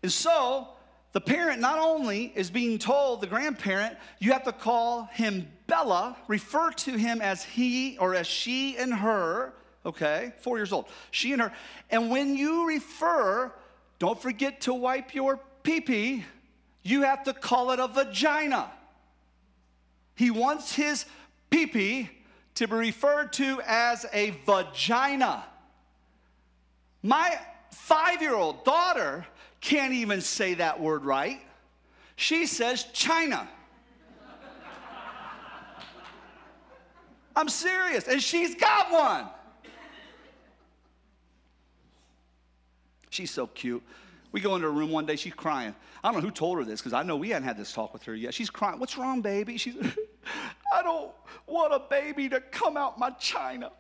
And 0.03 0.11
so 0.11 0.69
the 1.15 1.21
parent 1.21 1.61
not 1.61 1.79
only 1.79 2.33
is 2.35 2.49
being 2.49 2.77
told, 2.77 3.21
the 3.21 3.27
grandparent, 3.27 3.95
you 4.19 4.33
have 4.33 4.43
to 4.43 4.51
call 4.51 5.05
him 5.13 5.47
Bella, 5.65 6.17
refer 6.27 6.71
to 6.71 6.97
him 6.97 7.21
as 7.21 7.41
he 7.41 7.97
or 7.99 8.15
as 8.15 8.27
she 8.27 8.75
and 8.75 8.93
her, 8.93 9.53
okay, 9.85 10.33
four 10.39 10.57
years 10.57 10.73
old, 10.73 10.89
she 11.11 11.31
and 11.31 11.41
her. 11.41 11.53
And 11.89 12.11
when 12.11 12.35
you 12.35 12.67
refer, 12.67 13.49
don't 13.97 14.21
forget 14.21 14.59
to 14.61 14.73
wipe 14.73 15.15
your 15.15 15.39
pee 15.63 15.79
pee, 15.79 16.25
you 16.83 17.03
have 17.03 17.23
to 17.23 17.33
call 17.33 17.71
it 17.71 17.79
a 17.79 17.87
vagina. 17.87 18.69
He 20.15 20.31
wants 20.31 20.75
his 20.75 21.05
pee 21.49 21.65
pee 21.65 22.09
to 22.55 22.67
be 22.67 22.75
referred 22.75 23.31
to 23.33 23.61
as 23.65 24.05
a 24.11 24.31
vagina. 24.45 25.45
My 27.01 27.39
five 27.71 28.21
year 28.21 28.35
old 28.35 28.65
daughter 28.65 29.25
can't 29.65 29.93
even 29.93 30.21
say 30.21 30.53
that 30.53 30.79
word 30.79 31.05
right. 31.05 31.41
She 32.15 32.45
says 32.45 32.85
China. 32.93 33.49
I'm 37.35 37.49
serious. 37.49 38.07
And 38.07 38.21
she's 38.21 38.53
got 38.53 38.91
one. 38.91 39.25
She's 43.09 43.31
so 43.31 43.47
cute. 43.47 43.81
We 44.31 44.39
go 44.39 44.53
into 44.53 44.67
her 44.67 44.73
room 44.73 44.91
one 44.91 45.07
day, 45.07 45.15
she's 45.15 45.33
crying. 45.33 45.73
I 46.03 46.11
don't 46.11 46.21
know 46.21 46.27
who 46.27 46.31
told 46.31 46.59
her 46.59 46.63
this 46.63 46.81
because 46.81 46.93
I 46.93 47.01
know 47.01 47.15
we 47.15 47.29
hadn't 47.29 47.47
had 47.47 47.57
this 47.57 47.73
talk 47.73 47.91
with 47.91 48.03
her 48.03 48.13
yet. 48.13 48.35
She's 48.35 48.51
crying. 48.51 48.77
What's 48.79 48.97
wrong, 48.97 49.21
baby? 49.21 49.57
She's, 49.57 49.75
I 50.73 50.83
don't 50.83 51.11
want 51.47 51.73
a 51.73 51.79
baby 51.79 52.29
to 52.29 52.39
come 52.39 52.77
out 52.77 52.99
my 52.99 53.09
china. 53.11 53.71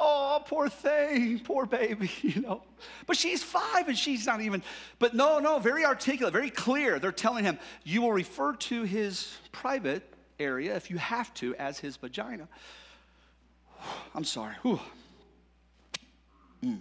Oh, 0.00 0.42
poor 0.46 0.68
thing, 0.68 1.40
poor 1.40 1.66
baby, 1.66 2.10
you 2.22 2.40
know. 2.40 2.62
But 3.06 3.16
she's 3.16 3.42
five 3.42 3.88
and 3.88 3.96
she's 3.96 4.26
not 4.26 4.40
even, 4.40 4.62
but 4.98 5.14
no, 5.14 5.38
no, 5.38 5.58
very 5.58 5.84
articulate, 5.84 6.32
very 6.32 6.50
clear. 6.50 6.98
They're 6.98 7.12
telling 7.12 7.44
him, 7.44 7.58
you 7.84 8.02
will 8.02 8.12
refer 8.12 8.54
to 8.54 8.82
his 8.82 9.36
private 9.52 10.02
area, 10.38 10.74
if 10.76 10.90
you 10.90 10.98
have 10.98 11.32
to, 11.34 11.54
as 11.56 11.78
his 11.78 11.96
vagina. 11.96 12.48
I'm 14.14 14.24
sorry. 14.24 14.54
Mm. 16.64 16.78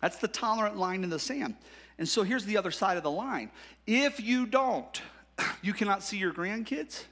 That's 0.00 0.18
the 0.18 0.28
tolerant 0.28 0.76
line 0.76 1.02
in 1.02 1.10
the 1.10 1.18
sand. 1.18 1.56
And 1.98 2.08
so 2.08 2.22
here's 2.22 2.44
the 2.44 2.56
other 2.56 2.70
side 2.70 2.96
of 2.96 3.02
the 3.02 3.10
line. 3.10 3.50
If 3.86 4.20
you 4.20 4.46
don't, 4.46 5.02
you 5.62 5.72
cannot 5.72 6.02
see 6.02 6.18
your 6.18 6.32
grandkids, 6.32 7.04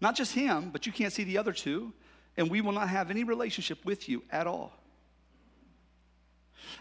not 0.00 0.16
just 0.16 0.32
him, 0.32 0.70
but 0.70 0.86
you 0.86 0.92
can't 0.92 1.12
see 1.12 1.24
the 1.24 1.38
other 1.38 1.52
two, 1.52 1.92
and 2.36 2.50
we 2.50 2.60
will 2.60 2.72
not 2.72 2.88
have 2.88 3.10
any 3.10 3.24
relationship 3.24 3.84
with 3.84 4.08
you 4.08 4.22
at 4.30 4.46
all. 4.46 4.72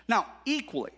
Now, 0.07 0.25
equally, 0.45 0.91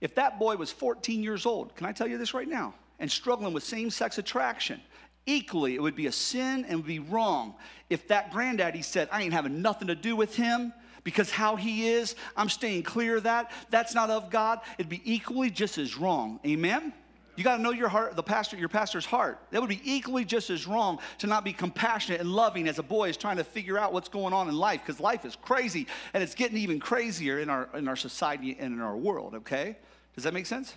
if 0.00 0.14
that 0.14 0.38
boy 0.38 0.56
was 0.56 0.70
14 0.70 1.22
years 1.22 1.44
old, 1.44 1.74
can 1.74 1.86
I 1.86 1.92
tell 1.92 2.06
you 2.06 2.18
this 2.18 2.34
right 2.34 2.48
now, 2.48 2.74
and 2.98 3.10
struggling 3.10 3.52
with 3.52 3.64
same 3.64 3.90
sex 3.90 4.18
attraction, 4.18 4.80
equally, 5.26 5.74
it 5.74 5.82
would 5.82 5.96
be 5.96 6.06
a 6.06 6.12
sin 6.12 6.64
and 6.66 6.78
would 6.78 6.86
be 6.86 6.98
wrong 6.98 7.54
if 7.90 8.08
that 8.08 8.32
granddaddy 8.32 8.82
said, 8.82 9.08
I 9.12 9.22
ain't 9.22 9.32
having 9.32 9.60
nothing 9.60 9.88
to 9.88 9.94
do 9.94 10.16
with 10.16 10.34
him 10.34 10.72
because 11.04 11.30
how 11.30 11.56
he 11.56 11.88
is, 11.88 12.16
I'm 12.36 12.48
staying 12.48 12.82
clear 12.82 13.16
of 13.16 13.24
that. 13.24 13.50
That's 13.70 13.94
not 13.94 14.10
of 14.10 14.30
God. 14.30 14.60
It'd 14.78 14.90
be 14.90 15.02
equally 15.04 15.50
just 15.50 15.78
as 15.78 15.96
wrong. 15.96 16.40
Amen? 16.46 16.92
You 17.38 17.44
got 17.44 17.58
to 17.58 17.62
know 17.62 17.70
your 17.70 17.88
heart, 17.88 18.16
the 18.16 18.22
pastor, 18.24 18.56
your 18.56 18.68
pastor's 18.68 19.06
heart. 19.06 19.38
That 19.52 19.60
would 19.60 19.70
be 19.70 19.80
equally 19.84 20.24
just 20.24 20.50
as 20.50 20.66
wrong 20.66 20.98
to 21.18 21.28
not 21.28 21.44
be 21.44 21.52
compassionate 21.52 22.20
and 22.20 22.32
loving 22.32 22.66
as 22.66 22.80
a 22.80 22.82
boy 22.82 23.10
is 23.10 23.16
trying 23.16 23.36
to 23.36 23.44
figure 23.44 23.78
out 23.78 23.92
what's 23.92 24.08
going 24.08 24.34
on 24.34 24.48
in 24.48 24.56
life 24.56 24.82
because 24.84 25.00
life 25.00 25.24
is 25.24 25.36
crazy 25.36 25.86
and 26.14 26.20
it's 26.20 26.34
getting 26.34 26.56
even 26.56 26.80
crazier 26.80 27.38
in 27.38 27.48
our 27.48 27.68
in 27.74 27.86
our 27.86 27.94
society 27.94 28.56
and 28.58 28.74
in 28.74 28.80
our 28.80 28.96
world. 28.96 29.36
Okay, 29.36 29.76
does 30.16 30.24
that 30.24 30.34
make 30.34 30.46
sense? 30.46 30.74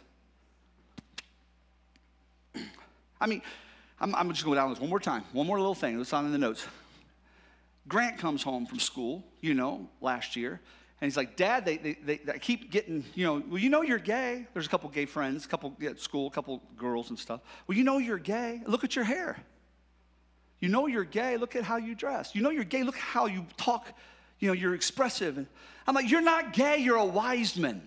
I 3.20 3.26
mean, 3.26 3.42
I'm, 4.00 4.14
I'm 4.14 4.30
just 4.30 4.46
going 4.46 4.58
down 4.58 4.70
this 4.70 4.80
one 4.80 4.92
more 4.92 5.00
time. 5.00 5.24
One 5.34 5.48
more 5.48 5.58
little 5.58 5.74
thing. 5.74 6.00
It's 6.00 6.14
on 6.14 6.28
in 6.28 6.32
the 6.32 6.38
notes. 6.38 6.68
Grant 7.88 8.20
comes 8.20 8.44
home 8.44 8.68
from 8.68 8.78
school, 8.78 9.24
you 9.42 9.56
know, 9.56 9.90
last 10.00 10.36
year, 10.36 10.62
and 11.02 11.08
he's 11.08 11.18
like, 11.18 11.36
Dad, 11.36 11.66
they, 11.66 11.78
they, 11.78 11.94
they, 11.94 12.18
they, 12.18 12.38
keep 12.38 12.70
getting, 12.70 13.04
you 13.16 13.26
know, 13.26 13.42
well, 13.50 13.58
you 13.58 13.72
know 13.72 13.82
you're 13.82 13.98
gay. 13.98 14.46
There's 14.54 14.68
a 14.68 14.70
couple 14.70 14.88
gay 14.90 15.08
friends, 15.08 15.46
a 15.46 15.48
couple 15.48 15.76
at 15.84 16.00
school, 16.00 16.28
a 16.28 16.30
couple 16.30 16.62
girls 16.78 17.10
and 17.10 17.18
stuff. 17.18 17.42
Well, 17.66 17.76
you 17.76 17.84
know 17.84 17.98
you're 17.98 18.20
gay. 18.20 18.62
Look 18.68 18.84
at 18.84 18.96
your 18.96 19.04
hair. 19.06 19.38
You 20.60 20.70
know 20.70 20.86
you're 20.86 21.04
gay. 21.04 21.38
Look 21.38 21.56
at 21.56 21.64
how 21.64 21.78
you 21.78 21.96
dress. 21.96 22.36
You 22.36 22.44
know 22.44 22.52
you're 22.52 22.64
gay. 22.64 22.84
Look 22.84 22.98
how 22.98 23.26
you 23.26 23.48
talk. 23.58 23.92
You 24.38 24.50
know, 24.50 24.54
you're 24.54 24.76
expressive. 24.76 25.40
And 25.40 25.48
I'm 25.88 25.96
like, 25.96 26.10
you're 26.10 26.22
not 26.22 26.54
gay. 26.54 26.78
You're 26.78 26.98
a 26.98 27.06
wise 27.06 27.58
man. 27.58 27.82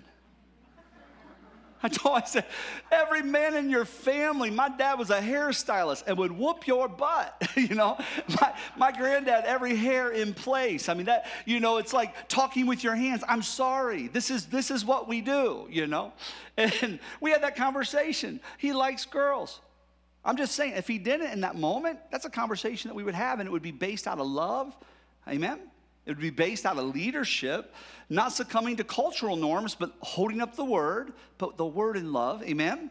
I 1.83 1.89
told 1.89 2.17
I 2.17 2.25
said, 2.25 2.47
every 2.91 3.23
man 3.23 3.55
in 3.55 3.69
your 3.69 3.85
family, 3.85 4.51
my 4.51 4.71
dad 4.71 4.99
was 4.99 5.11
a 5.11 5.21
hairstylist 5.21 6.05
and 6.07 6.17
would 6.17 6.33
whoop 6.33 6.67
your 6.67 6.89
butt. 6.89 7.51
you 7.57 7.75
know, 7.75 7.99
my, 8.41 8.55
my 8.77 8.93
granddad, 8.93 9.45
every 9.45 9.77
hair 9.77 10.11
in 10.11 10.33
place. 10.33 10.89
I 10.89 10.95
mean, 10.95 11.07
that, 11.07 11.27
you 11.45 11.61
know, 11.61 11.77
it's 11.77 11.93
like 11.93 12.29
talking 12.29 12.67
with 12.67 12.83
your 12.83 12.95
hands. 12.95 13.23
I'm 13.29 13.43
sorry. 13.43 14.09
This 14.09 14.31
is 14.31 14.47
this 14.47 14.71
is 14.71 14.85
what 14.85 15.09
we 15.09 15.21
do, 15.21 15.69
you 15.71 15.87
know. 15.87 16.13
And 16.57 17.01
we 17.21 17.33
had 17.33 17.43
that 17.43 17.57
conversation. 17.57 18.41
He 18.59 18.73
likes 18.73 19.05
girls. 19.05 19.61
I'm 20.25 20.37
just 20.37 20.55
saying, 20.55 20.75
if 20.75 20.87
he 20.87 20.99
didn't 20.99 21.33
in 21.33 21.41
that 21.41 21.57
moment, 21.57 21.99
that's 22.11 22.25
a 22.25 22.31
conversation 22.31 22.89
that 22.89 22.95
we 22.95 23.03
would 23.03 23.15
have, 23.15 23.41
and 23.41 23.47
it 23.47 23.51
would 23.51 23.61
be 23.63 23.73
based 23.73 24.07
out 24.07 24.19
of 24.19 24.27
love. 24.27 24.75
Amen. 25.29 25.59
It 26.07 26.11
would 26.11 26.21
be 26.21 26.31
based 26.31 26.67
out 26.67 26.79
of 26.79 26.95
leadership, 26.95 27.75
not 28.11 28.33
succumbing 28.33 28.77
to 28.77 28.85
cultural 28.85 29.37
norms, 29.37 29.75
but 29.75 29.93
holding 30.01 30.41
up 30.41 30.55
the 30.55 30.65
word, 30.65 31.15
but 31.39 31.57
the 31.57 31.65
word 31.65 31.97
in 31.97 32.13
love. 32.13 32.43
Amen? 32.43 32.91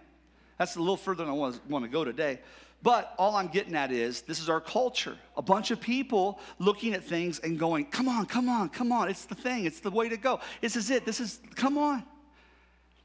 That's 0.57 0.75
a 0.75 0.79
little 0.79 0.97
further 0.97 1.23
than 1.23 1.33
I 1.33 1.35
want 1.35 1.85
to 1.85 1.89
go 1.89 2.03
today. 2.03 2.39
But 2.81 3.13
all 3.17 3.35
I'm 3.37 3.47
getting 3.47 3.75
at 3.75 3.91
is 3.91 4.21
this 4.21 4.39
is 4.39 4.49
our 4.49 4.59
culture. 4.59 5.17
A 5.37 5.41
bunch 5.41 5.71
of 5.71 5.79
people 5.79 6.39
looking 6.59 6.93
at 6.93 7.03
things 7.03 7.39
and 7.39 7.57
going, 7.57 7.85
come 7.85 8.09
on, 8.09 8.25
come 8.25 8.49
on, 8.49 8.67
come 8.69 8.91
on. 8.91 9.09
It's 9.09 9.25
the 9.25 9.35
thing, 9.35 9.65
it's 9.65 9.79
the 9.79 9.89
way 9.89 10.09
to 10.09 10.17
go. 10.17 10.41
This 10.59 10.75
is 10.75 10.91
it. 10.91 11.05
This 11.05 11.21
is, 11.21 11.39
come 11.55 11.77
on. 11.77 12.03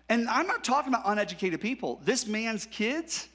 And 0.09 0.29
I'm 0.29 0.47
not 0.47 0.65
talking 0.65 0.93
about 0.93 1.03
uneducated 1.05 1.61
people. 1.61 2.01
This 2.05 2.27
man's 2.27 2.67
kids, 2.67 3.29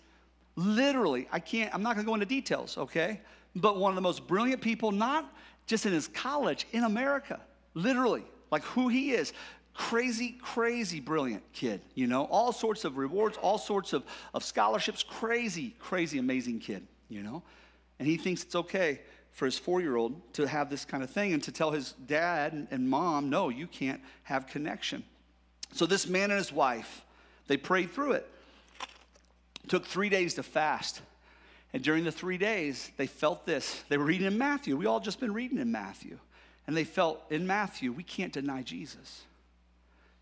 literally, 0.55 1.27
I 1.31 1.39
can't, 1.39 1.73
I'm 1.73 1.81
not 1.81 1.95
gonna 1.95 2.05
go 2.05 2.15
into 2.15 2.25
details, 2.25 2.77
okay? 2.77 3.21
But 3.55 3.77
one 3.77 3.91
of 3.91 3.95
the 3.95 4.01
most 4.01 4.27
brilliant 4.27 4.61
people, 4.61 4.91
not 4.91 5.31
just 5.65 5.85
in 5.85 5.93
his 5.93 6.07
college 6.07 6.67
in 6.71 6.83
America, 6.83 7.39
literally, 7.73 8.23
like 8.51 8.63
who 8.63 8.87
he 8.87 9.11
is. 9.11 9.33
Crazy, 9.73 10.37
crazy 10.39 10.99
brilliant 10.99 11.41
kid, 11.51 11.81
you 11.95 12.05
know, 12.05 12.25
all 12.25 12.51
sorts 12.51 12.85
of 12.85 12.97
rewards, 12.97 13.37
all 13.37 13.57
sorts 13.57 13.91
of, 13.93 14.03
of 14.33 14.43
scholarships, 14.43 15.01
crazy, 15.01 15.75
crazy 15.79 16.19
amazing 16.19 16.59
kid, 16.59 16.85
you 17.09 17.23
know. 17.23 17.41
And 17.97 18.07
he 18.07 18.17
thinks 18.17 18.43
it's 18.43 18.55
okay 18.55 19.01
for 19.31 19.45
his 19.45 19.57
four 19.57 19.81
year 19.81 19.95
old 19.95 20.33
to 20.33 20.47
have 20.47 20.69
this 20.69 20.85
kind 20.85 21.01
of 21.03 21.09
thing 21.09 21.33
and 21.33 21.41
to 21.43 21.51
tell 21.51 21.71
his 21.71 21.93
dad 22.05 22.67
and, 22.69 22.87
mom, 22.87 23.29
no, 23.29 23.49
you 23.49 23.65
can't 23.65 23.99
have 24.23 24.45
connection. 24.45 25.03
So 25.71 25.87
this 25.87 26.07
man 26.07 26.29
and 26.29 26.37
his 26.37 26.53
wife, 26.53 27.03
they 27.47 27.57
prayed 27.57 27.91
through 27.91 28.11
it. 28.13 28.29
it 29.63 29.69
took 29.69 29.87
three 29.87 30.09
days 30.09 30.35
to 30.35 30.43
fast 30.43 31.01
and 31.73 31.83
during 31.83 32.03
the 32.03 32.11
three 32.11 32.37
days, 32.37 32.91
they 32.97 33.07
felt 33.07 33.45
this. 33.45 33.83
They 33.89 33.97
were 33.97 34.05
reading 34.05 34.27
in 34.27 34.37
Matthew. 34.37 34.77
We 34.77 34.85
all 34.85 34.99
just 34.99 35.19
been 35.19 35.33
reading 35.33 35.57
in 35.57 35.71
Matthew. 35.71 36.19
And 36.67 36.77
they 36.77 36.83
felt 36.83 37.21
in 37.31 37.47
Matthew, 37.47 37.91
we 37.91 38.03
can't 38.03 38.31
deny 38.31 38.61
Jesus. 38.61 39.23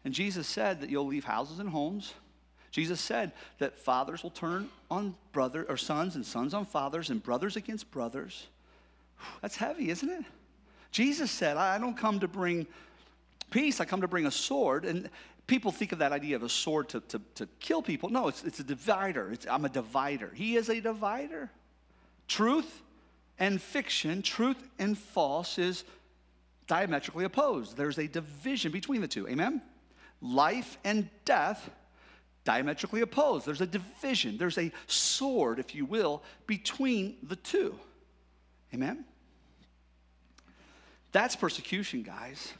And 0.05 0.13
Jesus 0.13 0.47
said 0.47 0.81
that 0.81 0.89
you'll 0.89 1.05
leave 1.05 1.25
houses 1.25 1.59
and 1.59 1.69
homes. 1.69 2.13
Jesus 2.71 3.01
said 3.01 3.33
that 3.59 3.77
fathers 3.77 4.23
will 4.23 4.29
turn 4.29 4.69
on 4.89 5.13
brother 5.33 5.65
or 5.67 5.75
sons 5.75 6.15
and 6.15 6.25
sons 6.25 6.53
on 6.53 6.65
fathers 6.65 7.09
and 7.09 7.21
brothers 7.21 7.57
against 7.57 7.91
brothers. 7.91 8.47
That's 9.41 9.57
heavy, 9.57 9.89
isn't 9.89 10.09
it? 10.09 10.23
Jesus 10.91 11.29
said, 11.29 11.57
I 11.57 11.77
don't 11.77 11.97
come 11.97 12.21
to 12.21 12.27
bring 12.27 12.65
peace, 13.51 13.81
I 13.81 13.85
come 13.85 14.01
to 14.01 14.07
bring 14.07 14.25
a 14.25 14.31
sword. 14.31 14.85
And 14.85 15.09
people 15.51 15.73
think 15.73 15.91
of 15.91 15.99
that 15.99 16.13
idea 16.13 16.37
of 16.37 16.43
a 16.43 16.49
sword 16.49 16.87
to, 16.87 17.01
to, 17.01 17.21
to 17.35 17.45
kill 17.59 17.81
people. 17.81 18.07
No, 18.07 18.29
it's, 18.29 18.41
it's 18.45 18.61
a 18.61 18.63
divider. 18.63 19.29
It's, 19.33 19.45
I'm 19.45 19.65
a 19.65 19.69
divider. 19.69 20.31
He 20.33 20.55
is 20.55 20.69
a 20.69 20.79
divider. 20.79 21.51
Truth 22.29 22.81
and 23.37 23.61
fiction, 23.61 24.21
truth 24.21 24.55
and 24.79 24.97
false, 24.97 25.57
is 25.57 25.83
diametrically 26.67 27.25
opposed. 27.25 27.75
There's 27.75 27.97
a 27.97 28.07
division 28.07 28.71
between 28.71 29.01
the 29.01 29.09
two. 29.09 29.27
Amen? 29.27 29.61
Life 30.21 30.77
and 30.85 31.09
death, 31.25 31.69
diametrically 32.45 33.01
opposed. 33.01 33.45
There's 33.45 33.59
a 33.59 33.67
division. 33.67 34.37
There's 34.37 34.57
a 34.57 34.71
sword, 34.87 35.59
if 35.59 35.75
you 35.75 35.83
will, 35.83 36.23
between 36.47 37.17
the 37.23 37.35
two. 37.35 37.77
Amen? 38.73 39.03
That's 41.11 41.35
persecution, 41.35 42.03
guys. 42.03 42.53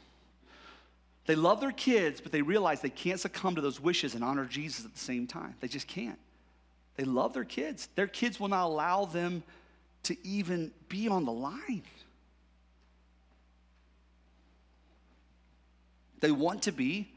They 1.26 1.36
love 1.36 1.60
their 1.60 1.72
kids, 1.72 2.20
but 2.20 2.32
they 2.32 2.42
realize 2.42 2.80
they 2.80 2.88
can't 2.88 3.20
succumb 3.20 3.54
to 3.54 3.60
those 3.60 3.80
wishes 3.80 4.14
and 4.14 4.24
honor 4.24 4.44
Jesus 4.44 4.84
at 4.84 4.92
the 4.92 4.98
same 4.98 5.26
time. 5.26 5.54
They 5.60 5.68
just 5.68 5.86
can't. 5.86 6.18
They 6.96 7.04
love 7.04 7.32
their 7.32 7.44
kids. 7.44 7.88
Their 7.94 8.08
kids 8.08 8.40
will 8.40 8.48
not 8.48 8.66
allow 8.66 9.04
them 9.04 9.42
to 10.04 10.16
even 10.26 10.72
be 10.88 11.08
on 11.08 11.24
the 11.24 11.32
line. 11.32 11.82
They 16.20 16.32
want 16.32 16.62
to 16.62 16.72
be. 16.72 17.08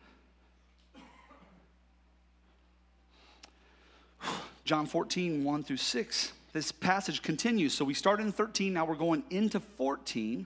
John 4.66 4.86
14, 4.86 5.44
1 5.44 5.64
through 5.64 5.78
6. 5.78 6.32
This 6.54 6.72
passage 6.72 7.22
continues. 7.22 7.74
So 7.74 7.84
we 7.84 7.94
started 7.94 8.28
in 8.28 8.32
13, 8.32 8.74
now 8.74 8.86
we're 8.86 8.96
going 8.96 9.24
into 9.30 9.60
14. 9.60 10.46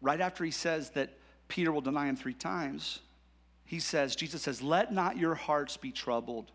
Right 0.00 0.20
after 0.20 0.44
he 0.44 0.50
says 0.50 0.90
that 0.90 1.10
Peter 1.48 1.72
will 1.72 1.80
deny 1.80 2.06
him 2.06 2.16
three 2.16 2.34
times, 2.34 3.00
he 3.64 3.80
says, 3.80 4.16
Jesus 4.16 4.42
says, 4.42 4.62
Let 4.62 4.92
not 4.92 5.16
your 5.16 5.34
hearts 5.34 5.76
be 5.76 5.90
troubled. 5.90 6.50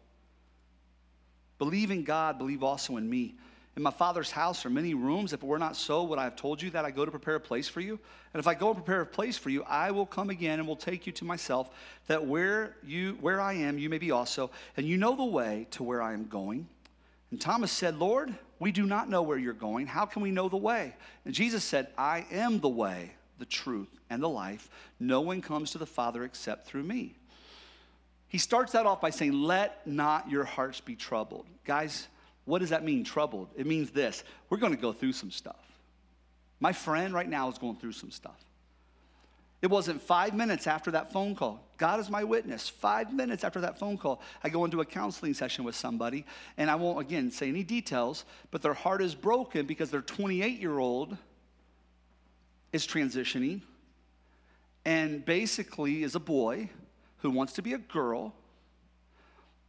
Believe 1.59 1.91
in 1.91 2.03
God, 2.03 2.37
believe 2.37 2.63
also 2.63 2.97
in 2.97 3.09
me. 3.09 3.35
In 3.77 3.83
my 3.83 3.91
Father's 3.91 4.31
house 4.31 4.65
are 4.65 4.69
many 4.69 4.93
rooms. 4.93 5.31
If 5.31 5.43
it 5.43 5.45
were 5.45 5.59
not 5.59 5.77
so, 5.77 6.03
would 6.03 6.19
I 6.19 6.25
have 6.25 6.35
told 6.35 6.61
you 6.61 6.69
that 6.71 6.83
I 6.83 6.91
go 6.91 7.05
to 7.05 7.11
prepare 7.11 7.35
a 7.35 7.39
place 7.39 7.69
for 7.69 7.79
you? 7.79 7.99
And 8.33 8.39
if 8.39 8.47
I 8.47 8.53
go 8.53 8.67
and 8.67 8.75
prepare 8.75 9.01
a 9.01 9.05
place 9.05 9.37
for 9.37 9.49
you, 9.49 9.63
I 9.63 9.91
will 9.91 10.05
come 10.05 10.29
again 10.29 10.59
and 10.59 10.67
will 10.67 10.75
take 10.75 11.05
you 11.05 11.13
to 11.13 11.25
myself, 11.25 11.69
that 12.07 12.25
where 12.25 12.75
you 12.83 13.17
where 13.21 13.39
I 13.39 13.53
am, 13.53 13.77
you 13.77 13.89
may 13.89 13.97
be 13.97 14.11
also, 14.11 14.51
and 14.75 14.85
you 14.85 14.97
know 14.97 15.15
the 15.15 15.23
way 15.23 15.67
to 15.71 15.83
where 15.83 16.01
I 16.01 16.13
am 16.13 16.27
going. 16.27 16.67
And 17.31 17.39
Thomas 17.39 17.71
said, 17.71 17.97
Lord, 17.97 18.33
we 18.59 18.73
do 18.73 18.85
not 18.85 19.09
know 19.09 19.21
where 19.21 19.37
you're 19.37 19.53
going. 19.53 19.87
How 19.87 20.05
can 20.05 20.21
we 20.21 20.31
know 20.31 20.49
the 20.49 20.57
way? 20.57 20.93
And 21.23 21.33
Jesus 21.33 21.63
said, 21.63 21.87
I 21.97 22.25
am 22.29 22.59
the 22.59 22.69
way, 22.69 23.11
the 23.41 23.45
truth, 23.45 23.89
and 24.09 24.23
the 24.23 24.29
life. 24.29 24.69
No 24.99 25.19
one 25.19 25.41
comes 25.41 25.71
to 25.71 25.79
the 25.79 25.85
Father 25.85 26.23
except 26.23 26.67
through 26.67 26.83
me. 26.83 27.15
He 28.27 28.37
starts 28.37 28.71
that 28.71 28.85
off 28.85 29.01
by 29.01 29.09
saying, 29.09 29.33
Let 29.33 29.85
not 29.85 30.29
your 30.29 30.45
hearts 30.45 30.79
be 30.79 30.95
troubled. 30.95 31.47
Guys, 31.65 32.07
what 32.45 32.59
does 32.59 32.69
that 32.69 32.85
mean, 32.85 33.03
troubled? 33.03 33.49
It 33.57 33.65
means 33.65 33.91
this 33.91 34.23
we're 34.49 34.59
going 34.59 34.75
to 34.75 34.81
go 34.81 34.93
through 34.93 35.13
some 35.13 35.31
stuff. 35.31 35.59
My 36.59 36.71
friend 36.71 37.13
right 37.13 37.27
now 37.27 37.49
is 37.49 37.57
going 37.57 37.77
through 37.77 37.93
some 37.93 38.11
stuff. 38.11 38.37
It 39.61 39.69
wasn't 39.69 40.01
five 40.01 40.35
minutes 40.35 40.65
after 40.65 40.91
that 40.91 41.11
phone 41.11 41.35
call. 41.35 41.63
God 41.77 41.99
is 41.99 42.09
my 42.09 42.23
witness. 42.23 42.69
Five 42.69 43.13
minutes 43.13 43.43
after 43.43 43.61
that 43.61 43.77
phone 43.79 43.97
call, 43.97 44.21
I 44.43 44.49
go 44.49 44.65
into 44.65 44.81
a 44.81 44.85
counseling 44.85 45.33
session 45.33 45.65
with 45.65 45.75
somebody, 45.75 46.25
and 46.57 46.69
I 46.69 46.75
won't, 46.75 46.99
again, 46.99 47.31
say 47.31 47.49
any 47.49 47.63
details, 47.63 48.25
but 48.51 48.61
their 48.61 48.73
heart 48.73 49.01
is 49.01 49.13
broken 49.13 49.65
because 49.65 49.89
their 49.91 50.01
28 50.01 50.59
year 50.59 50.77
old 50.77 51.17
is 52.71 52.87
transitioning 52.87 53.61
and 54.85 55.23
basically 55.25 56.03
is 56.03 56.15
a 56.15 56.19
boy 56.19 56.69
who 57.17 57.29
wants 57.29 57.53
to 57.53 57.61
be 57.61 57.73
a 57.73 57.77
girl, 57.77 58.33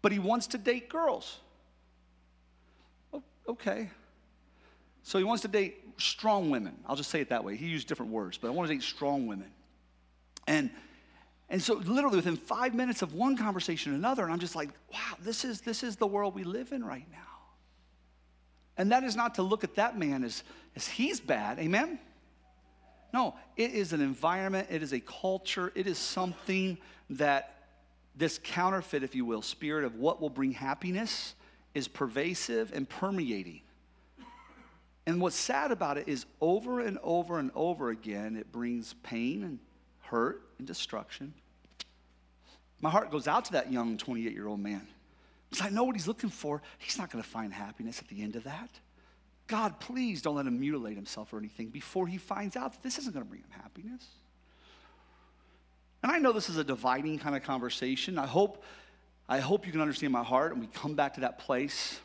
but 0.00 0.12
he 0.12 0.18
wants 0.18 0.46
to 0.48 0.58
date 0.58 0.88
girls. 0.88 1.38
Okay. 3.48 3.90
So 5.02 5.18
he 5.18 5.24
wants 5.24 5.42
to 5.42 5.48
date 5.48 5.76
strong 5.98 6.50
women. 6.50 6.76
I'll 6.86 6.96
just 6.96 7.10
say 7.10 7.20
it 7.20 7.28
that 7.30 7.44
way. 7.44 7.56
He 7.56 7.66
used 7.66 7.88
different 7.88 8.12
words, 8.12 8.38
but 8.38 8.48
I 8.48 8.50
want 8.50 8.68
to 8.68 8.74
date 8.74 8.82
strong 8.82 9.26
women. 9.26 9.50
And 10.46 10.70
and 11.50 11.62
so 11.62 11.74
literally 11.74 12.16
within 12.16 12.36
five 12.36 12.74
minutes 12.74 13.02
of 13.02 13.12
one 13.12 13.36
conversation 13.36 13.92
another, 13.92 14.22
and 14.22 14.32
I'm 14.32 14.38
just 14.38 14.56
like, 14.56 14.70
wow, 14.90 15.16
this 15.20 15.44
is 15.44 15.60
this 15.60 15.82
is 15.82 15.96
the 15.96 16.06
world 16.06 16.34
we 16.34 16.44
live 16.44 16.72
in 16.72 16.82
right 16.82 17.06
now. 17.12 17.18
And 18.76 18.90
that 18.92 19.04
is 19.04 19.16
not 19.16 19.34
to 19.34 19.42
look 19.42 19.64
at 19.64 19.74
that 19.74 19.98
man 19.98 20.24
as, 20.24 20.42
as 20.76 20.88
he's 20.88 21.20
bad, 21.20 21.58
amen? 21.58 21.98
No, 23.12 23.34
it 23.56 23.72
is 23.72 23.92
an 23.92 24.00
environment, 24.00 24.68
it 24.70 24.82
is 24.82 24.92
a 24.92 25.00
culture, 25.00 25.70
it 25.74 25.86
is 25.86 25.98
something 25.98 26.78
that 27.10 27.54
this 28.16 28.40
counterfeit, 28.42 29.02
if 29.02 29.14
you 29.14 29.24
will, 29.24 29.42
spirit 29.42 29.84
of 29.84 29.96
what 29.96 30.20
will 30.20 30.30
bring 30.30 30.52
happiness 30.52 31.34
is 31.74 31.88
pervasive 31.88 32.72
and 32.72 32.88
permeating. 32.88 33.60
And 35.06 35.20
what's 35.20 35.36
sad 35.36 35.72
about 35.72 35.98
it 35.98 36.08
is 36.08 36.26
over 36.40 36.80
and 36.80 36.98
over 37.02 37.38
and 37.38 37.50
over 37.54 37.90
again, 37.90 38.36
it 38.36 38.52
brings 38.52 38.94
pain 39.02 39.42
and 39.42 39.58
hurt 40.00 40.42
and 40.58 40.66
destruction. 40.66 41.34
My 42.80 42.90
heart 42.90 43.10
goes 43.10 43.26
out 43.26 43.44
to 43.46 43.52
that 43.52 43.72
young 43.72 43.96
28 43.96 44.32
year 44.32 44.46
old 44.46 44.60
man 44.60 44.86
because 45.50 45.66
I 45.66 45.70
know 45.70 45.84
what 45.84 45.96
he's 45.96 46.08
looking 46.08 46.30
for. 46.30 46.62
He's 46.78 46.98
not 46.98 47.10
going 47.10 47.22
to 47.22 47.28
find 47.28 47.52
happiness 47.52 47.98
at 47.98 48.08
the 48.08 48.22
end 48.22 48.36
of 48.36 48.44
that. 48.44 48.70
God, 49.52 49.80
please 49.80 50.22
don't 50.22 50.36
let 50.36 50.46
him 50.46 50.58
mutilate 50.58 50.96
himself 50.96 51.30
or 51.30 51.36
anything 51.36 51.68
before 51.68 52.06
he 52.06 52.16
finds 52.16 52.56
out 52.56 52.72
that 52.72 52.82
this 52.82 52.96
isn't 52.96 53.12
going 53.12 53.22
to 53.22 53.28
bring 53.28 53.42
him 53.42 53.50
happiness. 53.50 54.06
And 56.02 56.10
I 56.10 56.20
know 56.20 56.32
this 56.32 56.48
is 56.48 56.56
a 56.56 56.64
dividing 56.64 57.18
kind 57.18 57.36
of 57.36 57.42
conversation. 57.42 58.16
I 58.16 58.24
hope, 58.24 58.64
I 59.28 59.40
hope 59.40 59.66
you 59.66 59.72
can 59.72 59.82
understand 59.82 60.10
my 60.10 60.22
heart 60.22 60.52
and 60.52 60.60
we 60.62 60.68
come 60.68 60.94
back 60.94 61.12
to 61.14 61.20
that 61.20 61.38
place 61.38 62.00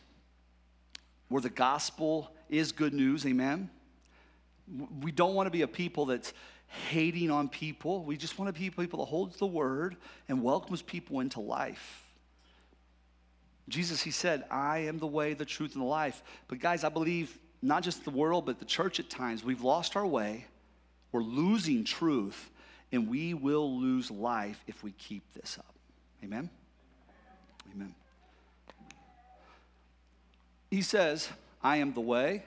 where 1.29 1.41
the 1.41 1.49
gospel 1.49 2.35
is 2.49 2.73
good 2.73 2.93
news, 2.93 3.25
amen? 3.25 3.69
We 5.01 5.13
don't 5.13 5.33
want 5.33 5.47
to 5.47 5.51
be 5.51 5.61
a 5.61 5.69
people 5.69 6.05
that's 6.05 6.33
hating 6.89 7.31
on 7.31 7.47
people. 7.47 8.03
We 8.03 8.17
just 8.17 8.37
want 8.37 8.53
to 8.53 8.59
be 8.59 8.69
people 8.69 8.99
that 8.99 9.05
holds 9.05 9.37
the 9.37 9.45
word 9.45 9.95
and 10.27 10.43
welcomes 10.43 10.81
people 10.81 11.21
into 11.21 11.39
life. 11.39 12.06
Jesus, 13.69 14.01
he 14.01 14.11
said, 14.11 14.45
I 14.49 14.79
am 14.79 14.97
the 14.97 15.07
way, 15.07 15.33
the 15.33 15.45
truth, 15.45 15.73
and 15.73 15.81
the 15.81 15.87
life. 15.87 16.23
But 16.47 16.59
guys, 16.59 16.83
I 16.83 16.89
believe 16.89 17.37
not 17.61 17.83
just 17.83 18.03
the 18.03 18.11
world, 18.11 18.45
but 18.45 18.59
the 18.59 18.65
church 18.65 18.99
at 18.99 19.09
times, 19.09 19.43
we've 19.43 19.63
lost 19.63 19.95
our 19.95 20.05
way. 20.05 20.45
We're 21.11 21.21
losing 21.21 21.83
truth, 21.83 22.49
and 22.91 23.09
we 23.09 23.33
will 23.33 23.79
lose 23.79 24.09
life 24.11 24.63
if 24.67 24.83
we 24.83 24.91
keep 24.91 25.23
this 25.33 25.57
up. 25.57 25.73
Amen? 26.23 26.49
Amen. 27.73 27.93
He 30.69 30.81
says, 30.81 31.29
I 31.61 31.77
am 31.77 31.93
the 31.93 32.01
way, 32.01 32.43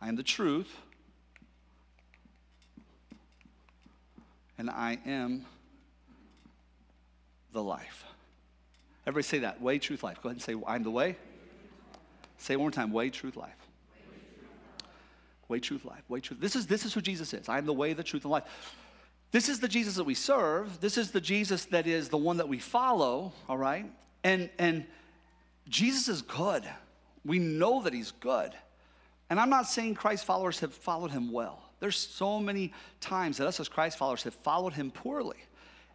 I 0.00 0.08
am 0.08 0.16
the 0.16 0.22
truth, 0.22 0.76
and 4.58 4.70
I 4.70 4.98
am 5.04 5.46
the 7.52 7.62
life. 7.62 8.04
Everybody 9.06 9.24
say 9.24 9.38
that 9.40 9.60
way, 9.60 9.78
truth, 9.78 10.02
life. 10.02 10.22
Go 10.22 10.28
ahead 10.28 10.36
and 10.36 10.42
say, 10.42 10.54
I'm 10.66 10.82
the 10.82 10.90
way. 10.90 11.16
Say 12.38 12.56
one 12.56 12.64
more 12.64 12.70
time 12.70 12.92
way, 12.92 13.10
truth, 13.10 13.36
life. 13.36 13.56
Way, 15.48 15.60
truth, 15.60 15.84
life. 15.84 16.02
Way, 16.08 16.20
truth. 16.20 16.40
This 16.40 16.56
is, 16.56 16.66
this 16.66 16.84
is 16.84 16.94
who 16.94 17.00
Jesus 17.00 17.34
is. 17.34 17.48
I 17.48 17.58
am 17.58 17.66
the 17.66 17.72
way, 17.72 17.92
the 17.92 18.02
truth, 18.02 18.24
and 18.24 18.30
life. 18.30 18.44
This 19.32 19.48
is 19.48 19.60
the 19.60 19.68
Jesus 19.68 19.96
that 19.96 20.04
we 20.04 20.14
serve. 20.14 20.80
This 20.80 20.96
is 20.98 21.10
the 21.10 21.20
Jesus 21.20 21.64
that 21.66 21.86
is 21.86 22.08
the 22.08 22.18
one 22.18 22.36
that 22.36 22.48
we 22.48 22.58
follow, 22.58 23.32
all 23.48 23.58
right? 23.58 23.90
And, 24.24 24.50
and 24.58 24.86
Jesus 25.68 26.08
is 26.08 26.22
good. 26.22 26.64
We 27.24 27.38
know 27.38 27.82
that 27.82 27.92
he's 27.92 28.12
good. 28.12 28.52
And 29.30 29.40
I'm 29.40 29.50
not 29.50 29.66
saying 29.66 29.94
Christ 29.94 30.24
followers 30.24 30.60
have 30.60 30.74
followed 30.74 31.10
him 31.10 31.32
well. 31.32 31.62
There's 31.80 31.96
so 31.96 32.38
many 32.38 32.72
times 33.00 33.38
that 33.38 33.46
us 33.46 33.58
as 33.58 33.68
Christ 33.68 33.98
followers 33.98 34.22
have 34.24 34.34
followed 34.34 34.74
him 34.74 34.90
poorly. 34.90 35.38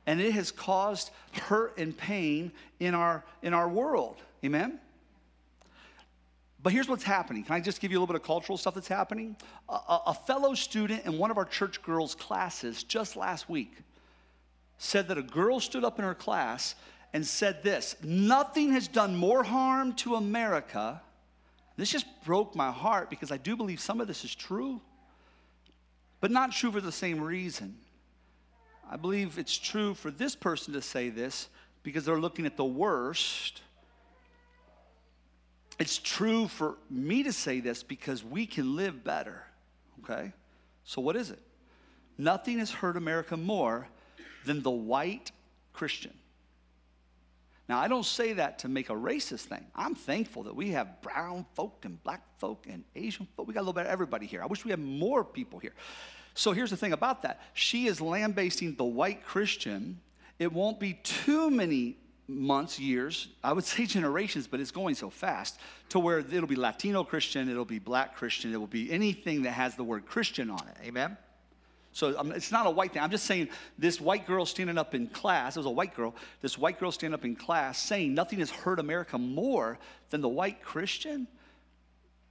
And 0.07 0.19
it 0.19 0.31
has 0.31 0.51
caused 0.51 1.11
hurt 1.33 1.77
and 1.77 1.95
pain 1.95 2.51
in 2.79 2.95
our, 2.95 3.23
in 3.43 3.53
our 3.53 3.69
world. 3.69 4.17
Amen? 4.43 4.79
But 6.63 6.73
here's 6.73 6.89
what's 6.89 7.03
happening. 7.03 7.43
Can 7.43 7.53
I 7.53 7.59
just 7.59 7.79
give 7.79 7.91
you 7.91 7.97
a 7.97 7.99
little 7.99 8.11
bit 8.11 8.19
of 8.19 8.25
cultural 8.25 8.57
stuff 8.57 8.73
that's 8.73 8.87
happening? 8.87 9.35
A, 9.69 9.73
a, 9.73 10.01
a 10.07 10.13
fellow 10.13 10.55
student 10.55 11.05
in 11.05 11.19
one 11.19 11.29
of 11.29 11.37
our 11.37 11.45
church 11.45 11.83
girls' 11.83 12.15
classes 12.15 12.83
just 12.83 13.15
last 13.15 13.47
week 13.47 13.73
said 14.79 15.07
that 15.09 15.19
a 15.19 15.23
girl 15.23 15.59
stood 15.59 15.83
up 15.83 15.99
in 15.99 16.05
her 16.05 16.15
class 16.15 16.73
and 17.13 17.23
said 17.25 17.61
this 17.61 17.95
Nothing 18.01 18.71
has 18.71 18.87
done 18.87 19.15
more 19.15 19.43
harm 19.43 19.93
to 19.95 20.15
America 20.15 21.01
this 21.77 21.91
just 21.91 22.07
broke 22.25 22.55
my 22.55 22.71
heart 22.71 23.09
because 23.09 23.31
I 23.31 23.37
do 23.37 23.55
believe 23.55 23.79
some 23.79 24.01
of 24.01 24.07
this 24.07 24.25
is 24.25 24.33
true, 24.33 24.81
but 26.19 26.31
not 26.31 26.51
true 26.51 26.71
for 26.71 26.81
the 26.81 26.91
same 26.91 27.21
reason. 27.21 27.77
I 28.89 28.95
believe 28.95 29.37
it's 29.37 29.57
true 29.57 29.93
for 29.93 30.11
this 30.11 30.35
person 30.35 30.73
to 30.73 30.81
say 30.81 31.09
this 31.09 31.49
because 31.83 32.05
they're 32.05 32.19
looking 32.19 32.45
at 32.45 32.57
the 32.57 32.65
worst. 32.65 33.61
It's 35.79 35.97
true 35.97 36.47
for 36.47 36.77
me 36.89 37.23
to 37.23 37.33
say 37.33 37.59
this 37.59 37.83
because 37.83 38.23
we 38.23 38.45
can 38.45 38.75
live 38.75 39.03
better, 39.03 39.43
okay? 40.03 40.31
So, 40.83 41.01
what 41.01 41.15
is 41.15 41.29
it? 41.29 41.39
Nothing 42.17 42.59
has 42.59 42.71
hurt 42.71 42.97
America 42.97 43.37
more 43.37 43.87
than 44.45 44.63
the 44.63 44.71
white 44.71 45.31
Christian. 45.73 46.13
Now, 47.69 47.79
I 47.79 47.89
don't 47.89 48.05
say 48.05 48.33
that 48.33 48.59
to 48.59 48.69
make 48.69 48.89
a 48.89 48.93
racist 48.93 49.41
thing. 49.41 49.65
I'm 49.75 49.93
thankful 49.93 50.43
that 50.43 50.55
we 50.55 50.69
have 50.71 51.01
brown 51.01 51.45
folk 51.53 51.83
and 51.83 52.01
black 52.01 52.21
folk 52.39 52.65
and 52.69 52.85
Asian 52.95 53.27
folk. 53.35 53.45
We 53.45 53.53
got 53.53 53.59
a 53.59 53.61
little 53.61 53.73
bit 53.73 53.85
of 53.85 53.91
everybody 53.91 54.25
here. 54.25 54.41
I 54.41 54.45
wish 54.45 54.63
we 54.63 54.71
had 54.71 54.79
more 54.79 55.25
people 55.25 55.59
here. 55.59 55.73
So 56.37 56.51
here's 56.51 56.69
the 56.69 56.77
thing 56.77 56.93
about 56.93 57.23
that 57.23 57.41
she 57.53 57.87
is 57.87 57.99
lambasting 57.99 58.75
the 58.75 58.85
white 58.85 59.25
Christian. 59.25 59.99
It 60.37 60.53
won't 60.53 60.79
be 60.79 60.93
too 60.93 61.49
many 61.49 61.97
months, 62.27 62.79
years, 62.79 63.29
I 63.43 63.53
would 63.53 63.63
say 63.65 63.87
generations, 63.87 64.45
but 64.47 64.59
it's 64.59 64.69
going 64.69 64.93
so 64.93 65.09
fast 65.09 65.59
to 65.89 65.99
where 65.99 66.19
it'll 66.19 66.45
be 66.45 66.55
Latino 66.55 67.03
Christian, 67.03 67.49
it'll 67.49 67.65
be 67.65 67.79
black 67.79 68.15
Christian, 68.15 68.53
it 68.53 68.57
will 68.57 68.67
be 68.67 68.91
anything 68.91 69.41
that 69.43 69.51
has 69.51 69.75
the 69.75 69.83
word 69.83 70.05
Christian 70.05 70.51
on 70.51 70.61
it. 70.67 70.85
Amen? 70.85 71.17
So 71.91 72.15
um, 72.19 72.31
it's 72.31 72.51
not 72.51 72.67
a 72.67 72.69
white 72.69 72.93
thing. 72.93 73.01
I'm 73.01 73.09
just 73.09 73.25
saying 73.25 73.49
this 73.79 73.99
white 73.99 74.27
girl 74.27 74.45
standing 74.45 74.77
up 74.77 74.93
in 74.93 75.07
class, 75.07 75.55
it 75.55 75.59
was 75.59 75.65
a 75.65 75.71
white 75.71 75.95
girl, 75.95 76.13
this 76.41 76.55
white 76.55 76.79
girl 76.79 76.91
standing 76.91 77.15
up 77.15 77.25
in 77.25 77.35
class 77.35 77.79
saying 77.79 78.13
nothing 78.13 78.37
has 78.39 78.51
hurt 78.51 78.79
America 78.79 79.17
more 79.17 79.79
than 80.11 80.21
the 80.21 80.29
white 80.29 80.61
Christian. 80.61 81.27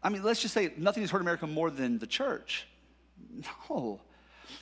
I 0.00 0.10
mean, 0.10 0.22
let's 0.22 0.40
just 0.40 0.54
say 0.54 0.72
nothing 0.76 1.02
has 1.02 1.10
hurt 1.10 1.22
America 1.22 1.48
more 1.48 1.70
than 1.70 1.98
the 1.98 2.06
church. 2.06 2.68
No. 3.68 4.00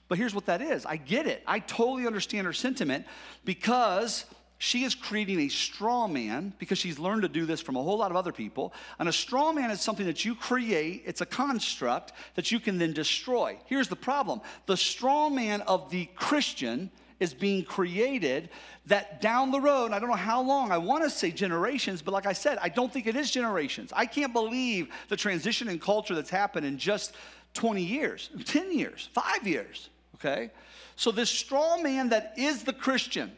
But 0.09 0.19
here's 0.19 0.35
what 0.35 0.47
that 0.47 0.61
is 0.61 0.87
I 0.87 0.97
get 0.97 1.27
it. 1.27 1.43
I 1.47 1.59
totally 1.59 2.07
understand 2.07 2.47
her 2.47 2.53
sentiment 2.53 3.07
because 3.45 4.25
she 4.59 4.85
is 4.85 4.95
creating 4.95 5.41
a 5.41 5.49
straw 5.49 6.07
man 6.07 6.55
because 6.59 6.79
she's 6.79 6.99
learned 6.99 7.23
to 7.23 7.29
do 7.29 7.45
this 7.45 7.61
from 7.61 7.77
a 7.77 7.83
whole 7.83 7.99
lot 7.99 8.11
of 8.11 8.17
other 8.17 8.33
people. 8.33 8.73
And 8.99 9.09
a 9.09 9.13
straw 9.13 9.53
man 9.53 9.71
is 9.71 9.81
something 9.81 10.07
that 10.07 10.25
you 10.25 10.35
create, 10.35 11.03
it's 11.05 11.21
a 11.21 11.27
construct 11.27 12.13
that 12.35 12.51
you 12.51 12.61
can 12.61 12.79
then 12.79 12.93
destroy. 12.93 13.59
Here's 13.67 13.89
the 13.89 13.97
problem 13.97 14.41
the 14.67 14.77
straw 14.77 15.29
man 15.29 15.61
of 15.63 15.91
the 15.91 16.07
Christian 16.15 16.91
is 17.21 17.35
being 17.35 17.65
created 17.65 18.51
that 18.87 19.21
down 19.21 19.51
the 19.51 19.61
road, 19.61 19.93
I 19.93 19.99
don't 19.99 20.11
know 20.11 20.17
how 20.17 20.43
long, 20.43 20.73
I 20.73 20.79
want 20.79 21.05
to 21.05 21.11
say 21.11 21.31
generations, 21.31 22.03
but 22.03 22.13
like 22.13 22.27
I 22.27 22.33
said, 22.33 22.59
I 22.61 22.69
don't 22.69 22.93
think 22.93 23.07
it 23.07 23.17
is 23.17 23.31
generations. 23.31 23.93
I 23.95 24.07
can't 24.07 24.33
believe 24.33 24.89
the 25.09 25.17
transition 25.17 25.69
in 25.69 25.79
culture 25.79 26.15
that's 26.15 26.31
happened 26.31 26.67
in 26.67 26.77
just 26.77 27.15
20 27.55 27.83
years, 27.83 28.31
10 28.45 28.77
years, 28.77 29.09
five 29.13 29.47
years, 29.47 29.89
okay? 30.17 30.51
So, 30.97 31.11
this 31.11 31.31
straw 31.31 31.79
man 31.79 32.11
that 32.11 32.35
is 32.37 32.65
the 32.65 32.73
Christian, 32.73 33.33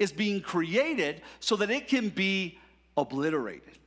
is 0.00 0.10
being 0.10 0.40
created 0.40 1.20
so 1.38 1.54
that 1.56 1.70
it 1.70 1.86
can 1.86 2.08
be 2.08 2.58
obliterated, 2.96 3.78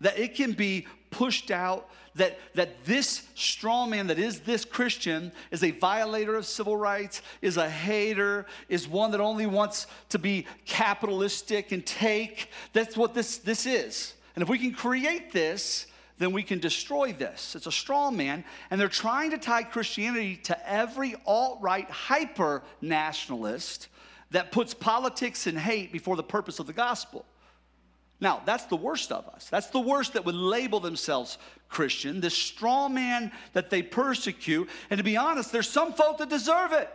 that 0.00 0.18
it 0.18 0.34
can 0.34 0.52
be 0.52 0.86
pushed 1.10 1.50
out, 1.50 1.90
that, 2.14 2.38
that 2.54 2.84
this 2.84 3.26
strong 3.34 3.90
man 3.90 4.06
that 4.06 4.18
is 4.18 4.40
this 4.40 4.64
Christian 4.64 5.32
is 5.50 5.62
a 5.62 5.72
violator 5.72 6.36
of 6.36 6.46
civil 6.46 6.76
rights, 6.76 7.20
is 7.42 7.56
a 7.56 7.68
hater, 7.68 8.46
is 8.68 8.88
one 8.88 9.10
that 9.10 9.20
only 9.20 9.46
wants 9.46 9.86
to 10.10 10.18
be 10.18 10.46
capitalistic 10.64 11.72
and 11.72 11.84
take. 11.84 12.50
That's 12.72 12.96
what 12.96 13.14
this, 13.14 13.38
this 13.38 13.66
is. 13.66 14.14
And 14.36 14.42
if 14.42 14.48
we 14.48 14.58
can 14.58 14.72
create 14.72 15.32
this, 15.32 15.86
then 16.18 16.32
we 16.32 16.42
can 16.42 16.58
destroy 16.58 17.12
this. 17.12 17.54
It's 17.54 17.66
a 17.66 17.72
straw 17.72 18.10
man, 18.10 18.44
and 18.70 18.80
they're 18.80 18.88
trying 18.88 19.30
to 19.30 19.38
tie 19.38 19.62
Christianity 19.62 20.36
to 20.44 20.70
every 20.70 21.14
alt 21.26 21.58
right 21.60 21.88
hyper 21.88 22.62
nationalist 22.80 23.88
that 24.30 24.52
puts 24.52 24.74
politics 24.74 25.46
and 25.46 25.58
hate 25.58 25.92
before 25.92 26.16
the 26.16 26.22
purpose 26.22 26.58
of 26.58 26.66
the 26.66 26.72
gospel. 26.72 27.24
Now, 28.20 28.42
that's 28.44 28.64
the 28.64 28.76
worst 28.76 29.12
of 29.12 29.28
us. 29.28 29.48
That's 29.48 29.68
the 29.68 29.80
worst 29.80 30.14
that 30.14 30.24
would 30.24 30.34
label 30.34 30.80
themselves 30.80 31.38
Christian, 31.68 32.20
this 32.20 32.34
straw 32.34 32.88
man 32.88 33.30
that 33.52 33.70
they 33.70 33.82
persecute. 33.82 34.68
And 34.90 34.98
to 34.98 35.04
be 35.04 35.16
honest, 35.16 35.52
there's 35.52 35.68
some 35.68 35.92
folk 35.92 36.18
that 36.18 36.28
deserve 36.28 36.72
it. 36.72 36.90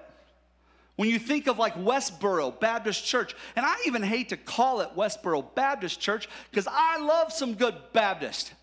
When 0.96 1.10
you 1.10 1.18
think 1.18 1.48
of 1.48 1.58
like 1.58 1.76
Westboro 1.76 2.60
Baptist 2.60 3.06
Church, 3.06 3.36
and 3.56 3.66
I 3.66 3.76
even 3.88 4.04
hate 4.04 4.30
to 4.30 4.38
call 4.38 4.82
it 4.82 4.90
Westboro 4.96 5.56
Baptist 5.56 6.00
Church 6.00 6.28
because 6.52 6.68
I 6.70 7.00
love 7.00 7.32
some 7.32 7.56
good 7.56 7.76
Baptist. 7.94 8.54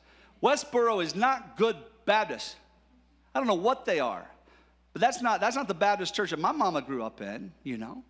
Westboro 0.42 1.02
is 1.02 1.14
not 1.14 1.56
good 1.56 1.76
Baptist. 2.04 2.56
I 3.34 3.38
don't 3.38 3.46
know 3.46 3.54
what 3.54 3.84
they 3.84 4.00
are, 4.00 4.26
but 4.92 5.00
that's 5.00 5.22
not, 5.22 5.40
that's 5.40 5.56
not 5.56 5.68
the 5.68 5.74
Baptist 5.74 6.14
church 6.14 6.30
that 6.30 6.40
my 6.40 6.52
mama 6.52 6.82
grew 6.82 7.02
up 7.02 7.20
in, 7.20 7.52
you 7.62 7.78
know. 7.78 8.02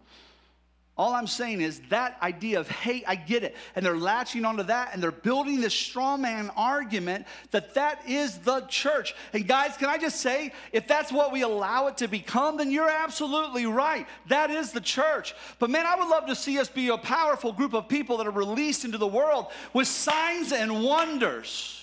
All 1.00 1.14
I'm 1.14 1.26
saying 1.26 1.62
is 1.62 1.80
that 1.88 2.18
idea 2.20 2.60
of 2.60 2.68
hate, 2.68 3.04
I 3.06 3.16
get 3.16 3.42
it. 3.42 3.56
And 3.74 3.86
they're 3.86 3.96
latching 3.96 4.44
onto 4.44 4.64
that 4.64 4.90
and 4.92 5.02
they're 5.02 5.10
building 5.10 5.62
this 5.62 5.72
straw 5.72 6.18
man 6.18 6.50
argument 6.58 7.26
that 7.52 7.72
that 7.72 8.06
is 8.06 8.36
the 8.36 8.60
church. 8.68 9.14
And 9.32 9.48
guys, 9.48 9.78
can 9.78 9.88
I 9.88 9.96
just 9.96 10.20
say, 10.20 10.52
if 10.72 10.86
that's 10.86 11.10
what 11.10 11.32
we 11.32 11.40
allow 11.40 11.86
it 11.86 11.96
to 11.98 12.06
become, 12.06 12.58
then 12.58 12.70
you're 12.70 12.90
absolutely 12.90 13.64
right. 13.64 14.06
That 14.28 14.50
is 14.50 14.72
the 14.72 14.80
church. 14.82 15.34
But 15.58 15.70
man, 15.70 15.86
I 15.86 15.96
would 15.96 16.08
love 16.08 16.26
to 16.26 16.34
see 16.34 16.58
us 16.58 16.68
be 16.68 16.88
a 16.88 16.98
powerful 16.98 17.54
group 17.54 17.72
of 17.72 17.88
people 17.88 18.18
that 18.18 18.26
are 18.26 18.30
released 18.30 18.84
into 18.84 18.98
the 18.98 19.06
world 19.06 19.46
with 19.72 19.88
signs 19.88 20.52
and 20.52 20.84
wonders, 20.84 21.79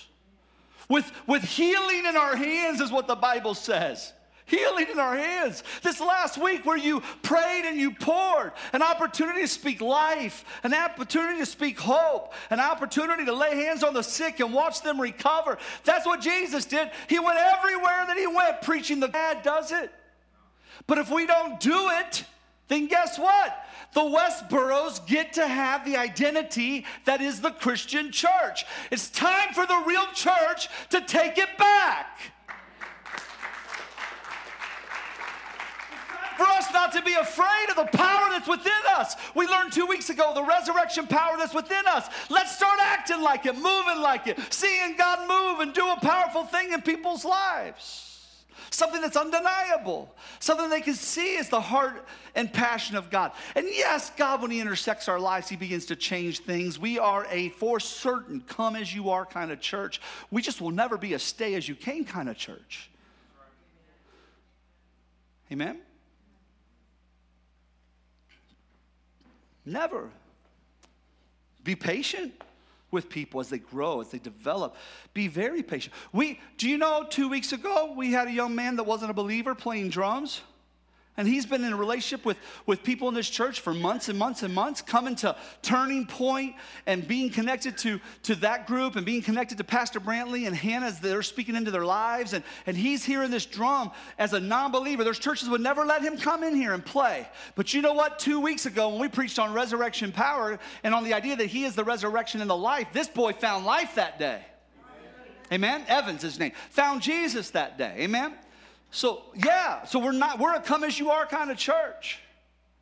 with, 0.88 1.10
with 1.26 1.42
healing 1.42 2.06
in 2.06 2.16
our 2.16 2.36
hands, 2.36 2.80
is 2.80 2.90
what 2.90 3.06
the 3.06 3.16
Bible 3.16 3.54
says 3.54 4.12
healing 4.48 4.86
in 4.90 4.98
our 4.98 5.16
hands. 5.16 5.62
This 5.82 6.00
last 6.00 6.38
week, 6.38 6.66
where 6.66 6.76
you 6.76 7.00
prayed 7.22 7.64
and 7.66 7.78
you 7.78 7.92
poured, 7.92 8.52
an 8.72 8.82
opportunity 8.82 9.42
to 9.42 9.48
speak 9.48 9.80
life, 9.80 10.44
an 10.64 10.74
opportunity 10.74 11.38
to 11.38 11.46
speak 11.46 11.78
hope, 11.78 12.32
an 12.50 12.58
opportunity 12.58 13.24
to 13.26 13.32
lay 13.32 13.54
hands 13.56 13.84
on 13.84 13.94
the 13.94 14.02
sick 14.02 14.40
and 14.40 14.52
watch 14.52 14.82
them 14.82 15.00
recover. 15.00 15.58
That's 15.84 16.06
what 16.06 16.20
Jesus 16.20 16.64
did. 16.64 16.90
He 17.08 17.18
went 17.18 17.38
everywhere 17.38 18.04
that 18.06 18.16
he 18.16 18.26
went 18.26 18.62
preaching 18.62 19.00
the 19.00 19.08
bad 19.08 19.42
does 19.42 19.70
it. 19.70 19.92
But 20.86 20.98
if 20.98 21.10
we 21.10 21.26
don't 21.26 21.60
do 21.60 21.90
it, 21.90 22.24
then 22.68 22.86
guess 22.86 23.18
what? 23.18 23.66
The 23.94 24.00
Westboros 24.00 25.04
get 25.06 25.32
to 25.34 25.46
have 25.46 25.84
the 25.84 25.96
identity 25.96 26.84
that 27.04 27.20
is 27.20 27.40
the 27.40 27.50
Christian 27.50 28.12
church. 28.12 28.66
It's 28.90 29.08
time 29.08 29.54
for 29.54 29.66
the 29.66 29.82
real 29.86 30.06
church 30.14 30.68
to 30.90 31.00
take 31.00 31.38
it 31.38 31.56
back. 31.58 32.18
for 36.38 36.44
us 36.44 36.72
not 36.72 36.92
to 36.92 37.02
be 37.02 37.14
afraid 37.14 37.66
of 37.68 37.76
the 37.76 37.98
power 37.98 38.30
that's 38.30 38.48
within 38.48 38.72
us. 38.96 39.16
We 39.34 39.46
learned 39.48 39.72
two 39.72 39.86
weeks 39.86 40.08
ago 40.08 40.32
the 40.34 40.44
resurrection 40.44 41.08
power 41.08 41.36
that's 41.36 41.52
within 41.52 41.84
us. 41.88 42.08
Let's 42.30 42.56
start 42.56 42.78
acting 42.80 43.20
like 43.20 43.44
it, 43.44 43.56
moving 43.56 44.00
like 44.00 44.28
it, 44.28 44.38
seeing 44.50 44.96
God 44.96 45.28
move 45.28 45.60
and 45.60 45.74
do 45.74 45.86
a 45.90 45.96
powerful 45.96 46.44
thing 46.44 46.72
in 46.72 46.80
people's 46.80 47.24
lives. 47.24 48.07
Something 48.70 49.00
that's 49.00 49.16
undeniable, 49.16 50.14
something 50.40 50.68
they 50.68 50.80
can 50.80 50.94
see 50.94 51.36
is 51.36 51.48
the 51.48 51.60
heart 51.60 52.04
and 52.34 52.52
passion 52.52 52.96
of 52.96 53.10
God. 53.10 53.32
And 53.54 53.66
yes, 53.66 54.10
God, 54.16 54.42
when 54.42 54.50
He 54.50 54.60
intersects 54.60 55.08
our 55.08 55.18
lives, 55.18 55.48
He 55.48 55.56
begins 55.56 55.86
to 55.86 55.96
change 55.96 56.40
things. 56.40 56.78
We 56.78 56.98
are 56.98 57.26
a 57.30 57.48
for 57.50 57.80
certain 57.80 58.40
come 58.40 58.76
as 58.76 58.94
you 58.94 59.10
are 59.10 59.24
kind 59.24 59.50
of 59.50 59.60
church. 59.60 60.00
We 60.30 60.42
just 60.42 60.60
will 60.60 60.70
never 60.70 60.98
be 60.98 61.14
a 61.14 61.18
stay 61.18 61.54
as 61.54 61.68
you 61.68 61.74
came 61.74 62.04
kind 62.04 62.28
of 62.28 62.36
church. 62.36 62.90
Amen? 65.50 65.78
Never. 69.64 70.10
Be 71.64 71.74
patient 71.74 72.32
with 72.90 73.08
people 73.08 73.40
as 73.40 73.48
they 73.48 73.58
grow, 73.58 74.00
as 74.00 74.08
they 74.08 74.18
develop. 74.18 74.76
Be 75.14 75.28
very 75.28 75.62
patient. 75.62 75.94
We, 76.12 76.40
do 76.56 76.68
you 76.68 76.78
know, 76.78 77.06
two 77.08 77.28
weeks 77.28 77.52
ago, 77.52 77.94
we 77.96 78.12
had 78.12 78.28
a 78.28 78.32
young 78.32 78.54
man 78.54 78.76
that 78.76 78.84
wasn't 78.84 79.10
a 79.10 79.14
believer 79.14 79.54
playing 79.54 79.90
drums. 79.90 80.40
And 81.18 81.26
he's 81.26 81.46
been 81.46 81.64
in 81.64 81.72
a 81.72 81.76
relationship 81.76 82.24
with, 82.24 82.36
with 82.64 82.84
people 82.84 83.08
in 83.08 83.14
this 83.14 83.28
church 83.28 83.58
for 83.58 83.74
months 83.74 84.08
and 84.08 84.16
months 84.16 84.44
and 84.44 84.54
months, 84.54 84.80
coming 84.80 85.16
to 85.16 85.34
Turning 85.62 86.06
Point 86.06 86.54
and 86.86 87.06
being 87.06 87.28
connected 87.28 87.76
to, 87.78 88.00
to 88.22 88.36
that 88.36 88.68
group 88.68 88.94
and 88.94 89.04
being 89.04 89.20
connected 89.20 89.58
to 89.58 89.64
Pastor 89.64 89.98
Brantley 89.98 90.46
and 90.46 90.54
Hannah 90.54 90.86
as 90.86 91.00
they're 91.00 91.24
speaking 91.24 91.56
into 91.56 91.72
their 91.72 91.84
lives. 91.84 92.34
And, 92.34 92.44
and 92.66 92.76
he's 92.76 93.04
hearing 93.04 93.32
this 93.32 93.46
drum 93.46 93.90
as 94.16 94.32
a 94.32 94.38
non 94.38 94.70
believer. 94.70 95.02
There's 95.02 95.18
churches 95.18 95.48
would 95.48 95.60
never 95.60 95.84
let 95.84 96.02
him 96.02 96.16
come 96.16 96.44
in 96.44 96.54
here 96.54 96.72
and 96.72 96.86
play. 96.86 97.28
But 97.56 97.74
you 97.74 97.82
know 97.82 97.94
what? 97.94 98.20
Two 98.20 98.38
weeks 98.38 98.66
ago, 98.66 98.90
when 98.90 99.00
we 99.00 99.08
preached 99.08 99.40
on 99.40 99.52
resurrection 99.52 100.12
power 100.12 100.60
and 100.84 100.94
on 100.94 101.02
the 101.02 101.14
idea 101.14 101.34
that 101.34 101.46
he 101.46 101.64
is 101.64 101.74
the 101.74 101.82
resurrection 101.82 102.40
and 102.40 102.48
the 102.48 102.56
life, 102.56 102.86
this 102.92 103.08
boy 103.08 103.32
found 103.32 103.66
life 103.66 103.96
that 103.96 104.20
day. 104.20 104.40
Amen. 105.52 105.82
Evans, 105.88 106.22
is 106.22 106.34
his 106.34 106.38
name. 106.38 106.52
Found 106.70 107.02
Jesus 107.02 107.50
that 107.50 107.76
day. 107.76 107.96
Amen. 107.98 108.34
So, 108.90 109.22
yeah, 109.34 109.84
so 109.84 109.98
we're 109.98 110.12
not, 110.12 110.38
we're 110.38 110.54
a 110.54 110.60
come 110.60 110.84
as 110.84 110.98
you 110.98 111.10
are 111.10 111.26
kind 111.26 111.50
of 111.50 111.56
church. 111.56 112.20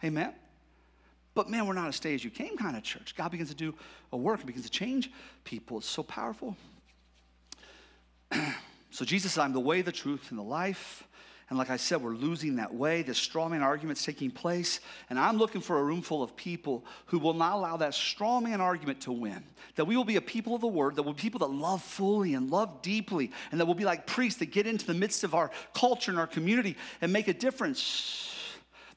Amen. 0.05 0.33
But 1.35 1.51
man, 1.51 1.67
we're 1.67 1.75
not 1.75 1.89
a 1.89 1.93
stay 1.93 2.15
as 2.15 2.25
you 2.25 2.31
came 2.31 2.57
kind 2.57 2.77
of 2.77 2.83
church. 2.83 3.15
God 3.17 3.31
begins 3.31 3.51
to 3.51 3.55
do 3.55 3.75
a 4.13 4.17
work 4.17 4.45
begins 4.47 4.65
to 4.65 4.71
change 4.71 5.11
people. 5.45 5.79
It's 5.79 5.89
so 5.89 6.03
powerful. 6.03 6.57
so 8.91 9.05
Jesus 9.05 9.37
I'm 9.37 9.53
the 9.53 9.61
way, 9.61 9.83
the 9.83 9.93
truth, 9.93 10.31
and 10.31 10.39
the 10.39 10.45
life. 10.45 11.05
And 11.49 11.57
like 11.57 11.71
I 11.71 11.77
said, 11.77 12.03
we're 12.03 12.15
losing 12.15 12.57
that 12.57 12.75
way. 12.75 13.03
The 13.03 13.15
straw 13.15 13.49
man 13.49 13.63
argument's 13.63 14.05
taking 14.05 14.33
place. 14.33 14.81
And 15.09 15.19
I'm 15.19 15.37
looking 15.37 15.61
for 15.61 15.79
a 15.79 15.85
room 15.85 16.03
full 16.03 16.23
of 16.23 16.35
people 16.35 16.85
who 17.07 17.21
will 17.21 17.35
not 17.35 17.53
allow 17.53 17.77
that 17.77 17.95
straw 17.95 18.41
man 18.41 18.61
argument 18.61 19.03
to 19.03 19.13
win. 19.13 19.45
That 19.77 19.85
we 19.85 19.97
will 19.97 20.05
be 20.05 20.17
a 20.17 20.21
people 20.21 20.57
of 20.57 20.61
the 20.61 20.67
word, 20.67 20.97
that 20.97 21.03
we'll 21.03 21.15
be 21.15 21.23
people 21.23 21.39
that 21.41 21.55
love 21.55 21.83
fully 21.83 22.35
and 22.35 22.51
love 22.51 22.83
deeply, 22.83 23.31
and 23.53 23.61
that 23.61 23.67
we'll 23.67 23.77
be 23.77 23.85
like 23.85 24.07
priests 24.07 24.41
that 24.41 24.47
get 24.47 24.67
into 24.67 24.87
the 24.87 24.95
midst 24.95 25.23
of 25.23 25.35
our 25.35 25.53
culture 25.73 26.11
and 26.11 26.19
our 26.19 26.27
community 26.27 26.77
and 27.01 27.13
make 27.13 27.29
a 27.29 27.35
difference. 27.35 28.33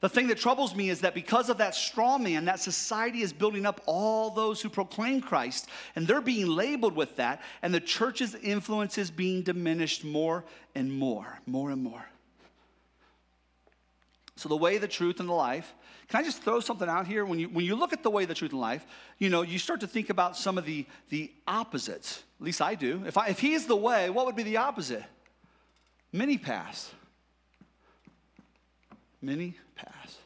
The 0.00 0.08
thing 0.08 0.28
that 0.28 0.38
troubles 0.38 0.74
me 0.74 0.88
is 0.88 1.02
that 1.02 1.14
because 1.14 1.50
of 1.50 1.58
that 1.58 1.74
straw 1.74 2.18
man, 2.18 2.46
that 2.46 2.58
society 2.58 3.20
is 3.20 3.32
building 3.32 3.64
up 3.64 3.80
all 3.86 4.30
those 4.30 4.60
who 4.60 4.70
proclaim 4.70 5.20
Christ, 5.20 5.68
and 5.94 6.06
they're 6.06 6.22
being 6.22 6.48
labeled 6.48 6.96
with 6.96 7.14
that, 7.16 7.42
and 7.62 7.72
the 7.72 7.80
church's 7.80 8.34
influence 8.34 8.98
is 8.98 9.10
being 9.10 9.42
diminished 9.42 10.02
more 10.02 10.44
and 10.74 10.90
more, 10.90 11.38
more 11.46 11.70
and 11.70 11.84
more. 11.84 12.09
So, 14.40 14.48
the 14.48 14.56
way, 14.56 14.78
the 14.78 14.88
truth, 14.88 15.20
and 15.20 15.28
the 15.28 15.34
life. 15.34 15.74
Can 16.08 16.18
I 16.18 16.22
just 16.22 16.42
throw 16.42 16.60
something 16.60 16.88
out 16.88 17.06
here? 17.06 17.26
When 17.26 17.38
you, 17.38 17.50
when 17.50 17.66
you 17.66 17.76
look 17.76 17.92
at 17.92 18.02
the 18.02 18.08
way, 18.08 18.24
the 18.24 18.32
truth, 18.32 18.52
and 18.52 18.60
life, 18.60 18.86
you 19.18 19.28
know, 19.28 19.42
you 19.42 19.58
start 19.58 19.80
to 19.80 19.86
think 19.86 20.08
about 20.08 20.34
some 20.34 20.56
of 20.56 20.64
the, 20.64 20.86
the 21.10 21.30
opposites. 21.46 22.22
At 22.40 22.46
least 22.46 22.62
I 22.62 22.74
do. 22.74 23.02
If, 23.06 23.18
I, 23.18 23.26
if 23.26 23.38
he's 23.38 23.66
the 23.66 23.76
way, 23.76 24.08
what 24.08 24.24
would 24.24 24.36
be 24.36 24.42
the 24.42 24.56
opposite? 24.56 25.04
Many 26.10 26.38
pass. 26.38 26.90
Many 29.20 29.56
pass. 29.74 30.16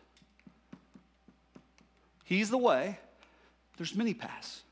He's 2.22 2.50
the 2.50 2.58
way, 2.58 3.00
there's 3.78 3.96
many 3.96 4.14
pass. 4.14 4.62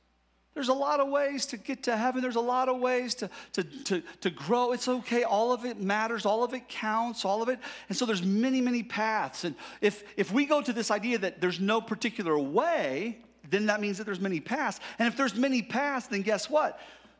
There's 0.55 0.69
a 0.69 0.75
lot 0.75 1.01
of 1.01 1.09
ways 1.09 1.47
to 1.47 1.57
get 1.57 1.85
to 1.85 1.97
heaven. 1.97 2.21
There's 2.21 2.37
a 2.37 2.41
lot 2.41 2.69
of 2.69 2.79
ways 2.79 3.15
to, 3.17 3.31
to, 3.53 3.63
to, 3.63 4.03
to 4.21 4.31
grow. 4.31 4.73
It's 4.73 4.87
okay. 4.87 5.25
All 5.25 5.53
of 5.53 5.65
it 5.65 5.81
matters. 5.81 6.27
All 6.27 6.45
of 6.45 6.53
it 6.53 6.69
counts. 6.69 7.25
All 7.25 7.43
of 7.43 7.49
it. 7.49 7.59
And 7.89 7.97
so 7.97 8.05
there's 8.05 8.23
many, 8.23 8.61
many 8.61 8.83
paths. 8.83 9.45
And 9.45 9.55
if, 9.81 10.05
if 10.17 10.31
we 10.31 10.45
go 10.45 10.61
to 10.61 10.73
this 10.73 10.91
idea 10.91 11.19
that 11.19 11.41
there's 11.41 11.59
no 11.59 11.81
particular 11.81 12.39
way, 12.39 13.19
then 13.49 13.67
that 13.67 13.81
means 13.81 13.97
that 13.99 14.05
there's 14.05 14.21
many 14.21 14.41
paths. 14.41 14.79
And 14.99 15.09
if 15.09 15.17
there's 15.17 15.35
many 15.35 15.63
paths, 15.63 16.09
then 16.09 16.21
guess 16.21 16.51
what? 16.51 16.79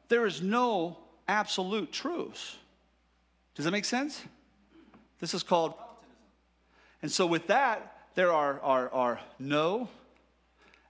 There 0.09 0.27
is 0.27 0.43
no 0.43 0.99
absolute 1.27 1.91
truth. 1.91 2.57
Does 3.55 3.65
that 3.65 3.71
make 3.71 3.87
sense? 3.87 4.23
This 5.21 5.33
is 5.33 5.43
called. 5.43 5.73
And 7.01 7.11
so 7.11 7.27
with 7.27 7.47
that, 7.47 7.97
there 8.15 8.33
are, 8.33 8.61
are, 8.61 8.91
are 8.91 9.21
no 9.39 9.89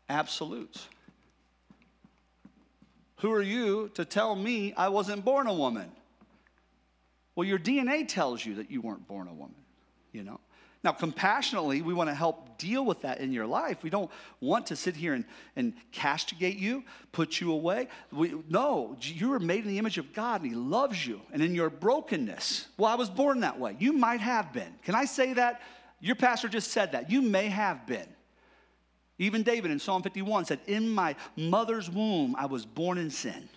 absolutes. 0.09 0.89
Who 3.23 3.31
are 3.31 3.43
you 3.43 3.89
to 3.95 4.05
tell 4.05 4.35
me 4.35 4.75
I 4.77 4.89
wasn't 4.89 5.25
born 5.25 5.47
a 5.47 5.55
woman? 5.55 5.93
Well, 7.37 7.47
your 7.47 7.59
DNA 7.59 8.07
tells 8.07 8.45
you 8.45 8.57
that 8.57 8.69
you 8.69 8.81
weren't 8.81 9.07
born 9.07 9.29
a 9.29 9.33
woman, 9.33 9.55
you 10.11 10.25
know? 10.25 10.41
Now, 10.83 10.91
compassionately, 10.91 11.83
we 11.83 11.95
want 11.95 12.11
to 12.11 12.15
help 12.15 12.59
deal 12.59 12.85
with 12.85 13.03
that 13.03 13.21
in 13.21 13.33
your 13.33 13.47
life. 13.47 13.85
We 13.85 13.91
don't 13.91 14.11
want 14.41 14.67
to 14.67 14.77
sit 14.77 14.97
here 14.97 15.15
and, 15.15 15.25
and 15.55 15.75
castigate 15.93 16.59
you, 16.59 16.83
put 17.13 17.41
you 17.41 17.53
away. 17.53 17.87
We, 18.11 18.35
no, 18.49 18.97
you 19.01 19.29
were 19.29 19.39
made 19.39 19.63
in 19.63 19.69
the 19.69 19.79
image 19.79 19.99
of 19.99 20.13
God 20.13 20.43
and 20.43 20.51
He 20.51 20.57
loves 20.57 21.07
you. 21.07 21.21
And 21.33 21.41
in 21.41 21.55
your 21.55 21.71
brokenness, 21.71 22.67
well, 22.77 22.91
I 22.91 22.97
was 22.97 23.09
born 23.09 23.39
that 23.41 23.57
way. 23.57 23.77
You 23.79 23.93
might 23.93 24.21
have 24.21 24.53
been. 24.53 24.75
Can 24.83 24.97
I 24.97 25.05
say 25.05 25.35
that? 25.35 25.63
Your 26.01 26.17
pastor 26.17 26.49
just 26.49 26.73
said 26.73 26.91
that. 26.91 27.09
You 27.09 27.23
may 27.23 27.47
have 27.47 27.87
been. 27.87 28.09
Even 29.19 29.43
David 29.43 29.71
in 29.71 29.79
Psalm 29.79 30.03
51 30.03 30.47
said, 30.47 30.61
In 30.67 30.89
my 30.89 31.15
mother's 31.37 31.91
womb, 31.91 32.35
I 32.39 32.47
was 32.47 32.65
born 32.65 32.99
in 32.99 33.11
sin. 33.11 33.49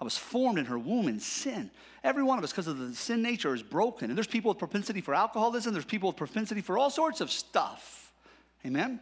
I 0.00 0.04
was 0.04 0.16
formed 0.16 0.58
in 0.58 0.66
her 0.66 0.78
womb 0.78 1.08
in 1.08 1.18
sin. 1.18 1.70
Every 2.04 2.22
one 2.22 2.38
of 2.38 2.44
us, 2.44 2.52
because 2.52 2.68
of 2.68 2.78
the 2.78 2.94
sin 2.94 3.22
nature, 3.22 3.54
is 3.54 3.62
broken. 3.62 4.10
And 4.10 4.16
there's 4.16 4.28
people 4.28 4.50
with 4.50 4.58
propensity 4.58 5.00
for 5.00 5.14
alcoholism, 5.14 5.72
there's 5.72 5.84
people 5.84 6.08
with 6.08 6.16
propensity 6.16 6.60
for 6.60 6.78
all 6.78 6.90
sorts 6.90 7.20
of 7.20 7.30
stuff. 7.30 8.12
Amen? 8.64 9.00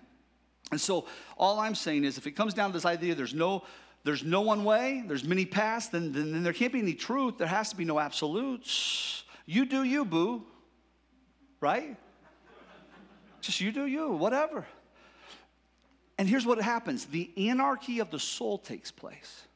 And 0.70 0.80
so 0.80 1.06
all 1.36 1.60
I'm 1.60 1.74
saying 1.74 2.04
is 2.04 2.18
if 2.18 2.26
it 2.26 2.32
comes 2.32 2.54
down 2.54 2.70
to 2.70 2.74
this 2.74 2.84
idea 2.84 3.14
there's 3.14 3.34
no 3.34 3.62
there's 4.06 4.22
no 4.22 4.40
one 4.40 4.62
way, 4.62 5.02
there's 5.04 5.24
many 5.24 5.44
paths, 5.44 5.88
then, 5.88 6.12
then, 6.12 6.30
then 6.30 6.44
there 6.44 6.52
can't 6.52 6.72
be 6.72 6.78
any 6.78 6.94
truth. 6.94 7.38
There 7.38 7.48
has 7.48 7.70
to 7.70 7.76
be 7.76 7.84
no 7.84 7.98
absolutes. 7.98 9.24
You 9.46 9.64
do 9.64 9.82
you, 9.82 10.04
boo. 10.04 10.44
Right? 11.60 11.96
Just 13.40 13.60
you 13.60 13.72
do 13.72 13.86
you, 13.86 14.12
whatever. 14.12 14.64
And 16.18 16.28
here's 16.28 16.46
what 16.46 16.60
happens 16.60 17.06
the 17.06 17.30
anarchy 17.36 18.00
of 18.00 18.10
the 18.10 18.18
soul 18.18 18.58
takes 18.58 18.90
place 18.90 19.46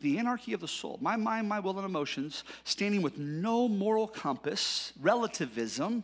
the 0.00 0.18
anarchy 0.18 0.52
of 0.52 0.60
the 0.60 0.68
soul, 0.68 0.98
my 1.00 1.16
mind, 1.16 1.48
my 1.48 1.60
will, 1.60 1.76
and 1.78 1.84
emotions, 1.84 2.44
standing 2.64 3.02
with 3.02 3.18
no 3.18 3.68
moral 3.68 4.06
compass, 4.06 4.92
relativism. 5.00 6.02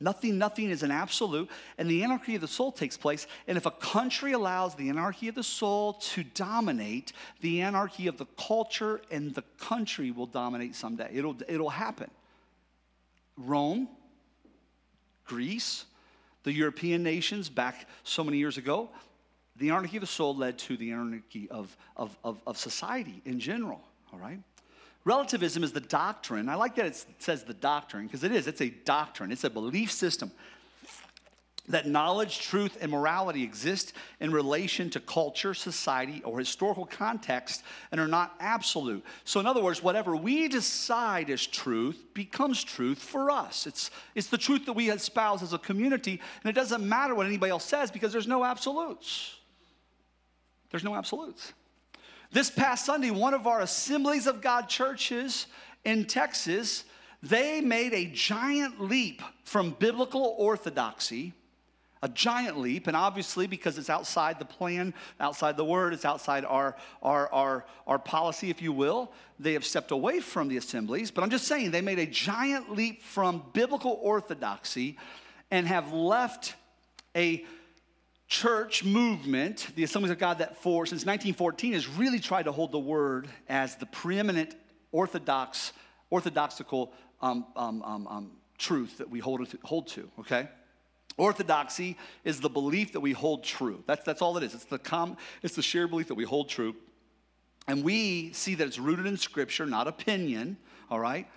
Nothing, 0.00 0.36
nothing 0.36 0.68
is 0.70 0.82
an 0.82 0.90
absolute. 0.90 1.48
And 1.78 1.88
the 1.88 2.02
anarchy 2.02 2.34
of 2.34 2.40
the 2.40 2.48
soul 2.48 2.72
takes 2.72 2.96
place. 2.96 3.28
And 3.46 3.56
if 3.56 3.66
a 3.66 3.70
country 3.70 4.32
allows 4.32 4.74
the 4.74 4.88
anarchy 4.88 5.28
of 5.28 5.36
the 5.36 5.44
soul 5.44 5.92
to 5.92 6.24
dominate, 6.24 7.12
the 7.40 7.60
anarchy 7.60 8.08
of 8.08 8.18
the 8.18 8.26
culture 8.36 9.00
and 9.12 9.32
the 9.32 9.44
country 9.60 10.10
will 10.10 10.26
dominate 10.26 10.74
someday. 10.74 11.08
It'll, 11.12 11.36
it'll 11.46 11.70
happen. 11.70 12.10
Rome, 13.36 13.88
Greece, 15.24 15.84
the 16.44 16.52
European 16.52 17.02
nations 17.02 17.48
back 17.48 17.88
so 18.02 18.24
many 18.24 18.38
years 18.38 18.58
ago, 18.58 18.88
the 19.56 19.70
anarchy 19.70 19.96
of 19.98 20.00
the 20.00 20.06
soul 20.06 20.34
led 20.34 20.58
to 20.58 20.76
the 20.76 20.90
anarchy 20.92 21.48
of, 21.50 21.76
of, 21.96 22.16
of, 22.24 22.40
of 22.46 22.56
society 22.58 23.22
in 23.24 23.38
general, 23.38 23.80
all 24.12 24.18
right? 24.18 24.38
Relativism 25.04 25.64
is 25.64 25.72
the 25.72 25.80
doctrine. 25.80 26.48
I 26.48 26.54
like 26.54 26.76
that 26.76 26.86
it 26.86 27.06
says 27.18 27.44
the 27.44 27.54
doctrine 27.54 28.06
because 28.06 28.22
it 28.22 28.32
is. 28.32 28.46
It's 28.46 28.60
a 28.60 28.70
doctrine, 28.70 29.32
it's 29.32 29.44
a 29.44 29.50
belief 29.50 29.90
system 29.90 30.30
that 31.68 31.86
knowledge, 31.86 32.40
truth, 32.40 32.76
and 32.80 32.90
morality 32.90 33.44
exist 33.44 33.92
in 34.20 34.32
relation 34.32 34.90
to 34.90 35.00
culture, 35.00 35.54
society, 35.54 36.20
or 36.24 36.38
historical 36.38 36.84
context 36.84 37.62
and 37.92 38.00
are 38.00 38.08
not 38.08 38.34
absolute. 38.40 39.04
So, 39.24 39.38
in 39.38 39.46
other 39.46 39.62
words, 39.62 39.82
whatever 39.82 40.16
we 40.16 40.48
decide 40.48 41.30
is 41.30 41.46
truth 41.46 42.02
becomes 42.14 42.64
truth 42.64 42.98
for 42.98 43.30
us. 43.30 43.66
It's, 43.66 43.90
it's 44.16 44.26
the 44.26 44.38
truth 44.38 44.66
that 44.66 44.72
we 44.72 44.90
espouse 44.90 45.42
as 45.42 45.52
a 45.52 45.58
community, 45.58 46.20
and 46.42 46.50
it 46.50 46.54
doesn't 46.54 46.86
matter 46.86 47.14
what 47.14 47.26
anybody 47.26 47.50
else 47.50 47.64
says 47.64 47.92
because 47.92 48.12
there's 48.12 48.28
no 48.28 48.44
absolutes. 48.44 49.36
There's 50.70 50.84
no 50.84 50.96
absolutes. 50.96 51.52
This 52.32 52.50
past 52.50 52.86
Sunday, 52.86 53.10
one 53.10 53.34
of 53.34 53.46
our 53.46 53.60
Assemblies 53.60 54.26
of 54.26 54.40
God 54.40 54.68
churches 54.68 55.46
in 55.84 56.06
Texas, 56.06 56.84
they 57.22 57.60
made 57.60 57.92
a 57.92 58.06
giant 58.06 58.80
leap 58.80 59.22
from 59.44 59.70
biblical 59.78 60.34
orthodoxy, 60.38 61.34
a 62.02 62.08
giant 62.08 62.58
leap, 62.58 62.88
and 62.88 62.96
obviously 62.96 63.46
because 63.46 63.78
it's 63.78 63.88
outside 63.88 64.38
the 64.38 64.44
plan, 64.44 64.92
outside 65.20 65.56
the 65.56 65.64
word, 65.64 65.92
it's 65.92 66.04
outside 66.04 66.44
our, 66.44 66.76
our, 67.00 67.32
our, 67.32 67.64
our 67.86 67.98
policy, 67.98 68.50
if 68.50 68.60
you 68.60 68.72
will, 68.72 69.12
they 69.38 69.52
have 69.52 69.64
stepped 69.64 69.92
away 69.92 70.18
from 70.18 70.48
the 70.48 70.56
assemblies. 70.56 71.10
But 71.10 71.22
I'm 71.22 71.30
just 71.30 71.46
saying, 71.46 71.70
they 71.70 71.80
made 71.80 72.00
a 72.00 72.06
giant 72.06 72.72
leap 72.72 73.02
from 73.02 73.44
biblical 73.52 73.98
orthodoxy 74.02 74.98
and 75.50 75.66
have 75.68 75.92
left 75.92 76.54
a 77.14 77.44
church 78.26 78.82
movement, 78.82 79.68
the 79.76 79.84
Assemblies 79.84 80.10
of 80.10 80.18
God, 80.18 80.38
that 80.38 80.56
for 80.56 80.86
since 80.86 81.04
1914 81.04 81.74
has 81.74 81.86
really 81.86 82.18
tried 82.18 82.44
to 82.44 82.52
hold 82.52 82.72
the 82.72 82.78
word 82.78 83.28
as 83.48 83.76
the 83.76 83.86
preeminent 83.86 84.56
orthodox, 84.90 85.72
orthodoxical 86.10 86.92
um, 87.20 87.46
um, 87.54 87.82
um, 87.82 88.06
um 88.08 88.30
truth 88.58 88.98
that 88.98 89.10
we 89.10 89.18
hold 89.18 89.46
hold 89.64 89.88
to, 89.88 90.08
okay? 90.20 90.48
Orthodoxy 91.16 91.96
is 92.24 92.40
the 92.40 92.48
belief 92.48 92.92
that 92.92 93.00
we 93.00 93.12
hold 93.12 93.44
true. 93.44 93.82
That's, 93.86 94.04
that's 94.04 94.22
all 94.22 94.36
it 94.36 94.42
is. 94.42 94.54
It's 94.54 94.64
the, 94.64 94.78
com, 94.78 95.16
it's 95.42 95.54
the 95.54 95.62
shared 95.62 95.90
belief 95.90 96.08
that 96.08 96.14
we 96.14 96.24
hold 96.24 96.48
true. 96.48 96.74
And 97.68 97.84
we 97.84 98.32
see 98.32 98.54
that 98.56 98.66
it's 98.66 98.78
rooted 98.78 99.06
in 99.06 99.16
scripture, 99.16 99.66
not 99.66 99.86
opinion, 99.86 100.56
all 100.90 100.98
right? 100.98 101.28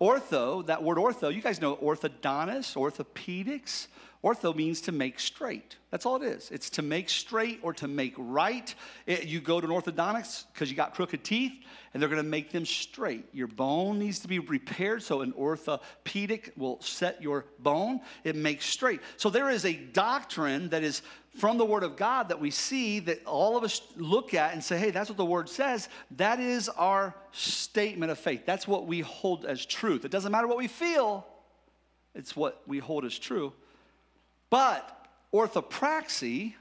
Ortho, 0.00 0.64
that 0.66 0.82
word 0.82 0.98
ortho, 0.98 1.34
you 1.34 1.42
guys 1.42 1.60
know 1.60 1.76
orthodontist, 1.76 2.76
orthopedics. 2.76 3.88
Ortho 4.24 4.56
means 4.56 4.80
to 4.80 4.92
make 4.92 5.20
straight. 5.20 5.76
That's 5.90 6.06
all 6.06 6.16
it 6.16 6.22
is. 6.22 6.50
It's 6.50 6.70
to 6.70 6.82
make 6.82 7.10
straight 7.10 7.60
or 7.62 7.74
to 7.74 7.86
make 7.86 8.14
right. 8.16 8.74
It, 9.04 9.24
you 9.24 9.38
go 9.38 9.60
to 9.60 9.66
an 9.66 9.72
orthodontist 9.72 10.46
because 10.52 10.70
you 10.70 10.76
got 10.76 10.94
crooked 10.94 11.22
teeth 11.22 11.52
and 11.92 12.00
they're 12.00 12.08
going 12.08 12.22
to 12.22 12.28
make 12.28 12.50
them 12.50 12.64
straight. 12.64 13.26
Your 13.34 13.48
bone 13.48 13.98
needs 13.98 14.20
to 14.20 14.28
be 14.28 14.38
repaired, 14.38 15.02
so 15.02 15.20
an 15.20 15.34
orthopedic 15.34 16.54
will 16.56 16.80
set 16.80 17.22
your 17.22 17.44
bone. 17.58 18.00
It 18.24 18.34
makes 18.34 18.64
straight. 18.64 19.00
So 19.18 19.28
there 19.28 19.50
is 19.50 19.66
a 19.66 19.74
doctrine 19.74 20.70
that 20.70 20.82
is 20.82 21.02
from 21.36 21.58
the 21.58 21.66
Word 21.66 21.82
of 21.82 21.94
God 21.96 22.30
that 22.30 22.40
we 22.40 22.50
see 22.50 23.00
that 23.00 23.24
all 23.26 23.58
of 23.58 23.62
us 23.62 23.82
look 23.94 24.32
at 24.32 24.54
and 24.54 24.64
say, 24.64 24.78
hey, 24.78 24.90
that's 24.90 25.10
what 25.10 25.18
the 25.18 25.24
Word 25.24 25.50
says. 25.50 25.90
That 26.12 26.40
is 26.40 26.70
our 26.70 27.14
statement 27.32 28.10
of 28.10 28.18
faith. 28.18 28.46
That's 28.46 28.66
what 28.66 28.86
we 28.86 29.00
hold 29.00 29.44
as 29.44 29.66
truth. 29.66 30.06
It 30.06 30.10
doesn't 30.10 30.32
matter 30.32 30.46
what 30.46 30.56
we 30.56 30.68
feel, 30.68 31.26
it's 32.14 32.34
what 32.34 32.62
we 32.66 32.78
hold 32.78 33.04
as 33.04 33.18
true. 33.18 33.52
But 34.50 35.08
orthopraxy 35.32 36.54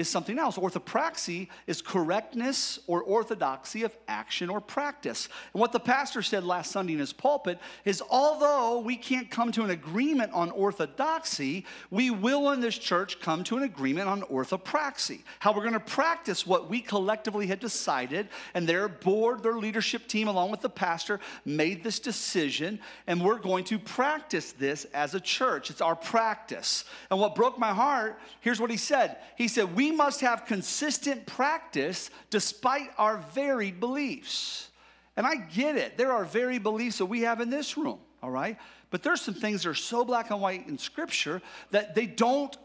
is 0.00 0.08
something 0.08 0.38
else. 0.38 0.56
Orthopraxy 0.56 1.48
is 1.66 1.80
correctness 1.82 2.80
or 2.86 3.02
orthodoxy 3.02 3.82
of 3.82 3.96
action 4.08 4.50
or 4.50 4.60
practice. 4.60 5.28
And 5.52 5.60
what 5.60 5.72
the 5.72 5.80
pastor 5.80 6.22
said 6.22 6.44
last 6.44 6.72
Sunday 6.72 6.94
in 6.94 6.98
his 6.98 7.12
pulpit 7.12 7.58
is 7.84 8.02
although 8.10 8.80
we 8.80 8.96
can't 8.96 9.30
come 9.30 9.52
to 9.52 9.62
an 9.62 9.70
agreement 9.70 10.32
on 10.32 10.50
orthodoxy, 10.50 11.64
we 11.90 12.10
will 12.10 12.50
in 12.50 12.60
this 12.60 12.76
church 12.76 13.20
come 13.20 13.44
to 13.44 13.56
an 13.56 13.62
agreement 13.62 14.08
on 14.08 14.22
orthopraxy. 14.22 15.22
How 15.38 15.52
we're 15.52 15.62
going 15.62 15.74
to 15.74 15.80
practice 15.80 16.46
what 16.46 16.68
we 16.68 16.80
collectively 16.80 17.46
had 17.46 17.60
decided, 17.60 18.28
and 18.54 18.66
their 18.66 18.88
board, 18.88 19.42
their 19.42 19.58
leadership 19.58 20.08
team, 20.08 20.28
along 20.28 20.50
with 20.50 20.60
the 20.60 20.70
pastor, 20.70 21.20
made 21.44 21.84
this 21.84 22.00
decision, 22.00 22.80
and 23.06 23.22
we're 23.22 23.38
going 23.38 23.64
to 23.64 23.78
practice 23.78 24.52
this 24.52 24.86
as 24.94 25.14
a 25.14 25.20
church. 25.20 25.70
It's 25.70 25.80
our 25.80 25.96
practice. 25.96 26.84
And 27.10 27.20
what 27.20 27.34
broke 27.34 27.58
my 27.58 27.72
heart, 27.72 28.18
here's 28.40 28.60
what 28.60 28.70
he 28.70 28.76
said. 28.76 29.18
He 29.36 29.48
said, 29.48 29.76
we 29.76 29.89
must 29.90 30.20
have 30.20 30.46
consistent 30.46 31.26
practice 31.26 32.10
despite 32.30 32.90
our 32.98 33.18
varied 33.34 33.80
beliefs. 33.80 34.70
And 35.16 35.26
I 35.26 35.36
get 35.36 35.76
it. 35.76 35.96
There 35.96 36.12
are 36.12 36.24
varied 36.24 36.62
beliefs 36.62 36.98
that 36.98 37.06
we 37.06 37.22
have 37.22 37.40
in 37.40 37.50
this 37.50 37.76
room, 37.76 37.98
all 38.22 38.30
right? 38.30 38.56
But 38.90 39.02
there's 39.02 39.20
some 39.20 39.34
things 39.34 39.62
that 39.62 39.70
are 39.70 39.74
so 39.74 40.04
black 40.04 40.30
and 40.30 40.40
white 40.40 40.66
in 40.66 40.78
Scripture 40.78 41.42
that 41.70 41.94
they 41.94 42.06
don't 42.06 42.56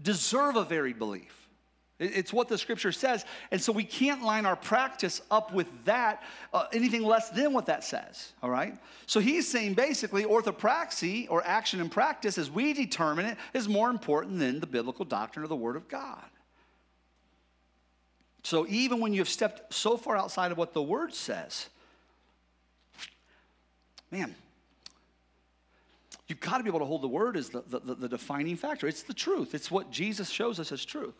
deserve 0.00 0.56
a 0.56 0.64
varied 0.64 0.98
belief. 0.98 1.42
It's 2.02 2.32
what 2.32 2.48
the 2.48 2.58
scripture 2.58 2.90
says. 2.90 3.24
And 3.52 3.60
so 3.60 3.72
we 3.72 3.84
can't 3.84 4.22
line 4.22 4.44
our 4.44 4.56
practice 4.56 5.22
up 5.30 5.52
with 5.52 5.68
that, 5.84 6.22
uh, 6.52 6.66
anything 6.72 7.02
less 7.02 7.30
than 7.30 7.52
what 7.52 7.66
that 7.66 7.84
says, 7.84 8.32
all 8.42 8.50
right? 8.50 8.76
So 9.06 9.20
he's 9.20 9.46
saying 9.46 9.74
basically 9.74 10.24
orthopraxy 10.24 11.28
or 11.30 11.46
action 11.46 11.80
and 11.80 11.90
practice 11.90 12.38
as 12.38 12.50
we 12.50 12.72
determine 12.72 13.26
it 13.26 13.38
is 13.54 13.68
more 13.68 13.88
important 13.88 14.40
than 14.40 14.58
the 14.58 14.66
biblical 14.66 15.04
doctrine 15.04 15.44
of 15.44 15.48
the 15.48 15.56
Word 15.56 15.76
of 15.76 15.86
God. 15.88 16.24
So 18.42 18.66
even 18.68 19.00
when 19.00 19.12
you've 19.12 19.28
stepped 19.28 19.72
so 19.72 19.96
far 19.96 20.16
outside 20.16 20.52
of 20.52 20.58
what 20.58 20.72
the 20.74 20.82
word 20.82 21.14
says, 21.14 21.68
man, 24.10 24.34
you've 26.26 26.40
got 26.40 26.58
to 26.58 26.64
be 26.64 26.68
able 26.68 26.80
to 26.80 26.84
hold 26.84 27.02
the 27.02 27.08
word 27.08 27.36
as 27.36 27.50
the, 27.50 27.62
the, 27.68 27.94
the, 27.94 28.08
defining 28.08 28.56
factor. 28.56 28.88
It's 28.88 29.02
the 29.02 29.14
truth, 29.14 29.54
it's 29.54 29.70
what 29.70 29.90
Jesus 29.90 30.28
shows 30.28 30.58
us 30.58 30.72
as 30.72 30.84
truth. 30.84 31.14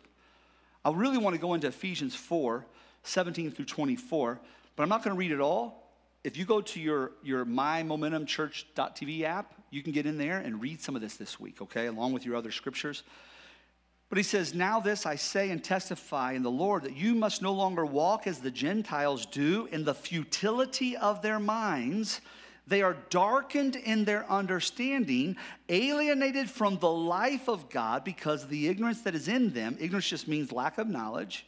I 0.85 0.91
really 0.91 1.19
want 1.19 1.35
to 1.35 1.41
go 1.41 1.55
into 1.55 1.69
Ephesians 1.69 2.15
4 2.15 2.67
17 3.05 3.51
through 3.51 3.65
24, 3.65 4.41
but 4.77 4.83
I'm 4.83 4.89
not 4.89 5.03
going 5.03 5.15
to 5.15 5.19
read 5.19 5.33
it 5.33 5.41
all. 5.41 5.91
If 6.23 6.37
you 6.37 6.45
go 6.45 6.61
to 6.61 6.81
your, 6.81 7.11
your 7.25 7.45
mymomentumchurch.tv 7.45 9.23
app, 9.23 9.55
you 9.71 9.83
can 9.83 9.93
get 9.93 10.07
in 10.07 10.19
there 10.19 10.39
and 10.39 10.63
read 10.63 10.81
some 10.81 10.95
of 10.95 11.03
this 11.03 11.17
this 11.17 11.41
week, 11.41 11.61
okay, 11.61 11.87
along 11.87 12.13
with 12.13 12.25
your 12.25 12.37
other 12.37 12.53
scriptures. 12.53 13.03
But 14.13 14.19
he 14.19 14.25
says, 14.25 14.53
Now 14.53 14.79
this 14.79 15.07
I 15.07 15.17
say 15.17 15.49
and 15.49 15.65
testify 15.65 16.33
in 16.33 16.43
the 16.43 16.51
Lord 16.51 16.83
that 16.83 16.95
you 16.95 17.15
must 17.15 17.41
no 17.41 17.55
longer 17.55 17.87
walk 17.87 18.27
as 18.27 18.41
the 18.41 18.51
Gentiles 18.51 19.25
do 19.25 19.71
in 19.73 19.87
the 19.87 19.95
futility 19.95 20.95
of 20.99 21.23
their 21.23 21.39
minds, 21.39 22.21
They 22.67 22.83
are 22.83 22.99
darkened 23.09 23.75
in 23.75 24.05
their 24.05 24.31
understanding, 24.31 25.37
alienated 25.71 26.51
from 26.51 26.77
the 26.79 26.91
life 26.91 27.49
of 27.49 27.71
God 27.71 28.05
because 28.05 28.43
of 28.43 28.51
the 28.51 28.69
ignorance 28.69 29.01
that 29.01 29.15
is 29.15 29.29
in 29.29 29.55
them. 29.55 29.79
Ignorance 29.81 30.11
just 30.11 30.29
means 30.29 30.53
lack 30.53 30.77
of 30.77 30.89
knowledge. 30.89 31.47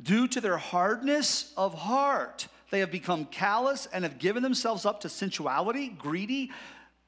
Due 0.00 0.28
to 0.28 0.40
their 0.40 0.56
hardness 0.56 1.52
of 1.58 1.74
heart, 1.74 2.48
they 2.70 2.80
have 2.80 2.90
become 2.90 3.26
callous 3.26 3.84
and 3.84 4.04
have 4.04 4.18
given 4.18 4.42
themselves 4.42 4.86
up 4.86 5.02
to 5.02 5.10
sensuality, 5.10 5.90
greedy, 5.90 6.52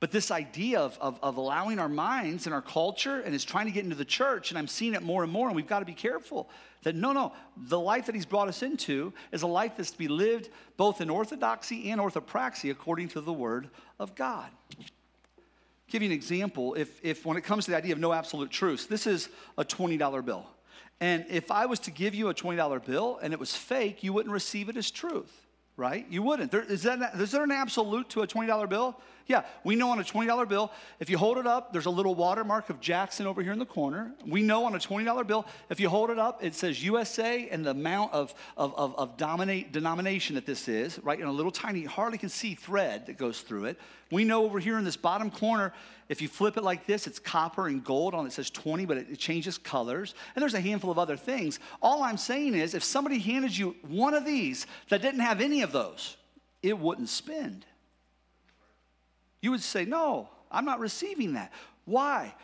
But 0.00 0.12
this 0.12 0.30
idea 0.30 0.78
of, 0.78 0.96
of, 1.00 1.18
of, 1.22 1.38
allowing 1.38 1.80
our 1.80 1.88
minds 1.88 2.46
and 2.46 2.54
our 2.54 2.62
culture 2.62 3.20
and 3.20 3.34
is 3.34 3.44
trying 3.44 3.66
to 3.66 3.72
get 3.72 3.82
into 3.82 3.96
the 3.96 4.04
church, 4.04 4.50
and 4.50 4.58
I'm 4.58 4.68
seeing 4.68 4.94
it 4.94 5.02
more 5.02 5.24
and 5.24 5.32
more, 5.32 5.48
and 5.48 5.56
we've 5.56 5.66
got 5.66 5.80
to 5.80 5.84
be 5.84 5.94
careful 5.94 6.48
that 6.84 6.94
no, 6.94 7.12
no, 7.12 7.32
the 7.56 7.78
life 7.78 8.06
that 8.06 8.14
he's 8.14 8.26
brought 8.26 8.48
us 8.48 8.62
into 8.62 9.12
is 9.32 9.42
a 9.42 9.46
life 9.46 9.72
that's 9.76 9.90
to 9.90 9.98
be 9.98 10.08
lived 10.08 10.50
both 10.76 11.00
in 11.00 11.10
orthodoxy 11.10 11.90
and 11.90 12.00
orthopraxy 12.00 12.70
according 12.70 13.08
to 13.08 13.20
the 13.20 13.32
word 13.32 13.68
of 13.98 14.14
God. 14.14 14.48
give 15.88 16.02
you 16.02 16.08
an 16.08 16.14
example. 16.14 16.74
If, 16.74 17.04
if 17.04 17.26
when 17.26 17.36
it 17.36 17.42
comes 17.42 17.64
to 17.64 17.72
the 17.72 17.76
idea 17.76 17.92
of 17.92 17.98
no 17.98 18.12
absolute 18.12 18.50
truth, 18.50 18.88
this 18.88 19.06
is 19.06 19.28
a 19.56 19.64
$20 19.64 20.24
bill. 20.24 20.46
And 21.00 21.24
if 21.28 21.50
I 21.50 21.66
was 21.66 21.80
to 21.80 21.90
give 21.90 22.14
you 22.14 22.28
a 22.28 22.34
$20 22.34 22.84
bill 22.84 23.18
and 23.22 23.32
it 23.32 23.40
was 23.40 23.54
fake, 23.54 24.02
you 24.02 24.12
wouldn't 24.12 24.32
receive 24.32 24.68
it 24.68 24.76
as 24.76 24.90
truth, 24.90 25.46
right? 25.76 26.06
You 26.08 26.22
wouldn't. 26.22 26.50
There, 26.50 26.62
is, 26.62 26.82
that, 26.84 27.14
is 27.14 27.32
there 27.32 27.44
an 27.44 27.52
absolute 27.52 28.08
to 28.10 28.22
a 28.22 28.26
$20 28.26 28.68
bill? 28.68 29.00
Yeah, 29.28 29.44
we 29.62 29.76
know 29.76 29.90
on 29.90 30.00
a 30.00 30.02
$20 30.02 30.48
bill, 30.48 30.72
if 31.00 31.10
you 31.10 31.18
hold 31.18 31.36
it 31.36 31.46
up, 31.46 31.70
there's 31.70 31.84
a 31.84 31.90
little 31.90 32.14
watermark 32.14 32.70
of 32.70 32.80
Jackson 32.80 33.26
over 33.26 33.42
here 33.42 33.52
in 33.52 33.58
the 33.58 33.66
corner. 33.66 34.12
We 34.26 34.40
know 34.40 34.64
on 34.64 34.74
a 34.74 34.78
$20 34.78 35.26
bill, 35.26 35.44
if 35.68 35.78
you 35.78 35.90
hold 35.90 36.08
it 36.08 36.18
up, 36.18 36.42
it 36.42 36.54
says 36.54 36.82
USA 36.82 37.46
and 37.50 37.62
the 37.62 37.72
amount 37.72 38.14
of, 38.14 38.32
of, 38.56 38.74
of, 38.74 38.98
of 38.98 39.18
dominate, 39.18 39.70
denomination 39.70 40.36
that 40.36 40.46
this 40.46 40.66
is, 40.66 40.98
right? 41.00 41.20
In 41.20 41.26
a 41.26 41.32
little 41.32 41.52
tiny, 41.52 41.84
hardly 41.84 42.16
can 42.16 42.30
see 42.30 42.54
thread 42.54 43.04
that 43.04 43.18
goes 43.18 43.42
through 43.42 43.66
it. 43.66 43.78
We 44.10 44.24
know 44.24 44.46
over 44.46 44.58
here 44.58 44.78
in 44.78 44.84
this 44.86 44.96
bottom 44.96 45.30
corner, 45.30 45.74
if 46.08 46.22
you 46.22 46.28
flip 46.28 46.56
it 46.56 46.64
like 46.64 46.86
this, 46.86 47.06
it's 47.06 47.18
copper 47.18 47.66
and 47.66 47.84
gold 47.84 48.14
on 48.14 48.26
it 48.26 48.32
says 48.32 48.48
20, 48.48 48.86
but 48.86 48.96
it, 48.96 49.08
it 49.10 49.18
changes 49.18 49.58
colors. 49.58 50.14
And 50.34 50.42
there's 50.42 50.54
a 50.54 50.60
handful 50.60 50.90
of 50.90 50.98
other 50.98 51.18
things. 51.18 51.60
All 51.82 52.02
I'm 52.02 52.16
saying 52.16 52.54
is, 52.54 52.72
if 52.72 52.82
somebody 52.82 53.18
handed 53.18 53.54
you 53.54 53.76
one 53.86 54.14
of 54.14 54.24
these 54.24 54.66
that 54.88 55.02
didn't 55.02 55.20
have 55.20 55.42
any 55.42 55.60
of 55.60 55.70
those, 55.70 56.16
it 56.62 56.78
wouldn't 56.78 57.10
spend. 57.10 57.66
You 59.40 59.50
would 59.50 59.62
say, 59.62 59.84
No, 59.84 60.28
I'm 60.50 60.64
not 60.64 60.80
receiving 60.80 61.34
that. 61.34 61.52
Why? 61.84 62.34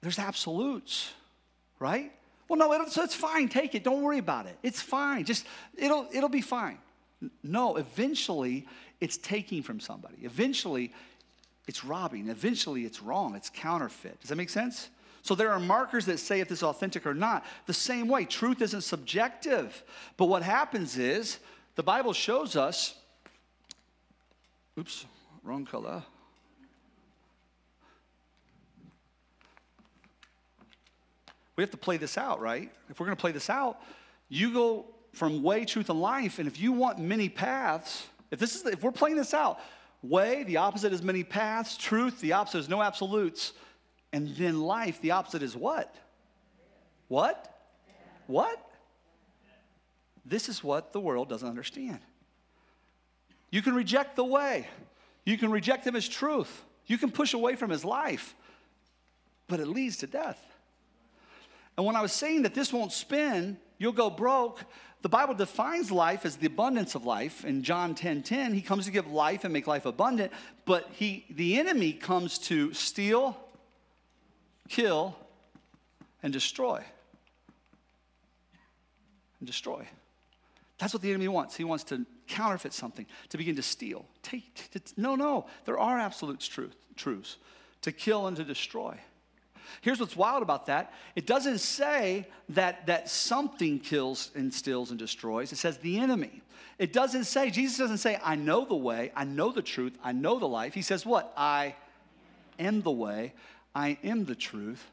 There's 0.00 0.18
absolutes, 0.18 1.12
right? 1.78 2.12
Well, 2.48 2.58
no, 2.58 2.72
it's, 2.72 2.96
it's 2.98 3.14
fine. 3.14 3.48
Take 3.48 3.74
it. 3.74 3.84
Don't 3.84 4.02
worry 4.02 4.18
about 4.18 4.46
it. 4.46 4.58
It's 4.62 4.82
fine. 4.82 5.24
Just, 5.24 5.46
it'll, 5.74 6.08
it'll 6.12 6.28
be 6.28 6.40
fine. 6.40 6.78
No, 7.42 7.76
eventually, 7.76 8.66
it's 9.00 9.16
taking 9.16 9.62
from 9.62 9.80
somebody. 9.80 10.16
Eventually, 10.22 10.92
it's 11.68 11.84
robbing. 11.84 12.28
Eventually, 12.28 12.84
it's 12.84 13.00
wrong. 13.00 13.34
It's 13.36 13.48
counterfeit. 13.48 14.20
Does 14.20 14.28
that 14.28 14.36
make 14.36 14.50
sense? 14.50 14.90
So 15.22 15.36
there 15.36 15.52
are 15.52 15.60
markers 15.60 16.04
that 16.06 16.18
say 16.18 16.40
if 16.40 16.48
this 16.48 16.58
is 16.58 16.62
authentic 16.64 17.06
or 17.06 17.14
not. 17.14 17.44
The 17.66 17.72
same 17.72 18.08
way, 18.08 18.24
truth 18.24 18.60
isn't 18.60 18.82
subjective. 18.82 19.84
But 20.16 20.26
what 20.26 20.42
happens 20.42 20.98
is 20.98 21.38
the 21.76 21.82
Bible 21.82 22.12
shows 22.12 22.56
us, 22.56 22.96
oops, 24.78 25.06
Wrong 25.42 25.64
color. 25.64 26.02
We 31.56 31.62
have 31.62 31.70
to 31.70 31.76
play 31.76 31.96
this 31.96 32.16
out, 32.16 32.40
right? 32.40 32.70
If 32.88 32.98
we're 32.98 33.06
going 33.06 33.16
to 33.16 33.20
play 33.20 33.32
this 33.32 33.50
out, 33.50 33.80
you 34.28 34.52
go 34.52 34.86
from 35.12 35.42
way, 35.42 35.64
truth, 35.64 35.90
and 35.90 36.00
life, 36.00 36.38
and 36.38 36.48
if 36.48 36.58
you 36.58 36.72
want 36.72 36.98
many 36.98 37.28
paths, 37.28 38.06
if 38.30 38.38
this 38.38 38.54
is 38.54 38.64
if 38.64 38.82
we're 38.82 38.90
playing 38.90 39.16
this 39.16 39.34
out, 39.34 39.60
way, 40.02 40.42
the 40.44 40.56
opposite 40.56 40.92
is 40.92 41.02
many 41.02 41.22
paths, 41.22 41.76
truth, 41.76 42.20
the 42.20 42.32
opposite 42.32 42.58
is 42.58 42.68
no 42.68 42.82
absolutes, 42.82 43.52
and 44.12 44.28
then 44.36 44.60
life, 44.62 45.00
the 45.02 45.10
opposite 45.10 45.42
is 45.42 45.54
what? 45.54 45.94
What? 47.08 47.60
What? 48.26 48.70
This 50.24 50.48
is 50.48 50.64
what 50.64 50.92
the 50.92 51.00
world 51.00 51.28
doesn't 51.28 51.48
understand. 51.48 51.98
You 53.50 53.60
can 53.60 53.74
reject 53.74 54.16
the 54.16 54.24
way. 54.24 54.66
You 55.24 55.38
can 55.38 55.50
reject 55.50 55.86
him 55.86 55.96
as 55.96 56.08
truth. 56.08 56.64
You 56.86 56.98
can 56.98 57.10
push 57.10 57.34
away 57.34 57.54
from 57.54 57.70
his 57.70 57.84
life, 57.84 58.34
but 59.48 59.60
it 59.60 59.66
leads 59.66 59.98
to 59.98 60.06
death. 60.06 60.40
And 61.76 61.86
when 61.86 61.96
I 61.96 62.02
was 62.02 62.12
saying 62.12 62.42
that 62.42 62.54
this 62.54 62.72
won't 62.72 62.92
spin, 62.92 63.56
you'll 63.78 63.92
go 63.92 64.10
broke, 64.10 64.64
the 65.02 65.08
Bible 65.08 65.34
defines 65.34 65.90
life 65.90 66.24
as 66.24 66.36
the 66.36 66.46
abundance 66.46 66.94
of 66.94 67.04
life. 67.04 67.44
In 67.44 67.62
John 67.62 67.94
10 67.94 68.22
10, 68.22 68.54
he 68.54 68.60
comes 68.60 68.84
to 68.84 68.92
give 68.92 69.10
life 69.10 69.44
and 69.44 69.52
make 69.52 69.66
life 69.66 69.84
abundant, 69.84 70.32
but 70.64 70.88
he, 70.92 71.24
the 71.30 71.58
enemy 71.58 71.92
comes 71.92 72.38
to 72.38 72.72
steal, 72.72 73.36
kill, 74.68 75.16
and 76.22 76.32
destroy. 76.32 76.84
And 79.40 79.46
destroy. 79.46 79.88
That's 80.82 80.92
what 80.92 81.00
the 81.00 81.10
enemy 81.10 81.28
wants. 81.28 81.54
He 81.54 81.62
wants 81.62 81.84
to 81.84 82.04
counterfeit 82.26 82.72
something, 82.72 83.06
to 83.28 83.38
begin 83.38 83.54
to 83.54 83.62
steal. 83.62 84.04
Take, 84.24 84.68
to, 84.72 84.80
no, 84.96 85.14
no, 85.14 85.46
there 85.64 85.78
are 85.78 85.96
absolute 85.96 86.40
truth, 86.40 86.74
truths 86.96 87.36
to 87.82 87.92
kill 87.92 88.26
and 88.26 88.36
to 88.36 88.42
destroy. 88.42 88.98
Here's 89.80 90.00
what's 90.00 90.16
wild 90.16 90.42
about 90.42 90.66
that 90.66 90.92
it 91.14 91.24
doesn't 91.24 91.58
say 91.58 92.26
that, 92.48 92.86
that 92.86 93.08
something 93.08 93.78
kills 93.78 94.32
and 94.34 94.52
steals 94.52 94.90
and 94.90 94.98
destroys, 94.98 95.52
it 95.52 95.58
says 95.58 95.78
the 95.78 96.00
enemy. 96.00 96.42
It 96.80 96.92
doesn't 96.92 97.26
say, 97.26 97.50
Jesus 97.50 97.78
doesn't 97.78 97.98
say, 97.98 98.18
I 98.20 98.34
know 98.34 98.64
the 98.64 98.74
way, 98.74 99.12
I 99.14 99.22
know 99.22 99.52
the 99.52 99.62
truth, 99.62 99.96
I 100.02 100.10
know 100.10 100.40
the 100.40 100.48
life. 100.48 100.74
He 100.74 100.82
says, 100.82 101.06
What? 101.06 101.32
I 101.36 101.76
am 102.58 102.82
the 102.82 102.90
way, 102.90 103.34
I 103.72 103.98
am 104.02 104.24
the 104.24 104.34
truth, 104.34 104.84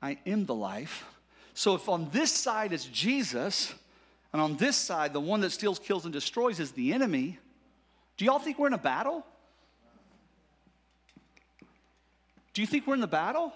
I 0.00 0.16
am 0.24 0.46
the 0.46 0.54
life. 0.54 1.04
So 1.52 1.74
if 1.74 1.86
on 1.86 2.08
this 2.12 2.32
side 2.32 2.72
is 2.72 2.86
Jesus, 2.86 3.74
and 4.34 4.42
on 4.42 4.56
this 4.56 4.74
side, 4.76 5.12
the 5.12 5.20
one 5.20 5.40
that 5.42 5.50
steals, 5.50 5.78
kills, 5.78 6.02
and 6.04 6.12
destroys 6.12 6.58
is 6.58 6.72
the 6.72 6.92
enemy. 6.92 7.38
Do 8.16 8.24
y'all 8.24 8.40
think 8.40 8.58
we're 8.58 8.66
in 8.66 8.72
a 8.72 8.78
battle? 8.78 9.24
Do 12.52 12.60
you 12.60 12.66
think 12.66 12.84
we're 12.84 12.94
in 12.94 13.00
the 13.00 13.06
battle? 13.06 13.52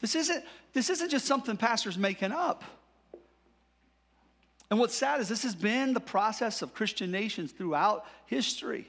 This 0.00 0.14
isn't, 0.14 0.44
this 0.74 0.90
isn't 0.90 1.10
just 1.10 1.26
something 1.26 1.56
pastors 1.56 1.98
making 1.98 2.30
up. 2.30 2.62
And 4.70 4.78
what's 4.78 4.94
sad 4.94 5.20
is 5.20 5.28
this 5.28 5.42
has 5.42 5.56
been 5.56 5.92
the 5.92 5.98
process 5.98 6.62
of 6.62 6.72
Christian 6.72 7.10
nations 7.10 7.50
throughout 7.50 8.06
history. 8.26 8.86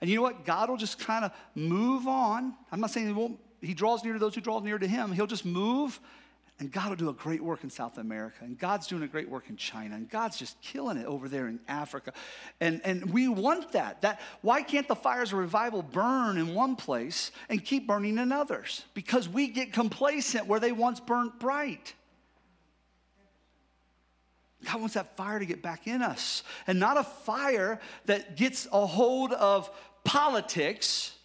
And 0.00 0.10
you 0.10 0.16
know 0.16 0.22
what? 0.22 0.44
God 0.44 0.68
will 0.68 0.78
just 0.78 0.98
kind 0.98 1.24
of 1.24 1.30
move 1.54 2.08
on. 2.08 2.54
I'm 2.72 2.80
not 2.80 2.90
saying 2.90 3.06
he 3.06 3.12
won't, 3.12 3.38
he 3.60 3.72
draws 3.72 4.02
near 4.02 4.14
to 4.14 4.18
those 4.18 4.34
who 4.34 4.40
draw 4.40 4.58
near 4.58 4.78
to 4.78 4.88
him. 4.88 5.12
He'll 5.12 5.28
just 5.28 5.44
move 5.44 6.00
and 6.58 6.72
God 6.72 6.88
will 6.88 6.96
do 6.96 7.08
a 7.10 7.12
great 7.12 7.42
work 7.42 7.64
in 7.64 7.70
South 7.70 7.98
America. 7.98 8.38
And 8.40 8.58
God's 8.58 8.86
doing 8.86 9.02
a 9.02 9.06
great 9.06 9.28
work 9.28 9.50
in 9.50 9.56
China. 9.56 9.94
And 9.94 10.08
God's 10.08 10.38
just 10.38 10.58
killing 10.62 10.96
it 10.96 11.04
over 11.04 11.28
there 11.28 11.48
in 11.48 11.60
Africa. 11.68 12.14
And, 12.60 12.80
and 12.82 13.12
we 13.12 13.28
want 13.28 13.72
that. 13.72 14.00
that. 14.00 14.22
Why 14.40 14.62
can't 14.62 14.88
the 14.88 14.96
fires 14.96 15.34
of 15.34 15.38
revival 15.38 15.82
burn 15.82 16.38
in 16.38 16.54
one 16.54 16.74
place 16.74 17.30
and 17.50 17.62
keep 17.62 17.86
burning 17.86 18.16
in 18.16 18.32
others? 18.32 18.86
Because 18.94 19.28
we 19.28 19.48
get 19.48 19.74
complacent 19.74 20.46
where 20.46 20.58
they 20.58 20.72
once 20.72 20.98
burnt 20.98 21.38
bright. 21.38 21.92
God 24.64 24.80
wants 24.80 24.94
that 24.94 25.14
fire 25.14 25.38
to 25.38 25.46
get 25.46 25.60
back 25.60 25.86
in 25.86 26.00
us. 26.00 26.42
And 26.66 26.80
not 26.80 26.96
a 26.96 27.04
fire 27.04 27.80
that 28.06 28.34
gets 28.34 28.66
a 28.72 28.86
hold 28.86 29.32
of 29.34 29.70
politics 30.04 31.15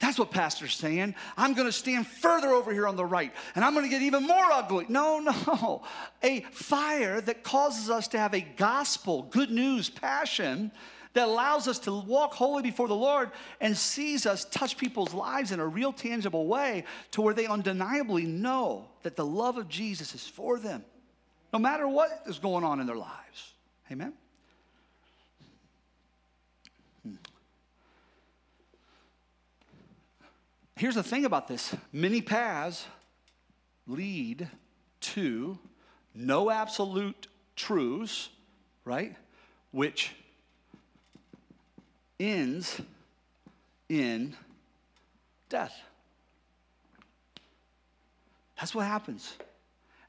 that's 0.00 0.18
what 0.18 0.30
Pastor's 0.30 0.74
saying. 0.74 1.14
I'm 1.36 1.52
going 1.52 1.68
to 1.68 1.72
stand 1.72 2.06
further 2.06 2.48
over 2.48 2.72
here 2.72 2.88
on 2.88 2.96
the 2.96 3.04
right 3.04 3.32
and 3.54 3.62
I'm 3.62 3.74
going 3.74 3.84
to 3.84 3.90
get 3.90 4.00
even 4.02 4.26
more 4.26 4.50
ugly. 4.50 4.86
No, 4.88 5.18
no. 5.46 5.82
A 6.22 6.40
fire 6.52 7.20
that 7.20 7.44
causes 7.44 7.90
us 7.90 8.08
to 8.08 8.18
have 8.18 8.34
a 8.34 8.40
gospel, 8.40 9.28
good 9.30 9.50
news, 9.50 9.90
passion 9.90 10.72
that 11.12 11.28
allows 11.28 11.68
us 11.68 11.78
to 11.80 11.92
walk 11.92 12.32
holy 12.32 12.62
before 12.62 12.88
the 12.88 12.94
Lord 12.94 13.30
and 13.60 13.76
sees 13.76 14.24
us 14.26 14.46
touch 14.46 14.78
people's 14.78 15.12
lives 15.12 15.52
in 15.52 15.60
a 15.60 15.66
real 15.66 15.92
tangible 15.92 16.46
way 16.46 16.84
to 17.10 17.20
where 17.20 17.34
they 17.34 17.46
undeniably 17.46 18.24
know 18.24 18.86
that 19.02 19.16
the 19.16 19.26
love 19.26 19.58
of 19.58 19.68
Jesus 19.68 20.14
is 20.14 20.26
for 20.26 20.58
them, 20.58 20.82
no 21.52 21.58
matter 21.58 21.86
what 21.86 22.22
is 22.26 22.38
going 22.38 22.64
on 22.64 22.80
in 22.80 22.86
their 22.86 22.96
lives. 22.96 23.54
Amen? 23.90 24.14
Here's 30.80 30.94
the 30.94 31.02
thing 31.02 31.26
about 31.26 31.46
this 31.46 31.76
many 31.92 32.22
paths 32.22 32.86
lead 33.86 34.48
to 35.00 35.58
no 36.14 36.50
absolute 36.50 37.26
truths, 37.54 38.30
right? 38.86 39.14
Which 39.72 40.12
ends 42.18 42.80
in 43.90 44.34
death. 45.50 45.74
That's 48.58 48.74
what 48.74 48.86
happens. 48.86 49.34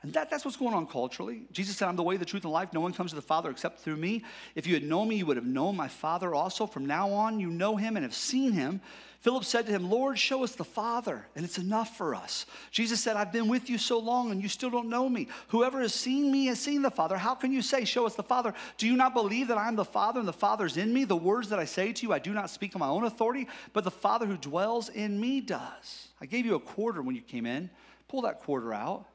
And 0.04 0.14
that, 0.14 0.32
that's 0.32 0.44
what's 0.44 0.58
going 0.58 0.74
on 0.74 0.88
culturally. 0.88 1.44
Jesus 1.52 1.78
said, 1.78 1.88
I'm 1.88 1.96
the 1.96 2.02
way, 2.02 2.18
the 2.18 2.26
truth, 2.26 2.44
and 2.44 2.52
life. 2.52 2.74
No 2.74 2.82
one 2.82 2.92
comes 2.92 3.12
to 3.12 3.16
the 3.16 3.22
Father 3.22 3.52
except 3.52 3.82
through 3.82 3.98
me. 3.98 4.24
If 4.56 4.66
you 4.66 4.74
had 4.74 4.84
known 4.84 5.08
me, 5.08 5.18
you 5.18 5.28
would 5.28 5.38
have 5.38 5.46
known 5.46 5.76
my 5.76 5.88
Father 5.88 6.34
also. 6.34 6.66
From 6.66 6.88
now 6.88 7.12
on, 7.12 7.40
you 7.40 7.52
know 7.52 7.76
him 7.76 7.96
and 7.96 8.04
have 8.04 8.16
seen 8.16 8.52
him. 8.52 8.82
Philip 9.20 9.44
said 9.44 9.68
to 9.68 9.72
him, 9.72 9.92
Lord, 9.92 10.18
show 10.18 10.44
us 10.44 10.56
the 10.56 10.64
Father, 10.64 11.28
and 11.36 11.46
it's 11.46 11.60
enough 11.60 11.96
for 11.96 12.16
us. 12.16 12.48
Jesus 12.72 13.00
said, 13.00 13.16
I've 13.16 13.32
been 13.32 13.48
with 13.48 13.70
you 13.70 13.78
so 13.78 14.00
long, 14.00 14.32
and 14.32 14.42
you 14.42 14.50
still 14.50 14.72
don't 14.72 14.90
know 14.90 15.08
me. 15.08 15.28
Whoever 15.50 15.80
has 15.82 15.94
seen 15.94 16.32
me 16.32 16.48
has 16.48 16.60
seen 16.60 16.82
the 16.82 16.90
Father. 16.90 17.16
How 17.18 17.36
can 17.36 17.54
you 17.54 17.62
say, 17.62 17.86
Show 17.86 18.08
us 18.08 18.16
the 18.16 18.24
Father? 18.24 18.56
Do 18.80 18.88
you 18.88 18.96
not 18.96 19.14
believe 19.14 19.50
that 19.50 19.60
I 19.60 19.68
am 19.68 19.76
the 19.76 19.86
Father, 19.86 20.20
and 20.20 20.28
the 20.28 20.34
Father's 20.34 20.78
in 20.78 20.92
me? 20.92 21.04
The 21.04 21.16
words 21.16 21.50
that 21.50 21.60
I 21.60 21.66
say 21.66 21.94
to 21.94 22.08
you, 22.08 22.12
I 22.12 22.18
do 22.18 22.34
not 22.34 22.50
speak 22.50 22.76
on 22.76 22.80
my 22.80 22.88
own 22.88 23.04
authority, 23.04 23.48
but 23.74 23.84
the 23.84 23.92
Father 23.92 24.26
who 24.26 24.38
dwells 24.38 24.90
in 24.90 25.20
me 25.20 25.40
does. 25.40 26.08
I 26.20 26.26
gave 26.26 26.48
you 26.48 26.56
a 26.56 26.60
quarter 26.60 27.04
when 27.04 27.16
you 27.16 27.22
came 27.22 27.46
in. 27.46 27.70
Pull 28.08 28.24
that 28.24 28.40
quarter 28.40 28.74
out. 28.74 29.06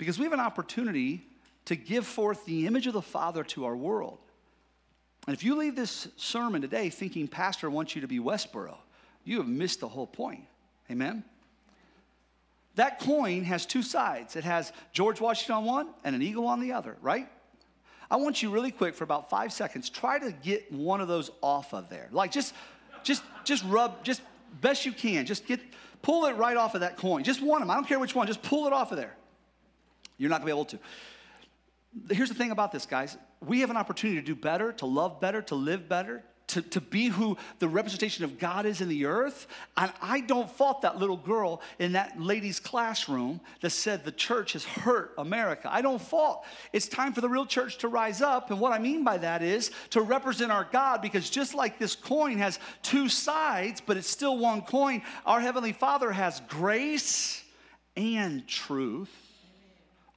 Because 0.00 0.18
we 0.18 0.24
have 0.24 0.32
an 0.32 0.40
opportunity 0.40 1.26
to 1.66 1.76
give 1.76 2.06
forth 2.06 2.46
the 2.46 2.66
image 2.66 2.86
of 2.86 2.94
the 2.94 3.02
Father 3.02 3.44
to 3.44 3.66
our 3.66 3.76
world. 3.76 4.16
And 5.26 5.36
if 5.36 5.44
you 5.44 5.56
leave 5.56 5.76
this 5.76 6.08
sermon 6.16 6.62
today 6.62 6.88
thinking 6.88 7.28
Pastor 7.28 7.68
wants 7.68 7.94
you 7.94 8.00
to 8.00 8.08
be 8.08 8.18
Westboro, 8.18 8.78
you 9.24 9.36
have 9.36 9.46
missed 9.46 9.80
the 9.80 9.88
whole 9.88 10.06
point. 10.06 10.44
Amen? 10.90 11.22
That 12.76 12.98
coin 13.00 13.44
has 13.44 13.66
two 13.66 13.82
sides. 13.82 14.36
It 14.36 14.44
has 14.44 14.72
George 14.94 15.20
Washington 15.20 15.56
on 15.56 15.64
one 15.66 15.88
and 16.02 16.16
an 16.16 16.22
eagle 16.22 16.46
on 16.46 16.60
the 16.60 16.72
other, 16.72 16.96
right? 17.02 17.28
I 18.10 18.16
want 18.16 18.42
you 18.42 18.48
really 18.48 18.70
quick 18.70 18.94
for 18.94 19.04
about 19.04 19.28
five 19.28 19.52
seconds, 19.52 19.90
try 19.90 20.18
to 20.18 20.32
get 20.32 20.72
one 20.72 21.02
of 21.02 21.08
those 21.08 21.30
off 21.42 21.74
of 21.74 21.90
there. 21.90 22.08
Like 22.10 22.32
just, 22.32 22.54
just, 23.02 23.22
just 23.44 23.64
rub, 23.66 24.02
just 24.02 24.22
best 24.62 24.86
you 24.86 24.92
can. 24.92 25.26
Just 25.26 25.46
get, 25.46 25.60
pull 26.00 26.24
it 26.24 26.36
right 26.36 26.56
off 26.56 26.74
of 26.74 26.80
that 26.80 26.96
coin. 26.96 27.22
Just 27.22 27.42
one 27.42 27.60
of 27.60 27.68
them. 27.68 27.70
I 27.70 27.74
don't 27.74 27.86
care 27.86 27.98
which 27.98 28.14
one. 28.14 28.26
Just 28.26 28.42
pull 28.42 28.66
it 28.66 28.72
off 28.72 28.92
of 28.92 28.96
there. 28.96 29.14
You're 30.20 30.28
not 30.28 30.40
gonna 30.40 30.52
be 30.52 30.52
able 30.52 30.66
to. 30.66 30.78
Here's 32.10 32.28
the 32.28 32.34
thing 32.34 32.50
about 32.50 32.72
this, 32.72 32.84
guys. 32.84 33.16
We 33.40 33.60
have 33.60 33.70
an 33.70 33.78
opportunity 33.78 34.20
to 34.20 34.26
do 34.26 34.34
better, 34.34 34.70
to 34.74 34.86
love 34.86 35.18
better, 35.18 35.40
to 35.42 35.54
live 35.54 35.88
better, 35.88 36.22
to, 36.48 36.60
to 36.60 36.80
be 36.80 37.06
who 37.06 37.38
the 37.58 37.68
representation 37.68 38.24
of 38.24 38.38
God 38.38 38.66
is 38.66 38.82
in 38.82 38.88
the 38.88 39.06
earth. 39.06 39.46
And 39.78 39.90
I 40.02 40.20
don't 40.20 40.50
fault 40.50 40.82
that 40.82 40.98
little 40.98 41.16
girl 41.16 41.62
in 41.78 41.92
that 41.92 42.20
lady's 42.20 42.60
classroom 42.60 43.40
that 43.62 43.70
said 43.70 44.04
the 44.04 44.12
church 44.12 44.52
has 44.52 44.64
hurt 44.64 45.14
America. 45.16 45.72
I 45.72 45.80
don't 45.80 46.02
fault. 46.02 46.44
It's 46.74 46.86
time 46.86 47.14
for 47.14 47.22
the 47.22 47.28
real 47.28 47.46
church 47.46 47.78
to 47.78 47.88
rise 47.88 48.20
up. 48.20 48.50
And 48.50 48.60
what 48.60 48.72
I 48.72 48.78
mean 48.78 49.04
by 49.04 49.16
that 49.18 49.42
is 49.42 49.70
to 49.90 50.02
represent 50.02 50.52
our 50.52 50.68
God, 50.70 51.00
because 51.00 51.30
just 51.30 51.54
like 51.54 51.78
this 51.78 51.96
coin 51.96 52.36
has 52.38 52.58
two 52.82 53.08
sides, 53.08 53.80
but 53.80 53.96
it's 53.96 54.10
still 54.10 54.36
one 54.36 54.60
coin, 54.60 55.00
our 55.24 55.40
Heavenly 55.40 55.72
Father 55.72 56.12
has 56.12 56.42
grace 56.46 57.42
and 57.96 58.46
truth 58.46 59.29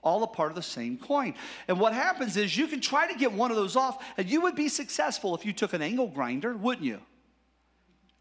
all 0.04 0.24
a 0.24 0.28
part 0.28 0.52
of 0.52 0.56
the 0.56 0.62
same 0.62 0.98
coin. 0.98 1.34
And 1.68 1.80
what 1.80 1.94
happens 1.94 2.38
is 2.38 2.56
you 2.56 2.68
can 2.68 2.82
try 2.82 3.12
to 3.12 3.18
get 3.18 3.32
one 3.32 3.52
of 3.52 3.58
those 3.58 3.76
off, 3.76 4.04
and 4.18 4.30
you 4.30 4.42
would 4.42 4.56
be 4.56 4.70
successful 4.70 5.36
if 5.36 5.46
you 5.46 5.54
took 5.54 5.74
an 5.74 5.82
angle 5.82 6.08
grinder, 6.08 6.56
wouldn't 6.56 6.86
you? 6.86 7.00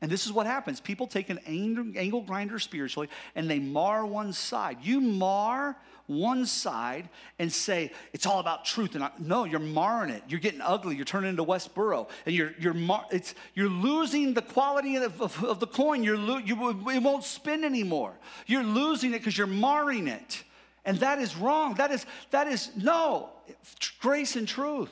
And 0.02 0.10
this 0.10 0.26
is 0.26 0.32
what 0.32 0.46
happens 0.46 0.80
people 0.80 1.06
take 1.06 1.30
an 1.30 1.38
angle 1.46 2.22
grinder 2.22 2.58
spiritually 2.58 3.08
and 3.36 3.48
they 3.48 3.60
mar 3.60 4.04
one 4.04 4.32
side. 4.32 4.78
You 4.82 5.00
mar 5.00 5.76
one 6.06 6.44
side 6.44 7.08
and 7.38 7.50
say 7.50 7.92
it's 8.12 8.26
all 8.26 8.40
about 8.40 8.64
truth 8.64 8.96
and 8.96 9.04
I, 9.04 9.10
no 9.20 9.44
you're 9.44 9.60
marring 9.60 10.10
it 10.10 10.22
you're 10.28 10.40
getting 10.40 10.60
ugly 10.60 10.96
you're 10.96 11.04
turning 11.04 11.30
into 11.30 11.44
westboro 11.44 12.08
and 12.26 12.34
you're 12.34 12.52
you're 12.58 12.74
mar, 12.74 13.06
it's 13.12 13.36
you're 13.54 13.68
losing 13.68 14.34
the 14.34 14.42
quality 14.42 14.96
of, 14.96 15.22
of, 15.22 15.44
of 15.44 15.60
the 15.60 15.66
coin 15.66 16.02
you're 16.02 16.18
lo- 16.18 16.38
you, 16.38 16.90
it 16.90 17.02
won't 17.02 17.22
spin 17.24 17.64
anymore 17.64 18.14
you're 18.46 18.64
losing 18.64 19.14
it 19.14 19.18
because 19.18 19.38
you're 19.38 19.46
marring 19.46 20.08
it 20.08 20.42
and 20.84 20.98
that 20.98 21.18
is 21.18 21.36
wrong. 21.36 21.74
That 21.74 21.90
is, 21.90 22.06
that 22.30 22.46
is 22.46 22.70
no, 22.76 23.30
grace 24.00 24.36
and 24.36 24.46
truth. 24.46 24.90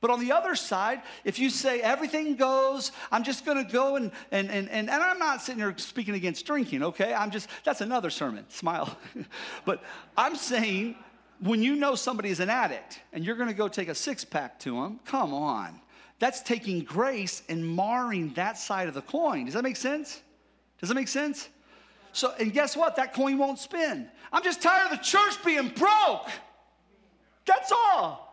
But 0.00 0.10
on 0.10 0.20
the 0.20 0.32
other 0.32 0.54
side, 0.54 1.02
if 1.24 1.38
you 1.38 1.50
say 1.50 1.80
everything 1.82 2.36
goes, 2.36 2.90
I'm 3.12 3.22
just 3.22 3.44
gonna 3.44 3.64
go 3.64 3.96
and, 3.96 4.10
and, 4.32 4.50
and, 4.50 4.68
and, 4.70 4.88
and 4.88 5.02
I'm 5.02 5.18
not 5.18 5.42
sitting 5.42 5.60
here 5.60 5.74
speaking 5.76 6.14
against 6.14 6.46
drinking, 6.46 6.82
okay? 6.82 7.12
I'm 7.12 7.30
just, 7.30 7.48
that's 7.64 7.82
another 7.82 8.08
sermon, 8.08 8.46
smile. 8.48 8.96
but 9.66 9.82
I'm 10.16 10.36
saying 10.36 10.96
when 11.40 11.62
you 11.62 11.76
know 11.76 11.94
somebody 11.94 12.30
is 12.30 12.40
an 12.40 12.48
addict 12.48 13.00
and 13.12 13.24
you're 13.24 13.36
gonna 13.36 13.52
go 13.52 13.68
take 13.68 13.88
a 13.88 13.94
six 13.94 14.24
pack 14.24 14.58
to 14.60 14.80
them, 14.80 15.00
come 15.04 15.34
on. 15.34 15.78
That's 16.18 16.42
taking 16.42 16.80
grace 16.80 17.42
and 17.48 17.76
marring 17.76 18.32
that 18.34 18.58
side 18.58 18.88
of 18.88 18.94
the 18.94 19.02
coin. 19.02 19.46
Does 19.46 19.54
that 19.54 19.62
make 19.62 19.76
sense? 19.76 20.22
Does 20.78 20.88
that 20.88 20.94
make 20.94 21.08
sense? 21.08 21.48
So, 22.12 22.32
and 22.38 22.52
guess 22.52 22.76
what? 22.76 22.96
That 22.96 23.14
coin 23.14 23.38
won't 23.38 23.58
spin. 23.58 24.08
I'm 24.32 24.42
just 24.42 24.62
tired 24.62 24.90
of 24.90 24.98
the 24.98 25.04
church 25.04 25.42
being 25.44 25.68
broke. 25.68 26.28
That's 27.46 27.72
all. 27.72 28.26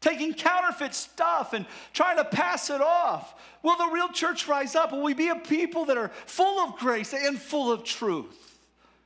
Taking 0.00 0.32
counterfeit 0.32 0.94
stuff 0.94 1.52
and 1.52 1.66
trying 1.92 2.18
to 2.18 2.24
pass 2.24 2.70
it 2.70 2.80
off. 2.80 3.34
Will 3.62 3.76
the 3.76 3.90
real 3.92 4.08
church 4.08 4.46
rise 4.46 4.76
up? 4.76 4.92
Will 4.92 5.02
we 5.02 5.14
be 5.14 5.28
a 5.28 5.36
people 5.36 5.86
that 5.86 5.96
are 5.96 6.10
full 6.26 6.60
of 6.60 6.76
grace 6.76 7.12
and 7.12 7.38
full 7.38 7.72
of 7.72 7.82
truth? 7.82 8.44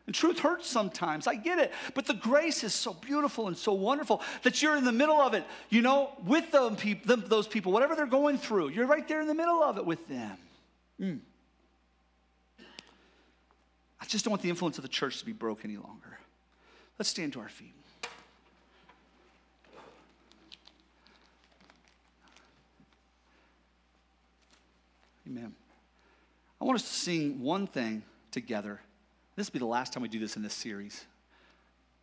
And 0.07 0.15
truth 0.15 0.41
hurts 0.41 0.69
sometimes, 0.69 1.27
I 1.27 1.37
get 1.37 1.59
it. 1.59 1.73
But 1.95 2.07
the 2.07 2.15
grace 2.15 2.65
is 2.65 2.75
so 2.75 2.93
beautiful 2.93 3.47
and 3.47 3.57
so 3.57 3.73
wonderful 3.73 4.21
that 4.43 4.61
you're 4.61 4.77
in 4.77 4.85
the 4.85 4.93
middle 4.93 5.21
of 5.21 5.33
it, 5.33 5.45
you 5.71 5.81
know, 5.81 6.11
with 6.27 6.51
them, 6.51 6.77
those 7.07 7.47
people, 7.47 7.73
whatever 7.73 7.95
they're 7.95 8.07
going 8.07 8.37
through. 8.37 8.71
You're 8.71 8.87
right 8.87 9.07
there 9.07 9.21
in 9.21 9.29
the 9.29 9.35
middle 9.35 9.63
of 9.63 9.79
it 9.79 9.87
with 9.87 10.07
them. 10.09 10.37
Mm. 11.01 11.21
I 14.03 14.05
just 14.05 14.25
don't 14.25 14.33
want 14.33 14.43
the 14.43 14.51
influence 14.51 14.79
of 14.79 14.83
the 14.83 14.89
church 14.89 15.21
to 15.21 15.25
be 15.25 15.33
broke 15.33 15.65
any 15.65 15.77
longer. 15.77 16.19
Let's 16.99 17.09
stand 17.09 17.33
to 17.35 17.41
our 17.41 17.49
feet. 17.49 17.73
Amen. 25.25 25.55
I 26.61 26.65
want 26.65 26.81
us 26.81 26.83
to 26.83 26.95
sing 26.95 27.41
one 27.41 27.69
thing 27.69 28.03
together. 28.33 28.81
This 29.37 29.49
will 29.49 29.53
be 29.53 29.59
the 29.61 29.67
last 29.67 29.93
time 29.93 30.03
we 30.03 30.09
do 30.09 30.19
this 30.19 30.35
in 30.35 30.43
this 30.43 30.55
series. 30.55 31.07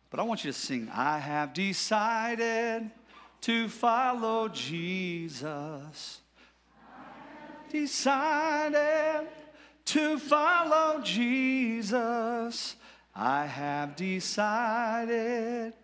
But 0.08 0.20
I 0.20 0.22
want 0.22 0.42
you 0.42 0.50
to 0.50 0.58
sing, 0.58 0.90
I 0.92 1.18
have 1.18 1.52
decided 1.52 2.90
to 3.42 3.68
follow 3.68 4.48
Jesus. 4.48 6.20
Decided 7.70 9.28
to 9.86 10.18
follow 10.18 11.00
Jesus. 11.02 12.76
I 13.14 13.46
have 13.46 13.96
decided 13.96 15.74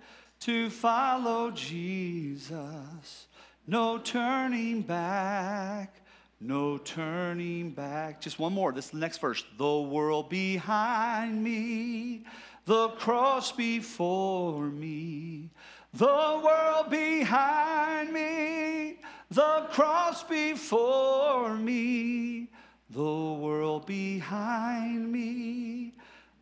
to 0.41 0.71
follow 0.71 1.51
Jesus. 1.51 3.27
No 3.67 3.99
turning 3.99 4.83
back, 4.83 5.97
no 6.41 6.79
turning 6.79 7.71
back. 7.71 8.21
Just 8.21 8.39
one 8.39 8.53
more. 8.53 8.73
This 8.73 8.95
next 8.95 9.19
verse. 9.19 9.45
The 9.59 9.81
world 9.81 10.31
behind 10.31 11.43
me, 11.43 12.25
the 12.65 12.89
cross 12.91 13.51
before 13.53 14.67
me. 14.67 15.51
The 15.95 16.07
world 16.45 16.91
behind 16.91 18.13
me, 18.13 18.99
the 19.31 19.67
cross 19.71 20.23
before 20.23 21.55
me 21.55 22.49
the 22.91 23.03
world 23.03 23.87
behind 23.87 25.11
me, 25.11 25.93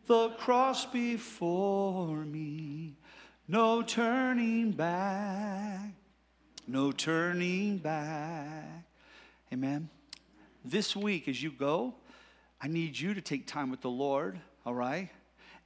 the 0.05 0.29
cross 0.29 0.85
before 0.85 2.17
me, 2.17 2.95
no 3.47 3.81
turning 3.81 4.71
back, 4.71 5.89
no 6.67 6.91
turning 6.91 7.77
back. 7.77 8.85
Amen. 9.51 9.89
This 10.63 10.95
week, 10.95 11.27
as 11.27 11.41
you 11.41 11.51
go, 11.51 11.95
I 12.61 12.67
need 12.67 12.97
you 12.97 13.13
to 13.13 13.21
take 13.21 13.47
time 13.47 13.69
with 13.69 13.81
the 13.81 13.89
Lord, 13.89 14.39
all 14.65 14.73
right? 14.73 15.09